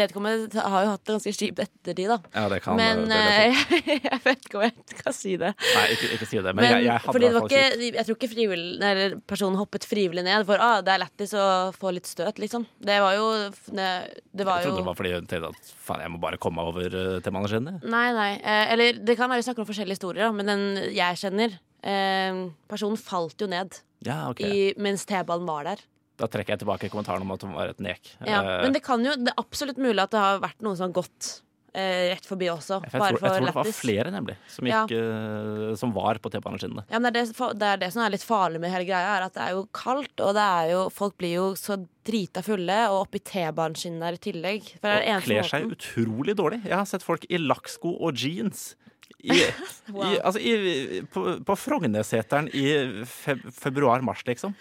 Vedkommende 0.00 0.60
har 0.60 0.84
jo 0.84 0.92
hatt 0.92 1.04
det 1.06 1.14
ganske 1.16 1.32
kjipt 1.38 1.62
ettertid, 1.64 2.10
da. 2.12 2.18
Ja, 2.36 2.44
det 2.52 2.60
kan 2.66 2.76
Men 2.76 3.06
det 3.08 3.20
det 3.20 3.38
eh, 3.40 4.02
jeg 4.10 4.20
vet 4.26 4.44
ikke 4.44 4.60
om 4.60 4.66
jeg 4.66 4.74
skal 4.92 5.16
si 5.16 5.34
det. 5.40 5.52
Nei, 5.76 5.86
ikke, 5.94 6.10
ikke 6.16 6.28
si 6.28 6.40
det. 6.40 6.52
Men, 6.52 6.60
Men, 6.60 6.74
jeg, 6.74 6.86
jeg 6.90 7.04
fordi 7.06 7.24
det 7.26 7.32
var 7.36 7.46
kjipt. 7.46 7.76
ikke, 7.78 7.90
jeg 7.96 8.08
tror 8.08 8.18
ikke 8.18 8.30
frivillig, 8.34 9.20
personen 9.30 9.60
hoppet 9.60 9.88
frivillig 9.88 10.24
ned, 10.26 10.44
for 10.48 10.62
ah, 10.62 10.78
det 10.84 10.94
er 10.94 11.02
lættis 11.04 11.34
å 11.38 11.46
få 11.76 11.94
litt 11.96 12.08
støt, 12.10 12.40
liksom. 12.42 12.66
Det 12.76 13.00
var 13.02 13.16
jo 13.16 13.26
Det, 13.70 13.88
det 14.36 14.46
var 14.46 14.60
Jeg 14.60 14.68
jo 14.68 14.70
trodde 14.70 14.82
det 14.82 14.88
var 14.90 14.98
fordi 14.98 15.14
hun 15.16 15.28
tenkte 15.30 15.52
at 15.54 15.72
faen, 15.88 16.04
jeg 16.04 16.12
må 16.12 16.20
bare 16.22 16.40
komme 16.40 16.60
meg 16.60 16.70
over 16.72 16.96
uh, 16.96 17.18
til 17.24 17.34
mannen 17.34 17.80
Nei, 17.80 18.06
nei. 18.16 18.30
Eh, 18.50 18.72
eller 18.74 18.98
det 19.06 19.16
kan 19.18 19.30
være 19.30 19.42
vi 19.42 19.46
snakker 19.48 19.64
om 19.64 19.68
forskjellige 19.70 19.98
historier, 20.00 20.32
men 20.34 20.50
den 20.50 20.62
jeg 20.96 21.18
kjenner 21.22 21.54
eh, 21.86 22.40
Personen 22.70 22.98
falt 23.00 23.40
jo 23.42 23.48
ned 23.50 23.78
Ja, 24.06 24.24
okay. 24.32 24.48
i, 24.50 24.62
mens 24.80 25.06
T-banen 25.08 25.46
var 25.48 25.68
der. 25.68 25.84
Da 26.20 26.28
trekker 26.28 26.54
jeg 26.56 26.62
tilbake 26.64 26.90
kommentaren 26.92 27.24
om 27.24 27.30
at 27.36 27.44
hun 27.46 27.54
var 27.56 27.70
et 27.72 27.80
nek. 27.84 28.00
Ja. 28.26 28.40
Eh, 28.40 28.50
Men 28.66 28.74
det 28.76 28.82
kan 28.84 29.04
jo 29.04 29.14
Det 29.16 29.32
er 29.32 29.40
absolutt 29.40 29.80
mulig 29.80 30.02
at 30.02 30.12
det 30.12 30.20
har 30.24 30.42
vært 30.42 30.64
noen 30.64 30.76
som 30.80 30.88
har 30.90 30.98
gått 31.02 31.30
eh, 31.74 32.10
rett 32.14 32.26
forbi 32.26 32.48
også. 32.52 32.80
jeg, 32.82 32.90
tror, 32.92 33.00
bare 33.00 33.18
jeg 33.20 33.36
tror 33.38 33.46
det 33.50 33.54
var 33.56 33.70
flere, 33.76 34.10
nemlig, 34.14 34.36
som, 34.48 34.66
Ja. 34.66 34.82
gikk, 34.86 34.96
eh, 34.98 35.74
som 35.80 35.92
var 35.94 36.18
på 36.22 36.30
T-baneskinnene. 36.32 36.84
Ja, 36.90 36.98
det, 36.98 37.12
det, 37.60 37.68
er 37.70 37.80
det 37.84 37.92
som 37.94 38.02
er 38.04 38.10
litt 38.14 38.26
farlig 38.26 38.60
med 38.62 38.72
hele 38.74 38.88
greia, 38.88 39.16
er 39.18 39.26
at 39.28 39.34
det 39.34 39.42
er 39.46 39.56
jo 39.58 39.66
kaldt, 39.76 40.20
og 40.20 40.34
det 40.38 40.48
jo, 40.72 40.82
folk 40.90 41.16
blir 41.20 41.34
jo 41.36 41.46
så 41.58 41.78
drita 42.06 42.42
fulle, 42.42 42.78
og 42.90 43.06
oppi 43.06 43.20
T-baneskinnene 43.22 44.10
der 44.10 44.18
i 44.18 44.24
tillegg. 44.30 44.70
For 44.80 44.88
det 44.90 45.08
er 45.08 45.16
Og 45.20 45.26
kler 45.28 45.50
seg 45.50 45.70
utrolig 45.76 46.36
dårlig. 46.38 46.62
Jeg 46.64 46.76
har 46.76 46.86
sett 46.90 47.06
folk 47.06 47.26
i 47.30 47.38
lakksko 47.38 47.96
og 48.00 48.14
jeans. 48.16 48.74
I, 49.20 49.34
Wow. 49.92 50.04
i, 50.06 50.18
altså 50.22 50.40
i, 50.40 51.00
på, 51.12 51.22
på 51.44 51.54
Frognerseteren 51.58 52.46
i 52.54 53.04
feb 53.10 53.42
februar-mars, 53.52 54.22
liksom. 54.24 54.54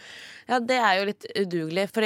Ja, 0.49 0.57
det 0.59 0.79
er 0.81 0.95
jo 0.99 1.05
litt 1.11 1.27
udugelig. 1.37 1.85
For 1.93 2.01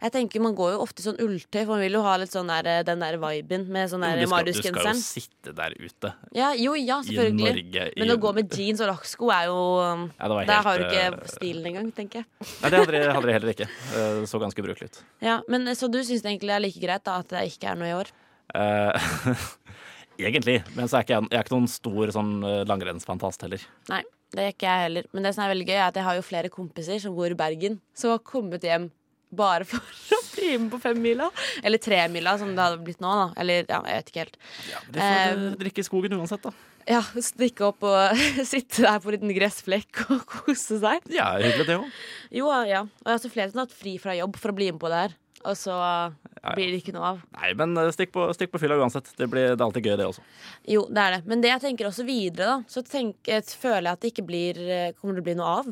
jeg 0.00 0.12
tenker 0.14 0.40
man 0.40 0.54
går 0.56 0.70
jo 0.72 0.78
ofte 0.80 1.02
i 1.02 1.04
sånn 1.04 1.18
ulltøy, 1.20 1.58
for 1.66 1.74
man 1.74 1.80
vil 1.84 1.96
jo 1.98 2.02
ha 2.06 2.14
litt 2.22 2.32
sånn 2.32 2.48
der, 2.48 2.82
den 2.88 3.02
der 3.04 3.18
viben 3.20 3.66
med 3.68 3.90
sånn 3.92 4.00
der 4.06 4.16
du, 4.20 4.26
skal, 4.30 4.44
du 4.48 4.52
skal 4.56 4.78
jo 4.88 4.94
sitte 4.96 5.52
der 5.58 5.74
ute 5.76 6.12
Ja, 6.36 6.50
jo, 6.56 6.72
ja, 6.78 7.00
i 7.04 7.10
selvfølgelig. 7.10 7.52
Norge. 7.60 7.84
i- 7.92 8.00
Men 8.00 8.14
å 8.14 8.18
gå 8.22 8.32
med 8.38 8.50
jeans 8.56 8.80
og 8.80 8.88
lakksko 8.94 9.30
er 9.36 9.44
jo 9.50 9.58
um, 9.84 10.06
Ja, 10.18 10.28
det 10.30 10.38
var 10.38 10.46
Der 10.52 10.62
har 10.68 10.78
du 10.78 10.84
ikke 10.88 11.04
eh, 11.10 11.28
stilen 11.34 11.66
engang, 11.72 11.92
tenker 11.92 12.22
jeg. 12.22 12.26
Nei, 12.62 12.70
det 12.70 12.78
hadde 12.80 12.92
de, 12.96 13.02
hadde 13.18 13.32
heller 13.36 13.52
ikke. 13.54 13.68
Eh, 13.92 14.20
Det 14.22 14.28
så 14.32 14.40
ganske 14.40 14.64
ubrukelig 14.64 14.90
ut. 14.90 15.02
Ja, 15.20 15.40
men 15.48 15.66
Så 15.76 15.90
du 15.92 15.98
syns 16.00 16.22
det 16.24 16.32
egentlig 16.32 16.54
er 16.56 16.60
like 16.64 16.80
greit 16.80 17.04
da 17.04 17.18
at 17.20 17.28
det 17.28 17.44
ikke 17.52 17.70
er 17.74 17.76
noe 17.80 17.90
i 17.92 17.96
år? 18.00 18.12
Eh, 18.54 19.36
Egentlig. 20.20 20.58
Men 20.76 20.88
så 20.90 20.98
er 20.98 21.04
ikke 21.06 21.14
jeg, 21.16 21.28
jeg 21.30 21.38
er 21.38 21.44
ikke 21.46 21.54
noen 21.56 21.68
stor 21.70 22.10
sånn 22.12 22.32
eh, 22.44 22.62
langrennsfantast 22.68 23.44
heller. 23.46 23.62
Nei, 23.88 24.02
det 24.36 24.42
er 24.44 24.50
ikke 24.52 24.66
jeg 24.68 24.82
heller. 24.86 25.06
Men 25.16 25.24
det 25.24 25.32
som 25.36 25.44
er 25.46 25.52
veldig 25.54 25.68
gøy, 25.70 25.76
er 25.78 25.86
at 25.86 25.96
jeg 26.00 26.04
har 26.08 26.18
jo 26.18 26.24
flere 26.26 26.50
kompiser 26.52 27.00
som 27.00 27.14
bor 27.16 27.32
i 27.32 27.38
Bergen, 27.38 27.78
som 27.96 28.12
har 28.12 28.20
kommet 28.26 28.66
hjem 28.66 28.90
bare 29.30 29.66
for 29.68 29.78
å 30.16 30.20
bli 30.34 30.56
med 30.58 30.70
på 30.72 30.80
femmila. 30.82 31.30
Eller 31.62 31.82
tremila, 31.82 32.36
som 32.40 32.52
det 32.56 32.64
hadde 32.64 32.82
blitt 32.84 33.02
nå, 33.02 33.12
da. 33.22 33.28
Eller 33.40 33.64
ja, 33.68 33.80
jeg 33.86 34.00
vet 34.00 34.12
ikke 34.12 34.24
helt. 34.24 34.42
Ja, 34.70 34.82
De 34.88 34.98
får 34.98 35.22
eh, 35.46 35.46
drikke 35.64 35.84
i 35.84 35.86
skogen 35.86 36.18
uansett, 36.18 36.44
da. 36.46 36.54
Ja, 36.88 37.02
Stikke 37.22 37.68
opp 37.68 37.84
og 37.86 38.20
sitte 38.52 38.86
der 38.86 39.00
på 39.02 39.10
en 39.10 39.18
liten 39.18 39.34
gressflekk 39.36 40.04
og 40.08 40.22
kose 40.30 40.80
seg. 40.82 41.04
Ja, 41.12 41.32
hyggelig 41.38 41.68
det 41.68 41.80
òg. 41.80 41.90
Jo, 42.34 42.52
ja. 42.66 42.84
Og 42.86 43.10
jeg 43.10 43.16
har 43.16 43.22
så 43.22 43.32
flere 43.32 43.52
som 43.52 43.62
har 43.62 43.68
hatt 43.68 43.76
fri 43.76 43.96
fra 44.02 44.16
jobb 44.18 44.38
for 44.40 44.52
å 44.52 44.56
bli 44.56 44.70
med 44.72 44.80
på 44.82 44.90
det 44.92 45.04
her. 45.04 45.18
Og 45.48 45.56
så 45.56 45.72
blir 46.52 46.68
det 46.68 46.80
ikke 46.82 46.92
noe 46.92 47.14
av. 47.14 47.20
Nei, 47.38 47.52
men 47.56 47.76
eh, 47.80 47.92
stikk 47.96 48.10
på, 48.16 48.26
stikk 48.36 48.50
på 48.52 48.60
fylla 48.60 48.76
uansett. 48.80 49.08
Det, 49.16 49.28
blir, 49.30 49.54
det 49.54 49.60
er 49.60 49.66
alltid 49.68 49.86
gøy, 49.88 49.94
det 50.00 50.08
også. 50.08 50.24
Jo, 50.68 50.82
det 50.90 51.04
er 51.04 51.14
det. 51.16 51.20
Men 51.30 51.44
det 51.44 51.52
jeg 51.54 51.64
tenker 51.64 51.88
også 51.88 52.04
videre, 52.08 52.56
da, 52.56 52.56
så 52.68 52.82
tenk, 52.84 53.20
eh, 53.28 53.44
føler 53.44 53.88
jeg 53.88 53.96
at 53.96 54.02
det 54.04 54.12
ikke 54.14 54.26
blir 54.28 54.60
Kommer 55.00 55.16
til 55.16 55.22
å 55.22 55.28
bli 55.30 55.38
noe 55.38 55.54
av. 55.62 55.70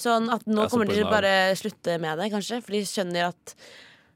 Sånn 0.00 0.30
at 0.32 0.46
nå 0.48 0.62
Ja, 0.64 0.68
så 0.68 0.72
kommer 0.74 0.88
de 0.88 0.96
til 0.96 1.04
å 1.06 1.10
bare 1.12 1.32
slutte 1.60 1.98
med 2.00 2.18
det, 2.22 2.30
kanskje. 2.32 2.62
For 2.64 2.72
de 2.72 2.82
skjønner 2.88 3.28
at 3.28 3.54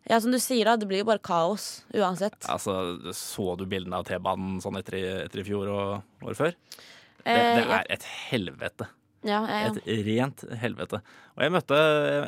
Ja, 0.09 0.19
som 0.21 0.31
du 0.33 0.37
sier, 0.39 0.65
da, 0.69 0.77
det 0.77 0.87
blir 0.89 1.01
jo 1.01 1.07
bare 1.09 1.19
kaos 1.25 1.83
uansett. 1.97 2.37
Altså, 2.49 2.75
Så 3.17 3.57
du 3.57 3.65
bildene 3.65 3.97
av 4.01 4.05
T-banen 4.05 4.61
sånn 4.61 4.77
etter, 4.81 4.99
etter 5.25 5.41
i 5.41 5.45
fjor 5.47 5.69
og 5.73 6.03
året 6.29 6.37
før? 6.37 6.53
Det, 7.25 7.33
Eh, 7.33 7.57
det 7.57 7.65
er 7.73 7.87
et 7.89 8.03
helvete. 8.31 8.87
Ja, 9.25 9.39
ja, 9.49 9.71
Et 9.73 9.79
rent 10.05 10.43
helvete. 10.61 10.99
Og 11.39 11.41
jeg 11.41 11.51
møtte, 11.55 11.77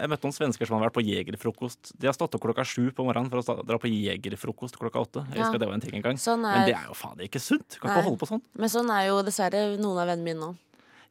jeg 0.01 0.09
møtte 0.09 0.25
noen 0.25 0.33
svensker 0.33 0.65
som 0.67 0.79
hadde 0.79 0.89
vært 0.89 0.97
på 0.97 1.05
jegerfrokost. 1.05 1.93
De 2.01 2.07
har 2.09 2.15
stått 2.17 2.33
opp 2.35 2.41
klokka 2.41 2.65
sju 2.65 2.89
på 2.97 3.05
morgenen 3.05 3.29
for 3.29 3.43
å 3.45 3.67
dra 3.69 3.77
på 3.77 3.91
jegerfrokost 3.93 4.79
klokka 4.81 5.05
åtte. 5.05 5.27
Jeg 5.29 5.37
Ja. 5.37 5.43
husker 5.45 5.59
det 5.61 5.69
var 5.69 5.75
en 5.75 5.81
ting 5.85 5.95
en 5.97 6.01
gang. 6.03 6.17
Sånn 6.17 6.41
Men 6.41 6.63
er- 6.63 6.67
det 6.73 6.75
er 6.77 6.87
jo 6.89 6.95
faen 6.95 7.21
ikke 7.21 7.39
sunt. 7.39 7.79
Kan 7.79 7.91
Nei. 7.91 7.99
ikke 8.01 8.05
holde 8.09 8.19
på 8.19 8.29
sånn. 8.33 8.43
Men 8.57 8.69
sånn 8.71 8.89
er 8.91 9.07
jo 9.09 9.23
dessverre 9.23 9.77
noen 9.79 9.99
av 10.01 10.09
vennene 10.09 10.25
mine 10.25 10.41
nå. 10.41 10.57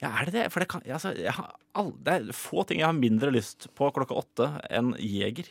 Ja, 0.05 0.11
er 0.21 0.29
det 0.29 0.35
det? 0.37 0.45
For 0.53 0.63
det, 0.63 0.69
kan, 0.71 0.83
altså, 0.85 1.11
jeg 1.17 1.33
all, 1.75 1.89
det 2.05 2.13
er 2.19 2.37
få 2.37 2.63
ting 2.69 2.81
jeg 2.83 2.87
har 2.87 2.97
mindre 2.97 3.33
lyst 3.33 3.67
på 3.77 3.89
klokka 3.95 4.17
åtte 4.21 4.51
enn 4.69 4.93
jeger. 5.01 5.49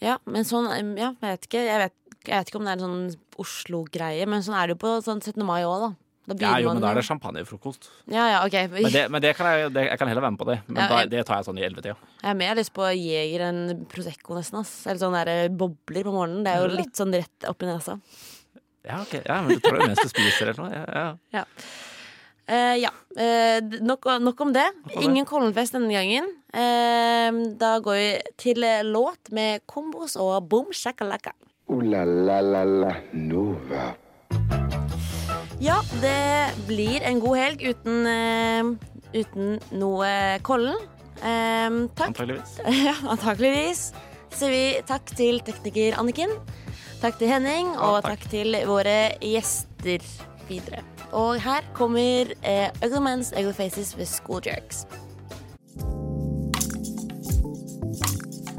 Ja, 0.00 0.16
men 0.24 0.46
sånn 0.48 0.70
Ja, 0.96 1.12
jeg 1.12 1.26
vet 1.26 1.50
ikke. 1.50 1.64
Jeg 1.66 1.82
vet, 1.82 1.96
jeg 2.22 2.36
vet 2.38 2.52
ikke 2.52 2.60
om 2.62 2.68
det 2.68 2.72
er 2.76 2.80
en 2.80 2.86
sånn 2.86 3.42
Oslo-greie, 3.42 4.28
men 4.30 4.44
sånn 4.46 4.56
er 4.56 4.70
det 4.70 4.76
jo 4.78 4.82
på 4.86 4.94
sånn 5.04 5.20
17. 5.20 5.42
mai 5.44 5.60
òg, 5.66 5.88
da. 5.88 5.92
Da 6.22 6.36
Ja, 6.38 6.50
jo, 6.62 6.70
men 6.70 6.82
da 6.84 6.92
er 6.92 7.00
det 7.00 7.06
champagnefrokost. 7.08 7.88
Ja, 8.06 8.28
ja, 8.30 8.42
OK. 8.46 8.54
Men, 8.70 8.92
det, 8.94 9.00
men 9.10 9.22
det 9.24 9.32
kan 9.34 9.48
jeg, 9.50 9.72
det, 9.74 9.88
jeg 9.88 9.98
kan 9.98 10.10
heller 10.10 10.22
være 10.22 10.34
med 10.36 10.40
på 10.44 10.46
det. 10.52 10.58
Men 10.68 10.78
Ja, 10.84 10.88
da, 10.92 11.00
det 11.10 11.24
tar 11.26 11.40
jeg 11.40 11.48
sånn 11.48 11.58
i 11.58 11.64
ellevetida. 11.66 11.96
Jeg 12.20 12.28
har 12.28 12.36
mer 12.38 12.60
lyst 12.60 12.72
på 12.76 12.86
Jeger 12.94 13.42
enn 13.48 13.62
Prosecco, 13.90 14.36
nesten. 14.38 14.60
ass 14.62 14.86
Eller 14.86 15.02
sånne 15.02 15.24
der 15.26 15.48
bobler 15.50 16.06
på 16.06 16.14
morgenen. 16.14 16.44
Det 16.46 16.52
er 16.54 16.62
jo 16.62 16.76
litt 16.78 16.94
sånn 16.94 17.16
rett 17.16 17.48
opp 17.50 17.66
i 17.66 17.70
nesa. 17.72 17.98
Ja, 18.86 19.00
ok. 19.02 19.16
Ja, 19.18 19.40
men 19.42 19.58
du 19.58 19.64
tar 19.66 19.80
det 19.80 19.88
mens 19.90 20.02
du 20.02 20.12
spiser 20.12 20.52
eller 20.52 20.62
noe. 20.62 20.70
Ja, 20.78 21.04
ja. 21.40 21.44
Eh, 22.52 22.76
ja. 22.82 22.90
Uh, 23.16 23.80
nok, 23.80 24.06
nok 24.20 24.40
om 24.40 24.52
det. 24.52 24.66
Ingen 25.00 25.26
Kollenfest 25.28 25.76
denne 25.76 25.92
gangen. 25.92 26.28
Uh, 26.52 27.54
da 27.60 27.78
går 27.84 27.96
vi 27.96 28.10
til 28.40 28.66
låt 28.88 29.32
med 29.32 29.64
Kombos 29.68 30.18
og 30.20 30.48
Boom 30.50 30.72
Shakalaka. 30.76 31.32
Ooh 31.72 31.80
la 31.80 32.04
la 32.04 32.40
la 32.44 32.64
la 32.64 32.92
Nova. 33.16 33.92
Ja, 35.62 35.78
det 36.02 36.52
blir 36.66 37.04
en 37.06 37.20
god 37.22 37.38
helg 37.38 37.62
uten, 37.62 38.76
uten 39.14 39.52
noe 39.78 40.10
Kollen. 40.42 40.76
Takk. 41.22 42.08
Antakeligvis. 42.10 42.56
Ja, 42.88 42.96
antakeligvis. 43.14 43.84
Så 44.34 44.50
vi 44.50 44.64
takk 44.88 45.14
til 45.16 45.38
tekniker 45.46 46.00
Anniken. 46.02 46.34
Takk 47.00 47.20
til 47.22 47.30
Henning, 47.30 47.76
og 47.78 48.02
takk. 48.02 48.24
takk 48.24 48.32
til 48.34 48.58
våre 48.66 48.96
gjester 49.22 50.02
videre. 50.50 50.82
Og 51.12 51.40
her 51.40 51.60
kommer 51.74 52.32
eh, 52.42 52.68
Ugly 52.84 53.00
Men's 53.04 53.32
Ugly 53.40 53.52
Faces 53.52 53.98
ved 53.98 54.06
School 54.06 54.40
Jerks. 54.46 54.86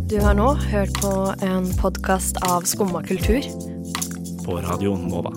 Du 0.09 0.19
har 0.21 0.33
nå 0.33 0.53
hørt 0.53 0.93
på 1.01 1.33
en 1.41 1.71
podkast 1.81 2.37
av 2.45 2.61
Skumma 2.69 3.01
kultur. 3.01 3.41
På 4.45 4.61
Radio 4.61 4.97
Nova. 4.97 5.33